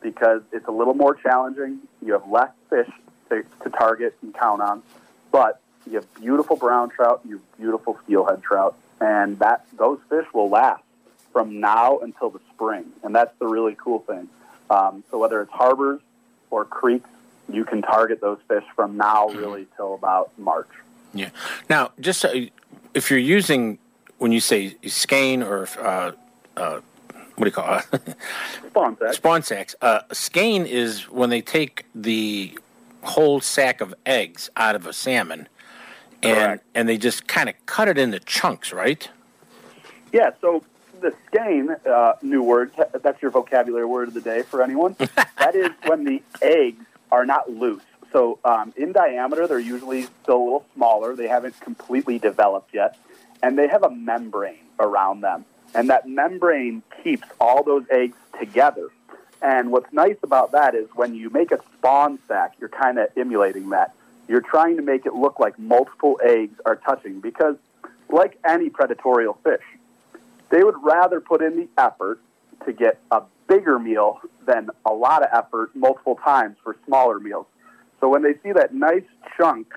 because 0.01 0.43
it's 0.53 0.69
a 0.69 0.71
little 0.71 0.95
more 0.95 1.15
challenging. 1.15 1.81
You 2.05 2.13
have 2.13 2.29
less 2.29 2.51
fish 2.71 2.89
to, 3.31 3.43
to 3.63 3.71
target 3.71 4.17
and 4.23 4.35
count 4.35 4.63
on, 4.63 4.83
but 5.33 5.61
you 5.87 5.95
have 5.95 6.15
beautiful 6.15 6.57
brown 6.57 6.91
trout, 6.91 7.23
you 7.27 7.37
have 7.39 7.59
beautiful 7.59 7.99
steelhead 8.05 8.43
trout, 8.43 8.77
and 9.01 9.39
that 9.39 9.67
those 9.77 9.99
fish 10.09 10.27
will 10.33 10.49
last 10.49 10.83
from 11.33 11.61
now 11.61 11.99
until 11.99 12.31
the 12.31 12.41
spring, 12.55 12.87
and 13.03 13.15
that's 13.15 13.37
the 13.39 13.47
really 13.47 13.77
cool 13.77 14.01
thing. 14.01 14.29
Um, 14.71 15.05
so 15.11 15.19
whether 15.19 15.41
it's 15.43 15.53
harbors 15.53 16.01
or 16.51 16.65
creeks, 16.65 17.09
you 17.51 17.65
can 17.65 17.83
target 17.83 18.21
those 18.21 18.39
fish 18.49 18.65
from 18.77 18.97
now 18.97 19.29
really 19.29 19.67
till 19.77 19.95
about 19.95 20.31
March. 20.39 20.69
Yeah. 21.15 21.31
Now, 21.71 21.93
just 22.01 22.21
so, 22.21 22.33
if 22.95 23.11
you're 23.11 23.19
using 23.19 23.79
when 24.19 24.33
you 24.33 24.41
say 24.41 24.77
skein 24.87 25.43
or 25.43 25.69
uh, 25.79 26.13
uh, 26.57 26.81
what 27.37 27.45
do 27.45 27.47
you 27.47 27.51
call 27.51 27.79
it? 27.79 28.17
Spawn 28.67 28.99
sack. 28.99 29.15
Spawn 29.15 29.43
sacks. 29.43 29.75
Uh, 29.81 30.01
skein 30.13 30.67
is 30.67 31.09
when 31.09 31.31
they 31.31 31.41
take 31.41 31.87
the 31.95 32.59
whole 33.03 33.41
sack 33.41 33.81
of 33.81 33.95
eggs 34.05 34.51
out 34.57 34.75
of 34.75 34.87
a 34.87 34.93
salmon, 34.93 35.49
and 36.23 36.61
and 36.75 36.89
they 36.89 36.99
just 36.99 37.29
kind 37.29 37.49
of 37.49 37.55
cut 37.67 37.89
it 37.89 37.97
into 37.97 38.19
chunks, 38.21 38.73
right? 38.73 39.09
Yeah, 40.13 40.31
so 40.41 40.65
the 41.01 41.15
skein, 41.27 41.71
uh, 41.89 42.15
new 42.23 42.43
word, 42.43 42.73
that's 43.03 43.21
your 43.23 43.31
vocabulary 43.31 43.87
word 43.87 44.09
of 44.09 44.15
the 44.15 44.21
day 44.21 44.43
for 44.43 44.63
anyone. 44.63 44.97
that 45.39 45.55
is 45.55 45.71
when 45.87 46.05
the 46.05 46.23
eggs 46.43 46.85
are 47.11 47.25
not 47.25 47.51
loose. 47.51 47.83
So 48.13 48.39
um, 48.45 48.73
in 48.77 48.93
diameter, 48.93 49.47
they're 49.47 49.59
usually 49.59 50.03
still 50.23 50.37
a 50.37 50.45
little 50.45 50.67
smaller. 50.75 51.15
They 51.15 51.29
haven't 51.29 51.61
completely 51.61 52.19
developed 52.19 52.73
yet. 52.73 52.97
And 53.43 53.59
they 53.59 53.69
have 53.69 53.83
a 53.83 53.91
membrane 53.91 54.65
around 54.79 55.21
them. 55.21 55.45
And 55.75 55.91
that 55.91 56.09
membrane 56.09 56.83
keeps 57.03 57.27
all 57.41 57.63
those 57.63 57.85
eggs 57.91 58.17
together. 58.39 58.89
And 59.41 59.71
what's 59.71 59.93
nice 59.93 60.17
about 60.23 60.53
that 60.53 60.75
is 60.75 60.89
when 60.95 61.15
you 61.15 61.31
make 61.31 61.53
a 61.53 61.61
spawn 61.77 62.19
sack, 62.27 62.55
you're 62.59 62.69
kind 62.69 62.99
of 62.99 63.09
emulating 63.17 63.71
that. 63.71 63.95
You're 64.27 64.41
trying 64.41 64.77
to 64.77 64.83
make 64.83 65.07
it 65.07 65.15
look 65.15 65.39
like 65.39 65.59
multiple 65.59 66.19
eggs 66.23 66.61
are 66.67 66.77
touching 66.77 67.21
because, 67.21 67.57
like 68.11 68.39
any 68.45 68.69
predatorial 68.69 69.39
fish, 69.43 69.63
they 70.51 70.63
would 70.63 70.77
rather 70.83 71.21
put 71.21 71.43
in 71.43 71.57
the 71.57 71.69
effort 71.77 72.21
to 72.67 72.73
get 72.73 73.01
a 73.11 73.23
bigger 73.49 73.79
meal 73.79 74.21
than 74.47 74.69
a 74.85 74.93
lot 74.93 75.23
of 75.23 75.29
effort 75.33 75.75
multiple 75.75 76.19
times 76.23 76.57
for 76.63 76.77
smaller 76.87 77.19
meals. 77.19 77.47
So 78.01 78.09
when 78.09 78.23
they 78.23 78.35
see 78.43 78.53
that 78.53 78.75
nice 78.75 79.05
chunk 79.37 79.75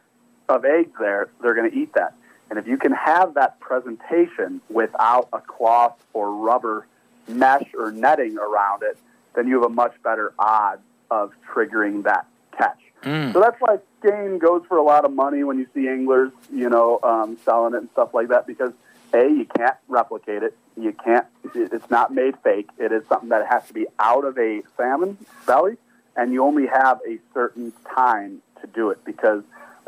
of 0.49 0.65
eggs 0.65 0.91
there, 0.99 1.29
they're 1.41 1.55
going 1.55 1.69
to 1.71 1.77
eat 1.77 1.93
that. 1.95 2.13
And 2.49 2.59
if 2.59 2.67
you 2.67 2.77
can 2.77 2.91
have 2.91 3.35
that 3.35 3.59
presentation 3.59 4.61
without 4.69 5.29
a 5.31 5.39
cloth 5.39 5.95
or 6.13 6.35
rubber 6.35 6.85
mesh 7.27 7.67
or 7.77 7.91
netting 7.91 8.37
around 8.37 8.83
it, 8.83 8.97
then 9.35 9.47
you 9.47 9.61
have 9.61 9.71
a 9.71 9.73
much 9.73 9.93
better 10.03 10.33
odds 10.37 10.81
of 11.09 11.31
triggering 11.53 12.03
that 12.03 12.25
catch. 12.57 12.79
Mm. 13.03 13.33
So 13.33 13.39
that's 13.39 13.55
why 13.59 13.77
game 14.03 14.37
goes 14.37 14.63
for 14.67 14.77
a 14.77 14.83
lot 14.83 15.05
of 15.05 15.13
money 15.13 15.43
when 15.43 15.57
you 15.57 15.67
see 15.73 15.87
anglers, 15.87 16.31
you 16.51 16.69
know, 16.69 16.99
um, 17.03 17.37
selling 17.45 17.73
it 17.73 17.77
and 17.77 17.89
stuff 17.93 18.13
like 18.13 18.27
that 18.27 18.45
because 18.45 18.73
a 19.13 19.27
you 19.27 19.45
can't 19.45 19.77
replicate 19.87 20.43
it. 20.43 20.55
You 20.77 20.93
can't. 20.93 21.25
It's 21.53 21.89
not 21.89 22.13
made 22.13 22.37
fake. 22.43 22.69
It 22.77 22.91
is 22.91 23.03
something 23.07 23.29
that 23.29 23.47
has 23.47 23.67
to 23.67 23.73
be 23.73 23.87
out 23.99 24.25
of 24.25 24.37
a 24.37 24.61
salmon 24.77 25.17
belly, 25.45 25.77
and 26.15 26.31
you 26.33 26.43
only 26.43 26.67
have 26.67 26.99
a 27.07 27.17
certain 27.33 27.73
time 27.95 28.41
to 28.61 28.67
do 28.67 28.89
it 28.89 29.03
because 29.03 29.43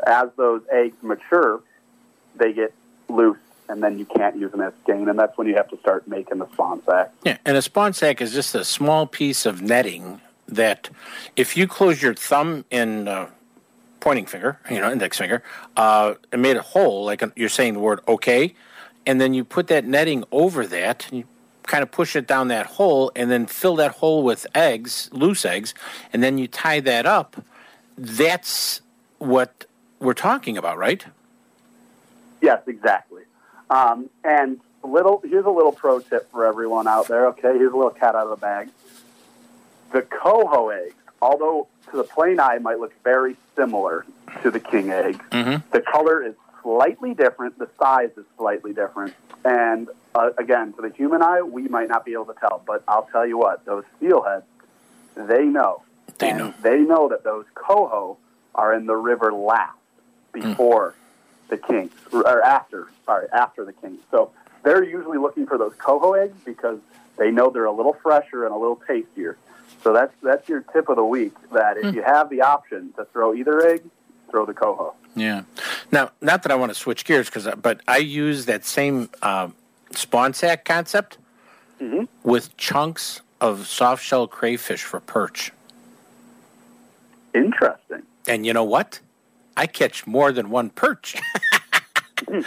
as 0.06 0.28
those 0.36 0.62
eggs 0.70 0.96
mature, 1.02 1.62
they 2.36 2.52
get 2.52 2.74
loose, 3.08 3.38
and 3.68 3.82
then 3.82 3.98
you 3.98 4.04
can't 4.04 4.36
use 4.36 4.50
them 4.50 4.60
as 4.60 4.72
skein, 4.82 5.08
and 5.08 5.18
that's 5.18 5.36
when 5.38 5.46
you 5.46 5.54
have 5.54 5.68
to 5.70 5.78
start 5.78 6.06
making 6.06 6.38
the 6.38 6.48
spawn 6.52 6.82
sack. 6.84 7.12
Yeah, 7.24 7.38
and 7.44 7.56
a 7.56 7.62
spawn 7.62 7.92
sack 7.92 8.20
is 8.20 8.32
just 8.32 8.54
a 8.54 8.64
small 8.64 9.06
piece 9.06 9.46
of 9.46 9.62
netting 9.62 10.20
that, 10.48 10.90
if 11.36 11.56
you 11.56 11.66
close 11.66 12.02
your 12.02 12.14
thumb 12.14 12.64
and 12.70 13.08
uh, 13.08 13.26
pointing 14.00 14.26
finger, 14.26 14.58
you 14.70 14.80
know, 14.80 14.92
index 14.92 15.16
finger, 15.16 15.42
uh, 15.76 16.14
and 16.32 16.42
made 16.42 16.56
a 16.56 16.62
hole, 16.62 17.04
like 17.04 17.22
you're 17.36 17.48
saying 17.48 17.72
the 17.74 17.80
word 17.80 18.00
"okay," 18.06 18.54
and 19.06 19.20
then 19.20 19.34
you 19.34 19.44
put 19.44 19.66
that 19.68 19.84
netting 19.84 20.24
over 20.32 20.66
that, 20.66 21.06
and 21.08 21.18
you 21.18 21.24
kind 21.66 21.82
of 21.82 21.90
push 21.90 22.14
it 22.16 22.26
down 22.26 22.48
that 22.48 22.66
hole, 22.66 23.10
and 23.16 23.30
then 23.30 23.46
fill 23.46 23.76
that 23.76 23.92
hole 23.92 24.22
with 24.22 24.46
eggs, 24.54 25.08
loose 25.12 25.44
eggs, 25.44 25.72
and 26.12 26.22
then 26.22 26.38
you 26.38 26.46
tie 26.46 26.80
that 26.80 27.06
up. 27.06 27.42
That's 27.96 28.80
what 29.18 29.64
we're 30.00 30.14
talking 30.14 30.58
about, 30.58 30.76
right? 30.78 31.04
Yes, 32.40 32.62
exactly. 32.66 33.22
Um, 33.70 34.10
and 34.22 34.60
a 34.82 34.86
little 34.86 35.22
here's 35.24 35.46
a 35.46 35.50
little 35.50 35.72
pro 35.72 36.00
tip 36.00 36.30
for 36.30 36.44
everyone 36.44 36.86
out 36.86 37.08
there. 37.08 37.28
Okay, 37.28 37.56
here's 37.56 37.72
a 37.72 37.76
little 37.76 37.90
cat 37.90 38.14
out 38.14 38.24
of 38.24 38.30
the 38.30 38.36
bag. 38.36 38.68
The 39.92 40.02
coho 40.02 40.68
eggs, 40.68 40.94
although 41.22 41.68
to 41.90 41.96
the 41.96 42.04
plain 42.04 42.38
eye 42.40 42.58
might 42.58 42.78
look 42.80 42.92
very 43.02 43.36
similar 43.56 44.04
to 44.42 44.50
the 44.50 44.60
king 44.60 44.90
egg, 44.90 45.22
Mm-hmm. 45.30 45.66
the 45.70 45.80
color 45.80 46.22
is 46.22 46.34
slightly 46.64 47.14
different. 47.14 47.58
The 47.60 47.68
size 47.78 48.10
is 48.16 48.24
slightly 48.36 48.72
different. 48.72 49.14
And 49.44 49.88
uh, 50.16 50.30
again, 50.38 50.72
to 50.72 50.82
the 50.82 50.90
human 50.90 51.22
eye, 51.22 51.42
we 51.42 51.68
might 51.68 51.88
not 51.88 52.04
be 52.04 52.14
able 52.14 52.24
to 52.26 52.34
tell. 52.40 52.62
But 52.66 52.82
I'll 52.88 53.08
tell 53.12 53.24
you 53.26 53.38
what, 53.38 53.64
those 53.64 53.84
steelheads, 54.00 54.42
they 55.14 55.44
know. 55.44 55.82
They 56.18 56.30
and 56.30 56.38
know. 56.38 56.54
They 56.62 56.80
know 56.80 57.08
that 57.10 57.22
those 57.22 57.44
coho 57.54 58.16
are 58.54 58.74
in 58.74 58.86
the 58.86 58.96
river 58.96 59.32
last 59.32 59.78
before 60.32 60.94
the 61.48 61.56
kings, 61.58 61.92
or 62.12 62.42
after, 62.42 62.88
sorry, 63.04 63.28
after 63.32 63.64
the 63.64 63.72
kings. 63.72 64.00
So 64.10 64.32
they're 64.64 64.82
usually 64.82 65.18
looking 65.18 65.46
for 65.46 65.58
those 65.58 65.74
coho 65.78 66.14
eggs 66.14 66.36
because 66.44 66.78
they 67.18 67.30
know 67.30 67.50
they're 67.50 67.66
a 67.66 67.72
little 67.72 67.92
fresher 68.02 68.44
and 68.44 68.54
a 68.54 68.58
little 68.58 68.80
tastier. 68.86 69.36
So 69.82 69.92
that's 69.92 70.14
that's 70.22 70.48
your 70.48 70.62
tip 70.72 70.88
of 70.88 70.96
the 70.96 71.04
week. 71.04 71.34
That 71.52 71.76
if 71.76 71.90
Hmm. 71.90 71.96
you 71.96 72.02
have 72.02 72.30
the 72.30 72.40
option 72.40 72.92
to 72.96 73.04
throw 73.12 73.34
either 73.34 73.60
egg, 73.68 73.82
throw 74.30 74.44
the 74.46 74.54
coho. 74.54 74.94
Yeah. 75.16 75.42
Now, 75.92 76.10
not 76.20 76.42
that 76.42 76.50
I 76.52 76.56
want 76.56 76.70
to 76.70 76.74
switch 76.74 77.04
gears, 77.04 77.28
because 77.30 77.46
but 77.62 77.80
I 77.86 77.98
use 77.98 78.46
that 78.46 78.64
same 78.64 79.08
um, 79.22 79.54
spawn 79.92 80.34
sack 80.34 80.64
concept 80.64 81.18
Mm-hmm. 81.80 82.04
with 82.22 82.56
chunks 82.56 83.20
of 83.40 83.66
soft 83.66 84.02
shell 84.02 84.28
crayfish 84.28 84.82
for 84.84 85.00
perch. 85.00 85.50
Interesting. 87.34 88.02
And 88.28 88.46
you 88.46 88.52
know 88.52 88.62
what? 88.64 89.00
I 89.56 89.66
catch 89.66 90.06
more 90.06 90.30
than 90.32 90.50
one 90.50 90.70
perch. 90.70 91.16
you 92.30 92.40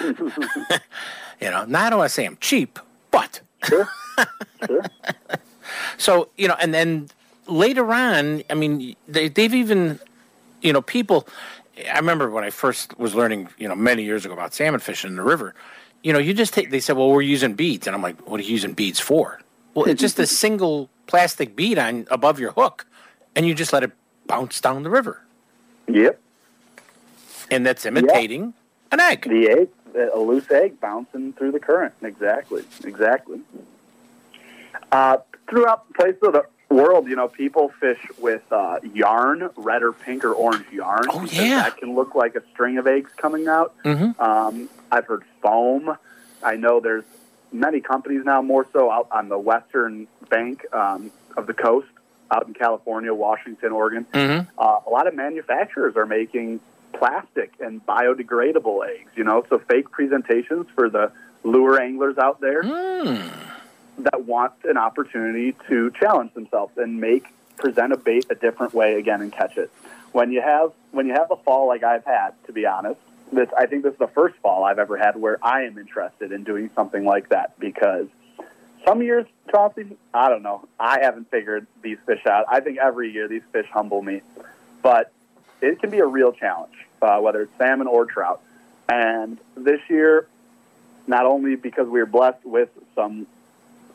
know, 1.41 1.65
now 1.65 1.85
I 1.85 1.89
don't 1.89 1.99
want 1.99 2.09
to 2.09 2.13
say 2.13 2.25
I'm 2.25 2.37
cheap, 2.39 2.79
but 3.11 3.41
Sure. 3.63 3.87
sure. 4.65 4.83
so 5.97 6.29
you 6.37 6.47
know, 6.47 6.55
and 6.59 6.73
then 6.73 7.09
later 7.47 7.91
on, 7.91 8.43
I 8.49 8.53
mean, 8.53 8.95
they, 9.09 9.27
they've 9.27 9.53
even, 9.53 9.99
you 10.61 10.71
know, 10.71 10.81
people 10.81 11.27
I 11.85 11.97
remember 11.97 12.29
when 12.29 12.43
I 12.43 12.49
first 12.49 12.97
was 12.97 13.13
learning, 13.15 13.49
you 13.57 13.67
know, 13.67 13.75
many 13.75 14.03
years 14.03 14.25
ago 14.25 14.33
about 14.33 14.53
salmon 14.53 14.79
fishing 14.79 15.09
in 15.11 15.15
the 15.15 15.23
river. 15.23 15.53
You 16.03 16.13
know, 16.13 16.19
you 16.19 16.33
just 16.33 16.53
take. 16.53 16.71
They 16.71 16.79
said, 16.79 16.97
"Well, 16.97 17.09
we're 17.09 17.21
using 17.21 17.53
beads," 17.53 17.87
and 17.87 17.95
I'm 17.95 18.01
like, 18.01 18.19
"What 18.27 18.39
are 18.39 18.43
you 18.43 18.51
using 18.51 18.73
beads 18.73 18.99
for?" 18.99 19.39
Well, 19.73 19.85
it's 19.85 20.01
just 20.01 20.19
a 20.19 20.27
single 20.45 20.89
plastic 21.07 21.55
bead 21.55 21.77
on 21.77 22.07
above 22.09 22.39
your 22.39 22.51
hook, 22.51 22.85
and 23.35 23.45
you 23.47 23.53
just 23.53 23.73
let 23.73 23.83
it 23.83 23.91
bounce 24.27 24.59
down 24.59 24.83
the 24.83 24.89
river, 24.89 25.21
Yep. 25.87 26.19
and 27.51 27.65
that's 27.65 27.85
imitating 27.85 28.53
an 28.91 28.99
egg. 28.99 29.23
The 29.27 29.49
egg, 29.49 29.69
a 30.13 30.19
loose 30.19 30.49
egg 30.51 30.79
bouncing 30.79 31.33
through 31.33 31.51
the 31.51 31.59
current. 31.59 31.93
Exactly. 32.01 32.63
Exactly. 32.83 33.41
Uh, 34.91 35.17
throughout 35.49 35.87
the 35.87 35.93
place 35.93 36.15
of 36.21 36.33
the 36.33 36.45
world, 36.69 37.07
you 37.07 37.15
know, 37.15 37.27
people 37.27 37.69
fish 37.79 37.99
with 38.19 38.43
uh, 38.51 38.79
yarn, 38.93 39.49
red 39.55 39.83
or 39.83 39.93
pink 39.93 40.25
or 40.25 40.33
orange 40.33 40.65
yarn. 40.71 41.05
Oh, 41.09 41.25
yeah. 41.31 41.63
That 41.63 41.77
can 41.77 41.95
look 41.95 42.15
like 42.15 42.35
a 42.35 42.43
string 42.53 42.77
of 42.77 42.87
eggs 42.87 43.11
coming 43.17 43.47
out. 43.47 43.73
Mm-hmm. 43.83 44.21
Um, 44.21 44.69
I've 44.91 45.05
heard 45.05 45.23
foam. 45.41 45.97
I 46.43 46.55
know 46.55 46.79
there's 46.79 47.05
many 47.51 47.81
companies 47.81 48.23
now, 48.25 48.41
more 48.41 48.67
so 48.73 48.91
out 48.91 49.07
on 49.11 49.29
the 49.29 49.37
western 49.37 50.07
bank 50.29 50.65
um, 50.73 51.11
of 51.35 51.47
the 51.47 51.53
coast, 51.53 51.87
out 52.29 52.47
in 52.47 52.53
California, 52.53 53.13
Washington, 53.13 53.71
Oregon. 53.71 54.05
Mm-hmm. 54.13 54.49
Uh, 54.57 54.79
a 54.85 54.89
lot 54.89 55.07
of 55.07 55.15
manufacturers 55.15 55.95
are 55.95 56.05
making 56.05 56.59
plastic 56.93 57.53
and 57.59 57.85
biodegradable 57.85 58.87
eggs. 58.87 59.09
You 59.15 59.23
know, 59.23 59.45
so 59.49 59.59
fake 59.59 59.89
presentations 59.91 60.67
for 60.75 60.89
the 60.89 61.11
lure 61.43 61.79
anglers 61.81 62.17
out 62.17 62.41
there 62.41 62.61
that 63.99 64.25
want 64.25 64.53
an 64.63 64.77
opportunity 64.77 65.55
to 65.67 65.91
challenge 65.91 66.33
themselves 66.33 66.77
and 66.77 66.99
make 66.99 67.25
present 67.57 67.91
a 67.91 67.97
bait 67.97 68.25
a 68.29 68.35
different 68.35 68.73
way 68.73 68.95
again 68.95 69.21
and 69.21 69.31
catch 69.31 69.57
it. 69.57 69.71
When 70.11 70.31
you 70.31 70.41
have 70.41 70.71
when 70.91 71.07
you 71.07 71.13
have 71.13 71.31
a 71.31 71.35
fall 71.37 71.67
like 71.67 71.83
I've 71.83 72.05
had, 72.05 72.31
to 72.45 72.53
be 72.53 72.65
honest, 72.65 72.99
this 73.31 73.49
I 73.57 73.65
think 73.65 73.83
this 73.83 73.93
is 73.93 73.99
the 73.99 74.07
first 74.07 74.35
fall 74.37 74.63
I've 74.63 74.79
ever 74.79 74.97
had 74.97 75.15
where 75.15 75.37
I 75.43 75.63
am 75.63 75.77
interested 75.77 76.31
in 76.31 76.43
doing 76.43 76.69
something 76.75 77.03
like 77.03 77.29
that 77.29 77.59
because 77.59 78.07
some 78.85 79.01
years, 79.01 79.25
Chauncey, 79.51 79.97
I 80.13 80.29
don't 80.29 80.43
know. 80.43 80.67
I 80.79 80.99
haven't 81.01 81.29
figured 81.29 81.67
these 81.81 81.97
fish 82.05 82.25
out. 82.25 82.45
I 82.47 82.61
think 82.61 82.77
every 82.77 83.11
year 83.11 83.27
these 83.27 83.41
fish 83.51 83.67
humble 83.71 84.01
me, 84.01 84.21
but 84.81 85.11
it 85.61 85.79
can 85.81 85.89
be 85.89 85.99
a 85.99 86.05
real 86.05 86.31
challenge, 86.31 86.75
uh, 87.01 87.19
whether 87.19 87.41
it's 87.41 87.57
salmon 87.57 87.87
or 87.87 88.05
trout. 88.05 88.41
And 88.87 89.37
this 89.55 89.81
year, 89.89 90.27
not 91.05 91.25
only 91.25 91.55
because 91.55 91.87
we 91.87 91.99
were 91.99 92.05
blessed 92.05 92.45
with 92.45 92.69
some 92.95 93.27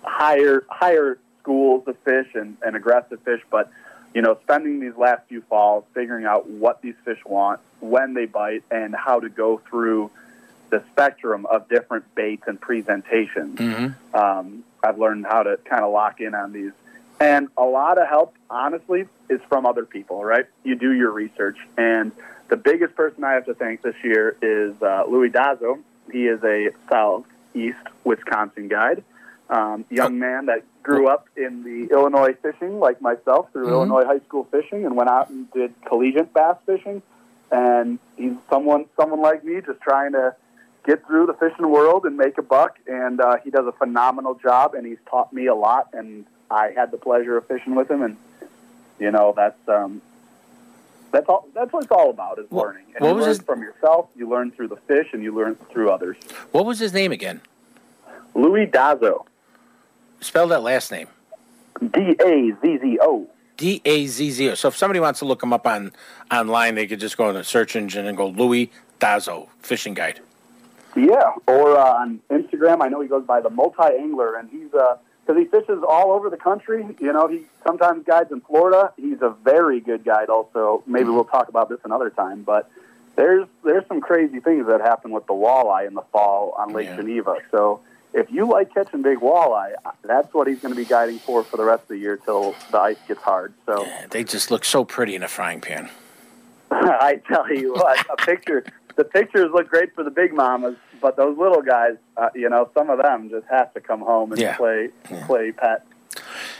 higher 0.02 0.64
higher 0.68 1.18
schools 1.40 1.86
of 1.86 1.98
fish 1.98 2.28
and, 2.34 2.56
and 2.64 2.76
aggressive 2.76 3.20
fish, 3.22 3.40
but 3.50 3.70
you 4.14 4.20
know, 4.20 4.38
spending 4.42 4.80
these 4.80 4.96
last 4.96 5.26
few 5.28 5.40
falls 5.42 5.84
figuring 5.94 6.24
out 6.26 6.48
what 6.48 6.82
these 6.82 6.94
fish 7.04 7.18
want, 7.24 7.60
when 7.80 8.14
they 8.14 8.26
bite, 8.26 8.62
and 8.70 8.94
how 8.94 9.20
to 9.20 9.28
go 9.28 9.58
through 9.70 10.10
the 10.70 10.82
spectrum 10.90 11.46
of 11.46 11.68
different 11.68 12.14
baits 12.14 12.44
and 12.46 12.60
presentations. 12.60 13.58
Mm-hmm. 13.58 14.16
Um, 14.16 14.64
I've 14.82 14.98
learned 14.98 15.26
how 15.26 15.42
to 15.42 15.58
kind 15.64 15.82
of 15.82 15.92
lock 15.92 16.20
in 16.20 16.34
on 16.34 16.52
these. 16.52 16.72
And 17.20 17.48
a 17.56 17.62
lot 17.62 17.98
of 17.98 18.08
help, 18.08 18.34
honestly, 18.50 19.06
is 19.28 19.40
from 19.48 19.64
other 19.64 19.84
people, 19.84 20.24
right? 20.24 20.46
You 20.64 20.74
do 20.74 20.92
your 20.92 21.10
research. 21.10 21.56
And 21.78 22.10
the 22.48 22.56
biggest 22.56 22.96
person 22.96 23.22
I 23.22 23.32
have 23.32 23.46
to 23.46 23.54
thank 23.54 23.82
this 23.82 23.94
year 24.02 24.36
is 24.42 24.74
uh, 24.82 25.04
Louis 25.08 25.30
Dazzo. 25.30 25.78
He 26.10 26.26
is 26.26 26.42
a 26.42 26.70
southeast 26.90 27.78
Wisconsin 28.04 28.68
guide, 28.68 29.04
um, 29.52 29.84
young 29.90 30.18
man 30.18 30.46
that 30.46 30.62
grew 30.82 31.08
up 31.08 31.28
in 31.36 31.62
the 31.62 31.92
Illinois 31.92 32.34
fishing, 32.42 32.80
like 32.80 33.00
myself, 33.02 33.52
through 33.52 33.66
Mhm. 33.66 33.72
Illinois 33.72 34.04
high 34.04 34.20
school 34.20 34.44
fishing, 34.50 34.86
and 34.86 34.96
went 34.96 35.10
out 35.10 35.28
and 35.28 35.50
did 35.52 35.74
collegiate 35.84 36.32
bass 36.32 36.56
fishing. 36.64 37.02
And 37.50 37.98
he's 38.16 38.32
someone, 38.48 38.86
someone 38.96 39.20
like 39.20 39.44
me, 39.44 39.60
just 39.60 39.80
trying 39.82 40.12
to 40.12 40.34
get 40.84 41.04
through 41.06 41.26
the 41.26 41.34
fishing 41.34 41.68
world 41.68 42.06
and 42.06 42.16
make 42.16 42.38
a 42.38 42.42
buck. 42.42 42.78
And 42.86 43.20
uh, 43.20 43.36
he 43.44 43.50
does 43.50 43.66
a 43.66 43.72
phenomenal 43.72 44.34
job, 44.34 44.74
and 44.74 44.86
he's 44.86 44.98
taught 45.10 45.32
me 45.34 45.46
a 45.46 45.54
lot. 45.54 45.88
And 45.92 46.24
I 46.50 46.70
had 46.70 46.90
the 46.90 46.96
pleasure 46.98 47.36
of 47.36 47.46
fishing 47.46 47.74
with 47.74 47.90
him, 47.90 48.02
and 48.02 48.16
you 48.98 49.10
know 49.10 49.34
that's 49.36 49.68
um, 49.68 50.00
that's 51.10 51.28
all. 51.28 51.46
That's 51.54 51.70
what 51.74 51.82
it's 51.82 51.92
all 51.92 52.08
about 52.08 52.38
is 52.38 52.50
learning. 52.50 52.86
And 52.96 53.02
what 53.04 53.10
you 53.10 53.14
was 53.16 53.22
learn 53.26 53.28
his- 53.28 53.42
from 53.42 53.60
yourself, 53.60 54.08
you 54.16 54.26
learn 54.30 54.50
through 54.50 54.68
the 54.68 54.76
fish, 54.76 55.08
and 55.12 55.22
you 55.22 55.34
learn 55.34 55.56
through 55.70 55.90
others. 55.90 56.16
What 56.52 56.64
was 56.64 56.78
his 56.78 56.94
name 56.94 57.12
again? 57.12 57.42
Louis 58.34 58.66
Dazzo. 58.66 59.26
Spell 60.22 60.48
that 60.48 60.62
last 60.62 60.90
name. 60.90 61.08
D 61.80 62.16
A 62.24 62.52
Z 62.62 62.78
Z 62.78 62.98
O. 63.02 63.28
D 63.56 63.82
A 63.84 64.06
Z 64.06 64.30
Z 64.30 64.50
O. 64.50 64.54
So 64.54 64.68
if 64.68 64.76
somebody 64.76 65.00
wants 65.00 65.18
to 65.18 65.24
look 65.24 65.42
him 65.42 65.52
up 65.52 65.66
on 65.66 65.92
online, 66.30 66.74
they 66.74 66.86
could 66.86 67.00
just 67.00 67.16
go 67.16 67.28
in 67.28 67.34
the 67.34 67.44
search 67.44 67.76
engine 67.76 68.06
and 68.06 68.16
go 68.16 68.28
Louis 68.28 68.70
Dazzo 69.00 69.48
Fishing 69.60 69.94
Guide. 69.94 70.20
Yeah, 70.94 71.32
or 71.46 71.76
uh, 71.76 72.02
on 72.02 72.20
Instagram, 72.30 72.82
I 72.82 72.88
know 72.88 73.00
he 73.00 73.08
goes 73.08 73.24
by 73.24 73.40
the 73.40 73.50
multi 73.50 73.82
angler, 73.98 74.36
and 74.36 74.48
he's 74.50 74.70
because 74.70 75.38
he 75.38 75.44
fishes 75.46 75.82
all 75.88 76.12
over 76.12 76.30
the 76.30 76.36
country. 76.36 76.86
You 77.00 77.12
know, 77.12 77.28
he 77.28 77.46
sometimes 77.66 78.04
guides 78.04 78.30
in 78.30 78.42
Florida. 78.42 78.92
He's 78.96 79.22
a 79.22 79.30
very 79.42 79.80
good 79.80 80.04
guide. 80.04 80.28
Also, 80.28 80.82
maybe 80.86 81.08
we'll 81.08 81.24
talk 81.24 81.48
about 81.48 81.68
this 81.68 81.78
another 81.84 82.10
time, 82.10 82.42
but 82.42 82.70
there's 83.16 83.46
there's 83.64 83.86
some 83.88 84.00
crazy 84.00 84.40
things 84.40 84.66
that 84.66 84.80
happen 84.80 85.10
with 85.10 85.26
the 85.26 85.34
walleye 85.34 85.86
in 85.86 85.94
the 85.94 86.04
fall 86.12 86.54
on 86.58 86.72
Lake 86.72 86.94
Geneva. 86.94 87.36
So 87.50 87.80
if 88.14 88.30
you 88.30 88.46
like 88.46 88.72
catching 88.74 89.02
big 89.02 89.18
walleye, 89.18 89.74
that's 90.02 90.32
what 90.34 90.46
he's 90.46 90.60
going 90.60 90.74
to 90.74 90.80
be 90.80 90.84
guiding 90.84 91.18
for 91.18 91.42
for 91.42 91.56
the 91.56 91.64
rest 91.64 91.82
of 91.82 91.88
the 91.88 91.98
year 91.98 92.16
till 92.16 92.54
the 92.70 92.80
ice 92.80 92.96
gets 93.08 93.22
hard. 93.22 93.54
So. 93.66 93.86
They 94.10 94.24
just 94.24 94.50
look 94.50 94.64
so 94.64 94.84
pretty 94.84 95.14
in 95.14 95.22
a 95.22 95.28
frying 95.28 95.60
pan. 95.60 95.90
I 96.70 97.20
tell 97.26 97.52
you 97.52 97.74
what, 97.74 97.98
a 98.10 98.16
picture. 98.24 98.64
The 98.96 99.04
pictures 99.04 99.50
look 99.52 99.68
great 99.68 99.94
for 99.94 100.04
the 100.04 100.10
big 100.10 100.34
mamas, 100.34 100.76
but 101.00 101.16
those 101.16 101.36
little 101.38 101.62
guys, 101.62 101.96
uh, 102.16 102.28
you 102.34 102.48
know, 102.48 102.70
some 102.74 102.90
of 102.90 103.00
them 103.00 103.30
just 103.30 103.46
have 103.48 103.72
to 103.74 103.80
come 103.80 104.00
home 104.00 104.32
and 104.32 104.40
Yeah. 104.40 104.56
play 104.56 104.90
play 105.26 105.52
pet. 105.52 105.86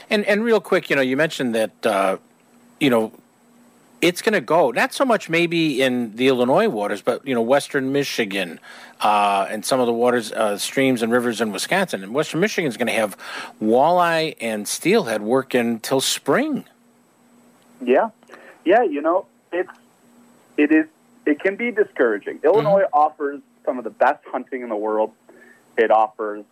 And 0.09 0.25
and 0.25 0.43
real 0.43 0.59
quick, 0.59 0.89
you 0.89 0.95
know, 0.95 1.01
you 1.01 1.15
mentioned 1.15 1.53
that 1.55 1.85
uh, 1.85 2.17
you 2.79 2.89
know 2.89 3.11
it's 4.03 4.21
going 4.21 4.33
to 4.33 4.41
go 4.41 4.69
not 4.71 4.93
so 4.93 5.05
much 5.05 5.29
maybe 5.29 5.81
in 5.81 6.13
the 6.17 6.27
Illinois 6.27 6.67
waters, 6.67 7.01
but 7.01 7.25
you 7.25 7.33
know, 7.33 7.41
Western 7.41 7.93
Michigan 7.93 8.59
uh, 8.99 9.47
and 9.49 9.65
some 9.65 9.79
of 9.79 9.87
the 9.87 9.93
waters, 9.93 10.33
uh, 10.33 10.57
streams 10.57 11.01
and 11.01 11.09
rivers 11.09 11.39
in 11.39 11.53
Wisconsin. 11.53 12.03
And 12.03 12.13
Western 12.13 12.41
Michigan 12.41 12.67
is 12.67 12.75
going 12.75 12.87
to 12.87 12.93
have 12.93 13.17
walleye 13.61 14.35
and 14.41 14.67
steelhead 14.67 15.21
working 15.21 15.61
until 15.61 16.01
spring. 16.01 16.65
Yeah, 17.81 18.09
yeah. 18.65 18.83
You 18.83 19.01
know, 19.01 19.25
it's 19.53 19.71
it 20.57 20.73
is 20.73 20.85
it 21.25 21.39
can 21.39 21.55
be 21.55 21.71
discouraging. 21.71 22.41
Illinois 22.43 22.83
offers 22.91 23.39
some 23.63 23.77
of 23.77 23.85
the 23.85 23.89
best 23.89 24.23
hunting 24.25 24.63
in 24.63 24.69
the 24.69 24.75
world. 24.75 25.13
It 25.77 25.91
offers 25.91 26.43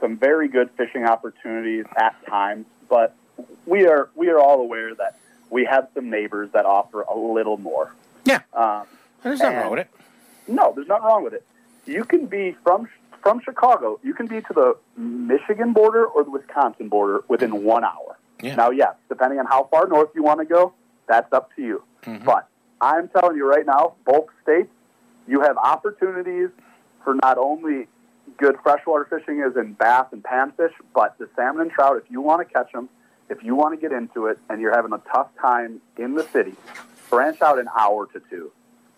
some 0.00 0.16
very 0.16 0.48
good 0.48 0.68
fishing 0.72 1.04
opportunities 1.04 1.84
at 1.96 2.16
times, 2.26 2.66
but 2.88 3.14
we 3.66 3.86
are 3.86 4.10
we 4.16 4.30
are 4.30 4.40
all 4.40 4.60
aware 4.60 4.96
that 4.96 5.16
we 5.50 5.64
have 5.64 5.88
some 5.94 6.10
neighbors 6.10 6.50
that 6.52 6.66
offer 6.66 7.02
a 7.02 7.16
little 7.16 7.56
more. 7.56 7.94
Yeah, 8.24 8.40
um, 8.52 8.86
there's 9.22 9.40
nothing 9.40 9.58
wrong 9.58 9.70
with 9.70 9.80
it. 9.80 9.90
No, 10.46 10.72
there's 10.74 10.88
nothing 10.88 11.04
wrong 11.04 11.24
with 11.24 11.34
it. 11.34 11.44
You 11.86 12.04
can 12.04 12.26
be 12.26 12.56
from 12.64 12.88
from 13.22 13.40
Chicago. 13.44 13.98
You 14.02 14.14
can 14.14 14.26
be 14.26 14.40
to 14.42 14.52
the 14.52 14.76
Michigan 14.96 15.72
border 15.72 16.06
or 16.06 16.24
the 16.24 16.30
Wisconsin 16.30 16.88
border 16.88 17.24
within 17.28 17.64
one 17.64 17.84
hour. 17.84 18.18
Yeah. 18.42 18.54
Now, 18.54 18.70
yes, 18.70 18.94
depending 19.08 19.38
on 19.40 19.46
how 19.46 19.64
far 19.70 19.88
north 19.88 20.10
you 20.14 20.22
want 20.22 20.40
to 20.40 20.46
go, 20.46 20.72
that's 21.08 21.32
up 21.32 21.54
to 21.56 21.62
you. 21.62 21.82
But 22.24 22.48
I'm 22.80 23.08
telling 23.08 23.36
you 23.36 23.46
right 23.48 23.66
now, 23.66 23.94
both 24.06 24.26
states, 24.42 24.70
you 25.26 25.40
have 25.40 25.56
opportunities 25.58 26.48
for 27.04 27.14
not 27.14 27.38
only 27.38 27.88
good 28.36 28.56
freshwater 28.62 29.04
fishing 29.04 29.42
as 29.42 29.56
in 29.56 29.72
bass 29.72 30.06
and 30.12 30.22
panfish, 30.22 30.72
but 30.94 31.18
the 31.18 31.28
salmon 31.34 31.62
and 31.62 31.70
trout. 31.70 31.96
If 31.96 32.10
you 32.10 32.20
want 32.20 32.46
to 32.46 32.52
catch 32.52 32.70
them, 32.72 32.88
if 33.30 33.42
you 33.42 33.54
want 33.54 33.78
to 33.78 33.80
get 33.80 33.96
into 33.96 34.26
it, 34.26 34.38
and 34.48 34.60
you're 34.60 34.74
having 34.74 34.92
a 34.92 35.02
tough 35.12 35.28
time 35.40 35.80
in 35.96 36.14
the 36.14 36.24
city, 36.24 36.54
branch 37.10 37.42
out 37.42 37.58
an 37.58 37.68
hour 37.78 38.06
to 38.06 38.20
two 38.30 38.52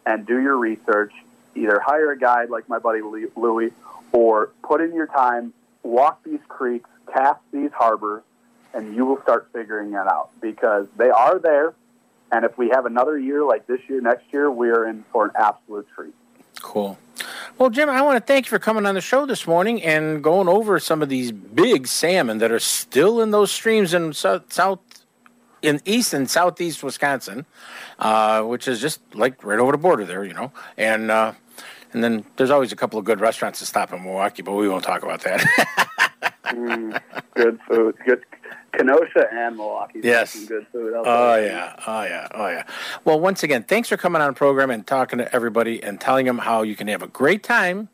and 0.07 0.27
do 0.27 0.41
your 0.41 0.57
research. 0.57 1.13
Either 1.57 1.81
hire 1.81 2.13
a 2.13 2.19
guide 2.19 2.49
like 2.49 2.69
my 2.69 2.79
buddy 2.79 3.01
Louie, 3.03 3.71
or 4.13 4.51
put 4.63 4.81
in 4.81 4.95
your 4.95 5.09
time, 5.09 5.53
walk 5.83 6.23
these 6.25 6.41
creeks, 6.49 6.89
cast 7.13 7.41
these 7.53 7.73
harbors, 7.73 8.23
and 8.73 8.95
you 8.95 9.05
will 9.05 9.21
start 9.23 9.49
figuring 9.53 9.93
it 9.93 9.97
out 9.97 10.31
because 10.41 10.87
they 10.97 11.11
are 11.11 11.39
there. 11.39 11.75
And 12.31 12.45
if 12.45 12.57
we 12.57 12.69
have 12.69 12.87
another 12.87 13.19
year 13.19 13.45
like 13.45 13.67
this 13.67 13.81
year, 13.89 14.01
next 14.01 14.33
year, 14.33 14.49
we 14.51 14.71
are 14.71 14.87
in 14.87 15.05
for 15.13 15.25
an 15.25 15.33
absolute 15.35 15.89
treat. 15.95 16.15
Cool. 16.61 16.99
Well, 17.59 17.71
Jim, 17.71 17.91
I 17.91 18.01
want 18.03 18.17
to 18.17 18.33
thank 18.33 18.47
you 18.47 18.51
for 18.51 18.59
coming 18.59 18.87
on 18.87 18.95
the 18.95 19.01
show 19.01 19.27
this 19.27 19.47
morning 19.47 19.83
and 19.83 20.23
going 20.25 20.49
over 20.49 20.79
some 20.79 21.03
of 21.03 21.09
these 21.09 21.33
big 21.33 21.87
salmon 21.87 22.39
that 22.39 22.51
are 22.51 22.59
still 22.59 23.21
in 23.21 23.31
those 23.31 23.51
streams 23.51 23.93
in 23.93 24.13
south, 24.13 24.53
south 24.53 24.79
in 25.63 25.81
east 25.85 26.15
and 26.15 26.31
southeast 26.31 26.83
Wisconsin, 26.83 27.45
uh, 27.99 28.43
which 28.43 28.67
is 28.67 28.81
just 28.81 29.01
like 29.15 29.45
right 29.45 29.59
over 29.59 29.73
the 29.73 29.79
border 29.79 30.05
there, 30.05 30.25
you 30.25 30.33
know. 30.33 30.53
And 30.79 31.11
uh, 31.11 31.33
and 31.93 32.03
then 32.03 32.25
there's 32.37 32.51
always 32.51 32.73
a 32.73 32.77
couple 32.77 32.99
of 32.99 33.05
good 33.05 33.21
restaurants 33.21 33.59
to 33.59 33.67
stop 33.67 33.93
in 33.93 34.03
Milwaukee, 34.03 34.43
but 34.43 34.53
we 34.53 34.69
won't 34.69 34.85
talk 34.85 35.03
about 35.03 35.23
that. 35.23 35.87
Mm, 36.45 37.01
good 37.35 37.61
food. 37.69 37.97
Good 38.07 38.25
Kenosha 38.73 39.27
and 39.33 39.57
Milwaukee. 39.57 40.01
Yes. 40.03 40.45
Good 40.47 40.67
food. 40.73 40.95
Oh 40.97 41.37
yeah, 41.37 41.75
oh 41.87 42.03
yeah, 42.03 42.29
oh 42.35 42.49
yeah. 42.49 42.65
Well, 43.05 43.21
once 43.21 43.43
again, 43.43 43.65
thanks 43.65 43.89
for 43.89 43.97
coming 43.97 44.23
on 44.23 44.29
the 44.31 44.37
program 44.37 44.71
and 44.71 44.87
talking 44.87 45.19
to 45.19 45.35
everybody 45.35 45.83
and 45.83 46.01
telling 46.01 46.27
them 46.27 46.39
how 46.39 46.63
you 46.63 46.75
can 46.77 46.89
have 46.89 47.03
a 47.03 47.09
great 47.09 47.43
time 47.43 47.89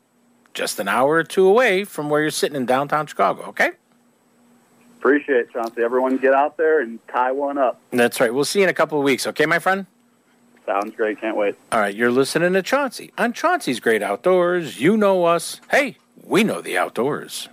just 0.53 0.79
an 0.79 0.87
hour 0.87 1.15
or 1.15 1.23
two 1.23 1.45
away 1.47 1.83
from 1.83 2.09
where 2.09 2.21
you're 2.21 2.31
sitting 2.31 2.55
in 2.55 2.65
downtown 2.65 3.05
Chicago. 3.05 3.43
Okay, 3.43 3.71
Appreciate 4.97 5.37
it, 5.37 5.51
Chauncey. 5.53 5.83
Everyone 5.83 6.17
get 6.17 6.33
out 6.33 6.57
there 6.57 6.81
and 6.81 6.99
tie 7.07 7.31
one 7.31 7.57
up. 7.57 7.79
that's 7.91 8.19
right. 8.19 8.33
We'll 8.33 8.43
see 8.45 8.59
you 8.59 8.63
in 8.63 8.69
a 8.69 8.73
couple 8.73 8.97
of 8.97 9.03
weeks. 9.03 9.27
Okay, 9.27 9.45
my 9.45 9.59
friend. 9.59 9.85
Sounds 10.65 10.95
great. 10.95 11.21
Can't 11.21 11.37
wait. 11.37 11.55
All 11.71 11.79
right, 11.79 11.95
you're 11.95 12.11
listening 12.11 12.53
to 12.53 12.61
Chauncey 12.61 13.13
on 13.17 13.31
Chauncey's 13.31 13.79
Great 13.79 14.01
Outdoors. 14.01 14.81
You 14.81 14.97
know 14.97 15.23
us. 15.25 15.61
Hey, 15.71 15.97
we 16.23 16.43
know 16.43 16.59
the 16.61 16.77
outdoors. 16.77 17.47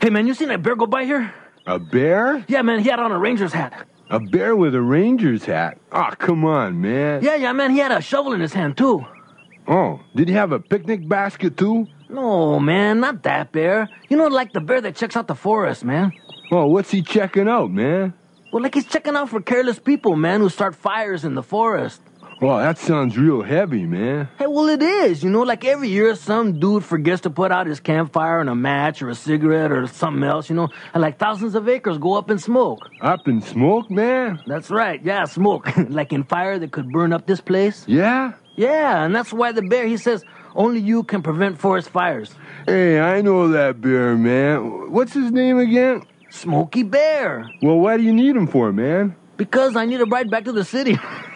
Hey, 0.00 0.08
man, 0.08 0.26
you 0.26 0.32
seen 0.32 0.48
that 0.48 0.62
bear 0.62 0.76
go 0.76 0.86
by 0.86 1.04
here? 1.04 1.32
A 1.66 1.78
bear? 1.78 2.42
Yeah, 2.48 2.62
man, 2.62 2.80
he 2.80 2.88
had 2.88 2.98
on 2.98 3.12
a 3.12 3.18
ranger's 3.18 3.52
hat. 3.52 3.86
A 4.08 4.18
bear 4.18 4.56
with 4.56 4.74
a 4.74 4.80
ranger's 4.80 5.44
hat? 5.44 5.78
Oh, 5.92 6.10
come 6.18 6.44
on, 6.44 6.80
man. 6.80 7.22
Yeah, 7.22 7.36
yeah, 7.36 7.52
man, 7.52 7.70
he 7.70 7.78
had 7.78 7.92
a 7.92 8.00
shovel 8.00 8.32
in 8.32 8.40
his 8.40 8.54
hand, 8.54 8.78
too. 8.78 9.04
Oh, 9.68 10.00
did 10.16 10.28
he 10.28 10.34
have 10.34 10.52
a 10.52 10.58
picnic 10.58 11.06
basket 11.06 11.56
too? 11.56 11.86
No, 12.08 12.58
man, 12.58 12.98
not 12.98 13.22
that 13.22 13.52
bear. 13.52 13.88
You 14.08 14.16
know, 14.16 14.26
like 14.26 14.52
the 14.52 14.60
bear 14.60 14.80
that 14.80 14.96
checks 14.96 15.16
out 15.16 15.28
the 15.28 15.34
forest, 15.34 15.84
man. 15.84 16.12
Oh, 16.50 16.66
what's 16.66 16.90
he 16.90 17.02
checking 17.02 17.46
out, 17.46 17.70
man? 17.70 18.14
Well, 18.52 18.62
like 18.62 18.74
he's 18.74 18.86
checking 18.86 19.14
out 19.14 19.28
for 19.28 19.40
careless 19.40 19.78
people, 19.78 20.16
man, 20.16 20.40
who 20.40 20.48
start 20.48 20.74
fires 20.74 21.24
in 21.24 21.34
the 21.36 21.42
forest. 21.42 22.00
Oh, 22.42 22.56
that 22.56 22.78
sounds 22.78 23.18
real 23.18 23.42
heavy, 23.42 23.84
man. 23.84 24.26
Hey, 24.38 24.46
well, 24.46 24.66
it 24.70 24.82
is. 24.82 25.22
You 25.22 25.28
know, 25.28 25.42
like 25.42 25.62
every 25.62 25.90
year, 25.90 26.14
some 26.14 26.58
dude 26.58 26.82
forgets 26.82 27.20
to 27.22 27.30
put 27.30 27.52
out 27.52 27.66
his 27.66 27.80
campfire 27.80 28.40
and 28.40 28.48
a 28.48 28.54
match 28.54 29.02
or 29.02 29.10
a 29.10 29.14
cigarette 29.14 29.70
or 29.70 29.86
something 29.86 30.24
else, 30.24 30.48
you 30.48 30.56
know, 30.56 30.68
and 30.94 31.02
like 31.02 31.18
thousands 31.18 31.54
of 31.54 31.68
acres 31.68 31.98
go 31.98 32.14
up 32.14 32.30
in 32.30 32.38
smoke. 32.38 32.78
Up 33.02 33.28
in 33.28 33.42
smoke, 33.42 33.90
man? 33.90 34.40
That's 34.46 34.70
right, 34.70 35.04
yeah, 35.04 35.26
smoke. 35.26 35.68
like 35.90 36.14
in 36.14 36.24
fire 36.24 36.58
that 36.58 36.72
could 36.72 36.90
burn 36.90 37.12
up 37.12 37.26
this 37.26 37.42
place. 37.42 37.84
Yeah? 37.86 38.32
Yeah, 38.56 39.04
and 39.04 39.14
that's 39.14 39.34
why 39.34 39.52
the 39.52 39.60
bear, 39.60 39.86
he 39.86 39.98
says, 39.98 40.24
only 40.54 40.80
you 40.80 41.02
can 41.02 41.22
prevent 41.22 41.58
forest 41.58 41.90
fires. 41.90 42.34
Hey, 42.64 43.00
I 43.00 43.20
know 43.20 43.48
that 43.48 43.82
bear, 43.82 44.16
man. 44.16 44.90
What's 44.90 45.12
his 45.12 45.30
name 45.30 45.58
again? 45.58 46.04
Smokey 46.30 46.84
Bear. 46.84 47.50
Well, 47.60 47.78
why 47.78 47.98
do 47.98 48.02
you 48.02 48.14
need 48.14 48.34
him 48.34 48.46
for, 48.46 48.72
man? 48.72 49.14
Because 49.36 49.76
I 49.76 49.84
need 49.84 50.00
a 50.00 50.06
ride 50.06 50.30
back 50.30 50.44
to 50.44 50.52
the 50.52 50.64
city. 50.64 50.98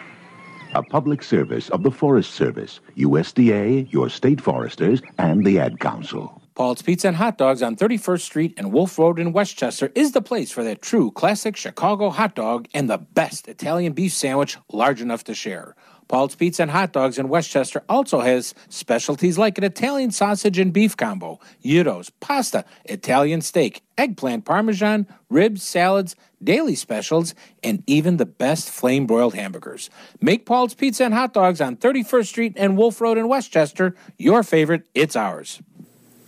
A 0.75 0.83
public 0.83 1.23
service 1.23 1.69
of 1.69 1.83
the 1.83 1.89
Forest 1.89 2.33
Service, 2.33 2.81
USDA, 2.97 3.89
your 3.93 4.09
state 4.09 4.41
foresters, 4.41 5.01
and 5.17 5.45
the 5.45 5.57
Ad 5.57 5.79
Council. 5.79 6.41
Paul's 6.53 6.81
Pizza 6.81 7.07
and 7.07 7.15
Hot 7.15 7.37
Dogs 7.37 7.63
on 7.63 7.77
31st 7.77 8.19
Street 8.19 8.53
and 8.57 8.73
Wolf 8.73 8.99
Road 8.99 9.17
in 9.17 9.31
Westchester 9.31 9.89
is 9.95 10.11
the 10.11 10.21
place 10.21 10.51
for 10.51 10.65
that 10.65 10.81
true 10.81 11.11
classic 11.11 11.55
Chicago 11.55 12.09
hot 12.09 12.35
dog 12.35 12.67
and 12.73 12.89
the 12.89 12.97
best 12.97 13.47
Italian 13.47 13.93
beef 13.93 14.11
sandwich 14.11 14.57
large 14.69 15.01
enough 15.01 15.23
to 15.23 15.33
share. 15.33 15.77
Paul's 16.09 16.35
Pizza 16.35 16.63
and 16.63 16.71
Hot 16.71 16.91
Dogs 16.91 17.17
in 17.17 17.29
Westchester 17.29 17.81
also 17.87 18.19
has 18.19 18.53
specialties 18.67 19.37
like 19.37 19.57
an 19.57 19.63
Italian 19.63 20.11
sausage 20.11 20.59
and 20.59 20.73
beef 20.73 20.95
combo, 20.97 21.39
gyros, 21.63 22.09
pasta, 22.19 22.65
Italian 22.83 23.39
steak, 23.39 23.81
eggplant 23.97 24.43
parmesan, 24.43 25.07
ribs, 25.29 25.63
salads, 25.63 26.15
daily 26.45 26.75
specials, 26.75 27.35
and 27.63 27.83
even 27.87 28.17
the 28.17 28.25
best 28.25 28.69
flame 28.69 29.05
broiled 29.05 29.33
hamburgers. 29.33 29.89
Make 30.21 30.45
Paul's 30.45 30.73
Pizza 30.73 31.03
and 31.03 31.13
Hot 31.13 31.33
Dogs 31.33 31.59
on 31.59 31.75
31st 31.75 32.27
Street 32.27 32.53
and 32.55 32.77
Wolf 32.77 33.01
Road 33.01 33.17
in 33.17 33.27
Westchester 33.27 33.95
your 34.17 34.43
favorite. 34.43 34.85
It's 34.93 35.15
ours. 35.15 35.61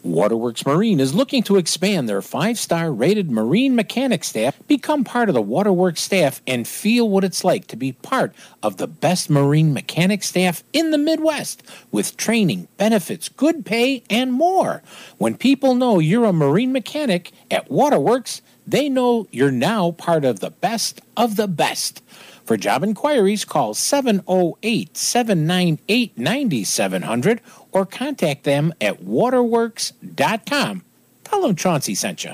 Waterworks 0.04 0.66
Marine 0.66 1.00
is 1.00 1.14
looking 1.14 1.44
to 1.44 1.58
expand 1.58 2.08
their 2.08 2.22
five 2.22 2.58
star 2.58 2.92
rated 2.92 3.30
marine 3.30 3.76
mechanic 3.76 4.24
staff, 4.24 4.58
become 4.68 5.04
part 5.04 5.28
of 5.30 5.36
the 5.36 5.42
Waterworks 5.42 6.02
staff, 6.02 6.42
and 6.48 6.68
feel 6.68 7.10
what 7.10 7.24
it's 7.24 7.44
like 7.44 7.68
to 7.68 7.76
be 7.76 7.92
part 7.92 8.34
of 8.64 8.78
the 8.78 8.88
best 8.88 9.30
marine 9.30 9.74
mechanic 9.74 10.24
staff 10.24 10.64
in 10.72 10.92
the 10.92 10.98
Midwest 10.98 11.64
with 11.92 12.16
training, 12.16 12.68
benefits, 12.78 13.28
good 13.28 13.66
pay, 13.66 14.04
and 14.10 14.32
more. 14.32 14.82
When 15.18 15.36
people 15.36 15.76
know 15.76 16.00
you're 16.00 16.26
a 16.26 16.34
marine 16.34 16.72
mechanic 16.72 17.32
at 17.52 17.70
Waterworks, 17.70 18.42
they 18.68 18.90
know 18.90 19.28
you're 19.32 19.50
now 19.50 19.92
part 19.92 20.26
of 20.26 20.42
the 20.42 20.52
best 20.52 21.02
of 21.16 21.38
the 21.38 21.48
best. 21.48 22.04
For 22.46 22.58
job 22.58 22.84
inquiries, 22.84 23.46
call 23.46 23.74
708 23.74 24.96
798 24.96 26.18
9700 26.18 27.42
or 27.72 27.86
contact 27.86 28.44
them 28.44 28.74
at 28.80 29.02
waterworks.com. 29.02 30.84
Tell 31.24 31.42
them 31.42 31.56
Chauncey 31.56 31.96
sent 31.96 32.24
you. 32.24 32.34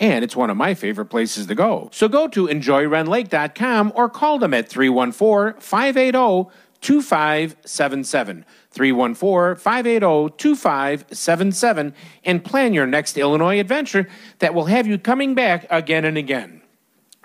and 0.00 0.24
it's 0.24 0.36
one 0.36 0.50
of 0.50 0.56
my 0.56 0.74
favorite 0.74 1.06
places 1.06 1.46
to 1.46 1.54
go. 1.54 1.88
So 1.92 2.08
go 2.08 2.28
to 2.28 2.46
enjoyrendlake.com 2.46 3.92
or 3.94 4.08
call 4.08 4.38
them 4.38 4.54
at 4.54 4.68
314 4.68 5.60
580 5.60 6.50
2577. 6.80 8.44
314 8.70 9.60
580 9.60 10.34
2577 10.36 11.94
and 12.24 12.44
plan 12.44 12.74
your 12.74 12.86
next 12.86 13.16
Illinois 13.18 13.58
adventure 13.58 14.08
that 14.38 14.54
will 14.54 14.66
have 14.66 14.86
you 14.86 14.98
coming 14.98 15.34
back 15.34 15.66
again 15.70 16.04
and 16.04 16.16
again. 16.16 16.62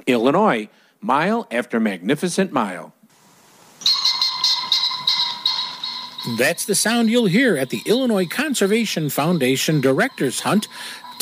Illinois, 0.07 0.69
mile 1.01 1.47
after 1.51 1.79
magnificent 1.79 2.51
mile. 2.51 2.93
That's 6.37 6.63
the 6.65 6.75
sound 6.75 7.09
you'll 7.09 7.25
hear 7.25 7.57
at 7.57 7.69
the 7.69 7.81
Illinois 7.85 8.25
Conservation 8.25 9.09
Foundation 9.09 9.81
Directors 9.81 10.39
Hunt 10.39 10.69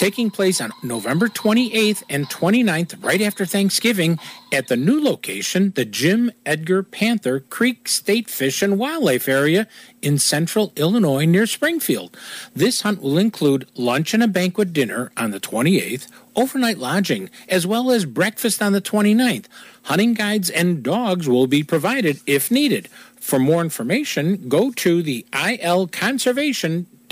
taking 0.02 0.32
place 0.32 0.60
on 0.60 0.72
November 0.82 1.28
28th 1.28 2.02
and 2.10 2.28
29th, 2.28 3.04
right 3.04 3.22
after 3.22 3.46
Thanksgiving, 3.46 4.18
at 4.52 4.68
the 4.68 4.76
new 4.76 5.00
location, 5.00 5.74
the 5.76 5.86
Jim 5.86 6.32
Edgar 6.44 6.82
Panther 6.82 7.40
Creek 7.40 7.88
State 7.88 8.28
Fish 8.28 8.64
and 8.64 8.80
Wildlife 8.80 9.28
Area 9.28 9.68
in 10.02 10.18
central 10.18 10.74
Illinois 10.76 11.26
near 11.26 11.46
Springfield. 11.46 12.18
This 12.56 12.82
hunt 12.82 13.04
will 13.04 13.20
include 13.20 13.68
lunch 13.76 14.16
and 14.16 14.24
a 14.24 14.28
banquet 14.28 14.74
dinner 14.74 15.12
on 15.18 15.30
the 15.30 15.40
28th, 15.40 16.08
overnight 16.36 16.80
lodging, 16.80 17.30
as 17.48 17.68
well 17.68 17.92
as 17.92 18.06
breakfast 18.06 18.60
on 18.60 18.74
the 18.74 18.82
29th. 18.82 19.46
Hunting 19.84 20.16
guides 20.16 20.50
and 20.50 20.82
dogs 20.82 21.30
will 21.30 21.46
be 21.46 21.62
provided 21.62 22.20
if 22.26 22.50
needed. 22.50 22.88
For 23.18 23.38
more 23.38 23.62
information, 23.62 24.50
go 24.50 24.72
to 24.72 25.04
the 25.04 25.28
IL 25.32 25.86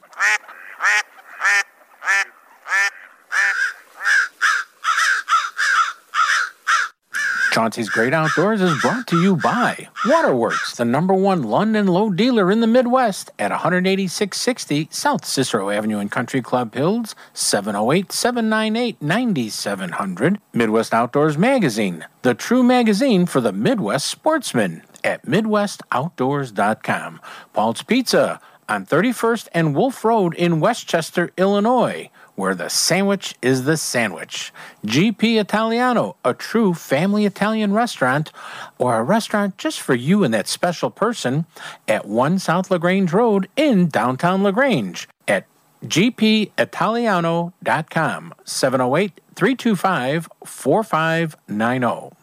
Chauncey's 7.51 7.89
Great 7.89 8.15
Outdoors 8.15 8.61
is 8.61 8.81
brought 8.81 9.09
to 9.09 9.21
you 9.21 9.35
by 9.35 9.89
Waterworks, 10.07 10.77
the 10.77 10.85
number 10.85 11.13
one 11.13 11.43
London 11.43 11.89
low 11.89 12.09
dealer 12.11 12.51
in 12.51 12.61
the 12.61 12.67
Midwest 12.69 13.31
at 13.41 13.51
18660 13.51 14.89
South 14.91 15.25
Cicero 15.25 15.69
Avenue 15.69 15.99
in 15.99 16.09
Country 16.09 16.43
Club 16.43 16.75
Hills, 16.75 17.17
708 17.35 18.13
798 18.13 19.03
9700. 19.03 20.41
Midwest 20.53 20.95
Outdoors 20.95 21.37
Magazine, 21.37 22.07
the 22.23 22.35
true 22.35 22.63
magazine 22.63 23.27
for 23.27 23.41
the 23.41 23.53
Midwest 23.53 24.07
sportsman 24.07 24.83
at 25.03 25.27
MidwestOutdoors.com. 25.27 27.21
Paul's 27.53 27.83
Pizza 27.83 28.41
on 28.69 28.87
31st 28.87 29.49
and 29.53 29.75
Wolf 29.75 30.05
Road 30.05 30.35
in 30.35 30.61
Westchester, 30.61 31.33
Illinois, 31.37 32.09
where 32.41 32.55
the 32.55 32.71
sandwich 32.71 33.35
is 33.43 33.65
the 33.65 33.77
sandwich. 33.77 34.51
GP 34.87 35.39
Italiano, 35.39 36.17
a 36.25 36.33
true 36.33 36.73
family 36.73 37.27
Italian 37.27 37.75
restaurant, 37.75 38.33
or 38.79 38.99
a 38.99 39.03
restaurant 39.03 39.59
just 39.59 39.79
for 39.79 39.95
you 39.95 40.25
and 40.25 40.33
that 40.33 40.49
special 40.49 40.91
person 40.91 41.45
at 41.87 42.07
1 42.07 42.39
South 42.39 42.71
LaGrange 42.71 43.13
Road 43.13 43.51
in 43.57 43.89
downtown 43.89 44.43
LaGrange 44.43 45.07
at 45.29 45.45
gpitaliano.com 45.85 48.35
708 48.45 49.21
325 49.35 50.29
4590. 50.45 52.20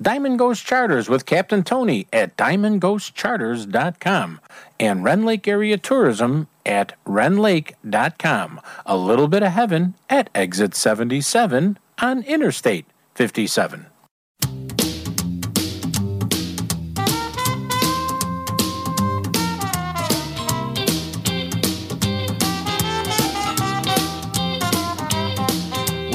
Diamond 0.00 0.38
Ghost 0.38 0.64
Charters 0.64 1.08
with 1.08 1.26
Captain 1.26 1.62
Tony 1.62 2.06
at 2.12 2.36
diamondghostcharters.com 2.36 4.40
and 4.78 5.04
Rend 5.04 5.24
Lake 5.24 5.48
Area 5.48 5.78
Tourism 5.78 6.48
at 6.64 6.92
rendlake.com. 7.06 8.60
A 8.84 8.96
little 8.96 9.28
bit 9.28 9.42
of 9.42 9.52
heaven 9.52 9.94
at 10.10 10.28
exit 10.34 10.74
77 10.74 11.78
on 12.00 12.22
Interstate 12.24 12.86
57. 13.14 13.86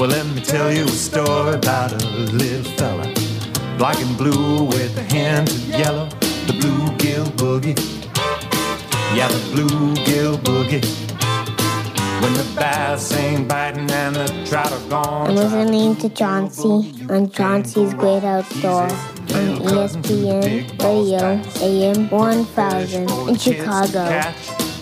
Well, 0.02 0.10
let 0.10 0.26
me 0.34 0.40
tell 0.40 0.72
you 0.72 0.84
a 0.84 0.88
story 0.88 1.54
about 1.54 1.92
a 1.92 2.08
little 2.32 2.72
fella, 2.72 3.01
black 3.82 4.00
and 4.00 4.16
blue 4.16 4.62
with 4.62 4.96
a 4.96 5.02
hand 5.12 5.48
of 5.50 5.68
yellow, 5.70 6.06
the 6.46 6.52
bluegill 6.52 7.26
boogie. 7.34 7.76
Yeah, 9.12 9.26
the 9.26 9.42
bluegill 9.52 10.36
boogie. 10.36 10.84
When 12.22 12.32
the 12.34 12.48
bass 12.54 13.12
ain't 13.14 13.48
biting 13.48 13.90
and 13.90 14.14
the 14.14 14.46
trout 14.48 14.70
are 14.70 14.88
gone. 14.88 15.30
I'm 15.30 15.34
listening 15.34 15.96
to 15.96 16.08
Chauncey 16.10 16.94
on 17.10 17.28
Chauncey's 17.32 17.92
Great 17.94 18.22
Outdoor 18.22 18.84
on 18.84 19.46
ESPN 19.66 20.78
Radio 20.78 21.42
AM 21.60 22.08
1000 22.08 23.10
in 23.28 23.34
Chicago. 23.36 24.04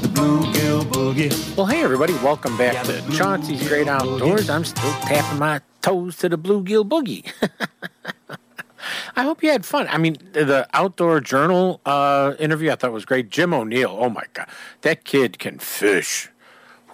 The 0.02 0.08
bluegill 0.12 0.82
boogie. 0.92 1.56
Well, 1.56 1.64
hey, 1.64 1.82
everybody, 1.82 2.12
welcome 2.22 2.54
back 2.58 2.84
to 2.84 3.00
Chauncey's 3.12 3.66
Great 3.66 3.88
Outdoors. 3.88 4.50
I'm 4.50 4.66
still 4.66 4.92
tapping 5.00 5.38
my 5.38 5.62
toes 5.80 6.18
to 6.18 6.28
the 6.28 6.36
bluegill 6.36 6.86
boogie. 6.86 7.24
I 9.16 9.22
hope 9.22 9.42
you 9.42 9.50
had 9.50 9.64
fun. 9.64 9.86
I 9.88 9.98
mean, 9.98 10.16
the 10.32 10.68
Outdoor 10.72 11.20
Journal 11.20 11.80
uh, 11.84 12.34
interview 12.38 12.70
I 12.70 12.76
thought 12.76 12.92
was 12.92 13.04
great. 13.04 13.30
Jim 13.30 13.52
O'Neill, 13.52 13.96
oh 13.98 14.08
my 14.08 14.24
God, 14.32 14.48
that 14.82 15.04
kid 15.04 15.38
can 15.38 15.58
fish. 15.58 16.28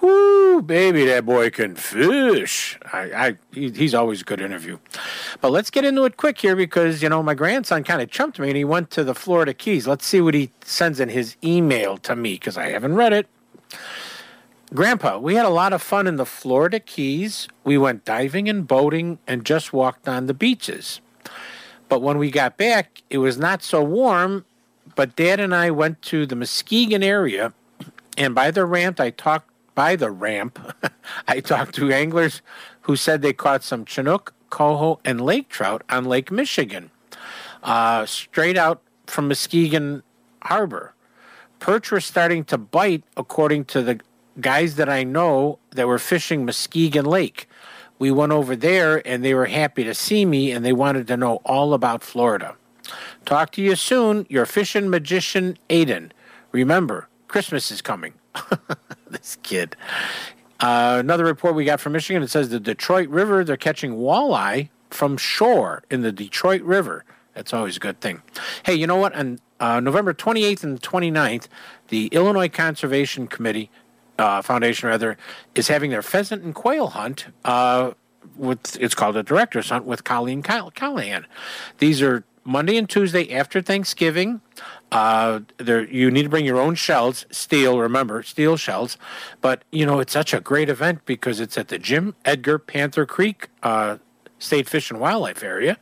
Whoo, 0.01 0.61
baby, 0.63 1.07
that 1.07 1.25
boy 1.25 1.51
can 1.51 1.75
fish. 1.75 2.79
I, 2.93 3.01
I, 3.13 3.37
he, 3.53 3.71
he's 3.71 3.95
always 3.95 4.21
a 4.21 4.25
good 4.25 4.41
interview. 4.41 4.79
But 5.41 5.53
let's 5.53 5.71
get 5.71 5.85
into 5.85 6.05
it 6.05 6.17
quick 6.17 6.39
here 6.39 6.55
because, 6.55 7.03
you 7.03 7.09
know, 7.09 7.23
my 7.23 7.35
grandson 7.35 7.83
kind 7.83 8.03
of 8.03 8.11
chumped 8.11 8.39
me 8.39 8.49
and 8.49 8.57
he 8.57 8.65
went 8.65 8.91
to 8.91 9.05
the 9.05 9.15
Florida 9.15 9.55
Keys. 9.55 9.87
Let's 9.87 10.07
see 10.07 10.21
what 10.21 10.35
he 10.35 10.51
sends 10.65 11.01
in 11.01 11.09
his 11.09 11.37
email 11.43 11.97
to 11.99 12.15
me 12.15 12.35
because 12.35 12.59
I 12.59 12.69
haven't 12.71 12.95
read 12.95 13.13
it. 13.13 13.27
Grandpa, 14.75 15.19
we 15.19 15.37
had 15.37 15.47
a 15.47 15.51
lot 15.51 15.73
of 15.73 15.81
fun 15.81 16.07
in 16.07 16.17
the 16.17 16.27
Florida 16.27 16.81
Keys. 16.81 17.49
We 17.65 17.79
went 17.79 18.05
diving 18.05 18.49
and 18.49 18.67
boating 18.67 19.19
and 19.27 19.47
just 19.47 19.73
walked 19.73 20.09
on 20.09 20.27
the 20.27 20.35
beaches. 20.35 21.01
But 21.89 22.03
when 22.03 22.19
we 22.19 22.31
got 22.31 22.57
back, 22.57 23.03
it 23.11 23.19
was 23.19 23.39
not 23.39 23.63
so 23.63 23.83
warm. 23.83 24.45
But 24.95 25.17
Dad 25.17 25.41
and 25.41 25.55
I 25.55 25.71
went 25.71 26.01
to 26.03 26.27
the 26.27 26.37
Muskegon 26.37 27.03
area, 27.03 27.53
and 28.17 28.35
by 28.35 28.51
the 28.51 28.65
ramp, 28.65 28.99
I 28.99 29.11
talked 29.11 29.51
by 29.75 29.95
the 29.95 30.11
ramp. 30.11 30.59
I 31.29 31.41
talked 31.41 31.75
to 31.77 31.93
anglers 31.93 32.41
who 32.83 32.97
said 32.97 33.21
they 33.21 33.33
caught 33.33 33.63
some 33.63 33.85
Chinook, 33.85 34.33
coho, 34.49 35.01
and 35.05 35.21
lake 35.21 35.49
trout 35.49 35.83
on 35.91 36.07
Lake 36.07 36.31
Michigan, 36.31 36.91
uh, 37.63 38.07
straight 38.07 38.57
out 38.57 38.81
from 39.07 39.29
Muskegon 39.29 40.03
Harbor. 40.43 40.95
Perch 41.59 41.91
were 41.91 42.01
starting 42.01 42.45
to 42.45 42.59
bite, 42.59 43.05
according 43.17 43.65
to 43.67 43.83
the 43.83 44.01
guys 44.41 44.77
that 44.77 44.89
I 44.89 45.05
know 45.05 45.59
that 45.71 45.87
were 45.87 45.99
fishing 45.99 46.45
Muskegon 46.45 47.05
Lake. 47.05 47.49
We 47.99 48.11
went 48.11 48.33
over 48.33 48.55
there 48.57 49.07
and 49.07 49.25
they 49.25 49.35
were 49.35 49.47
happy 49.47 49.85
to 49.85 49.95
see 49.95 50.25
me 50.25 50.53
and 50.53 50.65
they 50.65 50.73
wanted 50.73 51.07
to 51.09 51.17
know 51.17 51.37
all 51.45 51.75
about 51.75 52.03
Florida. 52.03 52.57
Talk 53.25 53.53
to 53.53 53.63
you 53.63 53.75
soon, 53.75 54.27
your 54.29 54.47
fishing 54.47 54.89
magician, 54.91 55.59
Aiden. 55.69 56.11
Remember, 56.53 57.09
Christmas 57.29 57.71
is 57.71 57.83
coming. 57.83 58.15
this 59.11 59.39
kid. 59.43 59.77
Uh, 60.61 60.97
another 61.01 61.25
report 61.25 61.55
we 61.55 61.65
got 61.65 61.81
from 61.81 61.93
Michigan 61.93 62.23
it 62.23 62.31
says 62.31 62.49
the 62.49 62.61
Detroit 62.61 63.09
River, 63.09 63.45
they're 63.45 63.57
catching 63.57 63.97
walleye 63.97 64.69
from 64.91 65.17
shore 65.17 65.83
in 65.91 66.03
the 66.03 66.13
Detroit 66.13 66.63
River. 66.63 67.05
That's 67.35 67.53
always 67.53 67.77
a 67.77 67.81
good 67.81 68.01
thing. 68.01 68.23
Hey, 68.65 68.75
you 68.75 68.87
know 68.87 68.97
what? 68.97 69.15
On 69.15 69.39
uh, 69.61 69.81
November 69.81 70.15
28th 70.15 70.65
and 70.65 70.81
29th, 70.81 71.49
the 71.89 72.07
Illinois 72.09 72.49
Conservation 72.49 73.27
Committee 73.27 73.71
uh, 74.19 74.43
Foundation, 74.43 74.89
rather, 74.89 75.17
is 75.55 75.69
having 75.69 75.91
their 75.91 76.03
pheasant 76.03 76.43
and 76.43 76.55
quail 76.55 76.89
hunt. 76.89 77.27
Uh, 77.45 77.93
with 78.37 78.77
it's 78.81 78.95
called 78.95 79.17
a 79.17 79.23
director's 79.23 79.71
hunt 79.71 79.85
with 79.85 80.05
Colleen 80.05 80.43
Call- 80.43 80.71
Callahan. 80.73 81.27
These 81.79 82.03
are 82.03 82.25
Monday 82.45 82.77
and 82.77 82.89
Tuesday 82.89 83.33
after 83.33 83.63
Thanksgiving. 83.63 84.41
Uh, 84.93 85.41
there 85.59 85.85
you 85.89 86.11
need 86.11 86.25
to 86.25 86.29
bring 86.29 86.45
your 86.45 86.61
own 86.61 86.75
shells, 86.75 87.27
steel. 87.31 87.79
Remember, 87.79 88.23
steel 88.23 88.57
shells. 88.57 88.99
But 89.41 89.65
you 89.71 89.87
know 89.87 90.01
it's 90.01 90.13
such 90.13 90.33
a 90.35 90.41
great 90.41 90.69
event 90.69 91.05
because 91.07 91.41
it's 91.41 91.59
at 91.59 91.69
the 91.69 91.79
Jim 91.79 92.15
Edgar 92.25 92.59
Panther 92.59 93.07
Creek 93.07 93.49
uh, 93.63 93.99
State 94.39 94.69
Fish 94.69 94.91
and 94.91 95.01
Wildlife 95.01 95.43
Area. 95.43 95.79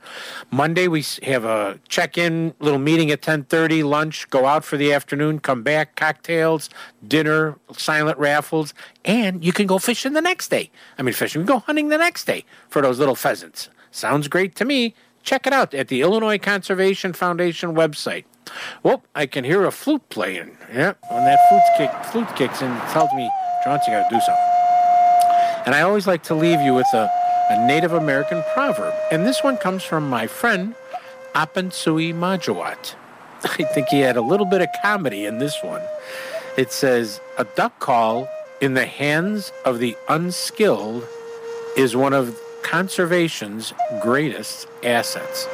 Monday 0.51 0.89
we 0.89 1.05
have 1.23 1.45
a 1.45 1.81
check-in 1.89 2.55
little 2.61 2.79
meeting 2.79 3.11
at 3.11 3.21
ten 3.21 3.45
thirty, 3.45 3.83
lunch, 3.83 4.29
go 4.31 4.47
out 4.47 4.65
for 4.65 4.77
the 4.77 4.93
afternoon, 4.93 5.41
come 5.41 5.63
back, 5.63 5.97
cocktails, 5.97 6.71
dinner, 7.07 7.59
silent 7.73 8.19
raffles, 8.19 8.73
and 9.05 9.45
you 9.45 9.53
can 9.53 9.67
go 9.67 9.79
fishing 9.79 10.13
the 10.13 10.21
next 10.21 10.49
day. 10.49 10.71
I 10.99 11.03
mean, 11.03 11.15
fishing, 11.15 11.43
can 11.43 11.47
go 11.47 11.59
hunting 11.61 11.89
the 11.89 11.99
next 11.99 12.27
day 12.27 12.45
for 12.69 12.81
those 12.81 12.99
little 12.99 13.17
pheasants. 13.17 13.69
Sounds 13.91 14.29
great 14.29 14.55
to 14.57 14.65
me. 14.65 14.95
Check 15.23 15.47
it 15.47 15.53
out 15.53 15.73
at 15.75 15.89
the 15.89 16.03
Illinois 16.03 16.39
Conservation 16.39 17.13
Foundation 17.13 17.75
website. 17.75 18.25
Well, 18.83 19.03
I 19.15 19.27
can 19.27 19.43
hear 19.43 19.65
a 19.65 19.71
flute 19.71 20.09
playing. 20.11 20.59
Yeah, 20.73 20.95
when 21.11 21.25
that 21.25 21.39
flute 21.49 21.63
kick 21.79 22.05
flute 22.13 22.37
kicks 22.37 22.61
in, 22.61 22.71
it 22.71 22.89
tells 22.91 23.13
me, 23.15 23.31
Chauncey, 23.65 23.91
you 23.91 23.97
got 23.97 24.11
to 24.11 24.15
do 24.15 24.21
something. 24.21 25.65
And 25.67 25.75
I 25.75 25.81
always 25.81 26.07
like 26.07 26.23
to 26.25 26.35
leave 26.35 26.61
you 26.61 26.75
with 26.75 26.87
a, 26.93 27.11
a 27.51 27.67
Native 27.67 27.93
American 27.93 28.43
proverb. 28.53 28.95
And 29.11 29.27
this 29.27 29.43
one 29.43 29.57
comes 29.57 29.83
from 29.83 30.09
my 30.09 30.27
friend, 30.27 30.75
Apensui 31.35 32.15
Majawat. 32.15 32.95
I 33.45 33.65
think 33.65 33.89
he 33.89 34.01
had 34.01 34.17
a 34.17 34.23
little 34.23 34.47
bit 34.47 34.63
of 34.63 34.69
comedy 34.83 35.27
in 35.27 35.39
this 35.39 35.63
one. 35.63 35.83
It 36.57 36.73
says, 36.73 37.21
A 37.37 37.45
duck 37.45 37.79
call 37.81 38.29
in 38.61 38.75
the 38.75 38.87
hands 38.87 39.53
of 39.65 39.79
the 39.79 39.97
unskilled 40.09 41.07
is 41.77 41.95
one 41.97 42.13
of 42.13 42.41
conservation's 42.63 43.75
greatest 44.01 44.69
assets. 44.83 45.47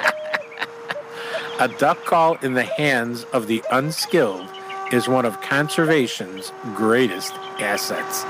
A 1.58 1.68
duck 1.78 2.04
call 2.04 2.34
in 2.36 2.54
the 2.54 2.62
hands 2.62 3.24
of 3.32 3.46
the 3.46 3.64
unskilled 3.70 4.46
is 4.92 5.08
one 5.08 5.24
of 5.24 5.40
conservation's 5.40 6.52
greatest 6.74 7.32
assets. 7.58 8.24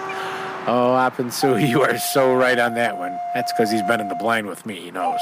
Oh, 0.67 0.95
Apensu, 0.95 1.69
you 1.69 1.83
are 1.83 1.99
so 1.99 2.35
right 2.35 2.59
on 2.59 2.75
that 2.75 2.97
one. 2.97 3.19
That's 3.35 3.53
because 3.53 3.71
he's 3.71 3.83
been 3.83 4.01
in 4.01 4.09
the 4.09 4.15
blind 4.15 4.47
with 4.47 4.65
me, 4.65 4.81
he 4.81 4.91
knows. 4.91 5.19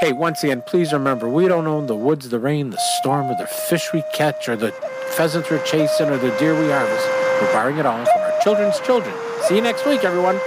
Hey, 0.00 0.12
once 0.12 0.44
again, 0.44 0.62
please 0.66 0.92
remember, 0.92 1.28
we 1.28 1.48
don't 1.48 1.66
own 1.66 1.86
the 1.86 1.96
woods, 1.96 2.28
the 2.28 2.38
rain, 2.38 2.70
the 2.70 2.80
storm, 2.98 3.26
or 3.30 3.36
the 3.36 3.46
fish 3.46 3.92
we 3.92 4.02
catch, 4.12 4.48
or 4.48 4.56
the 4.56 4.72
pheasants 5.16 5.50
we're 5.50 5.64
chasing, 5.64 6.08
or 6.08 6.18
the 6.18 6.36
deer 6.38 6.58
we 6.58 6.70
harvest. 6.70 7.06
We're 7.40 7.52
borrowing 7.52 7.78
it 7.78 7.86
all 7.86 8.04
from 8.04 8.20
our 8.20 8.40
children's 8.42 8.78
children. 8.80 9.14
See 9.48 9.56
you 9.56 9.62
next 9.62 9.86
week, 9.86 10.04
everyone. 10.04 10.38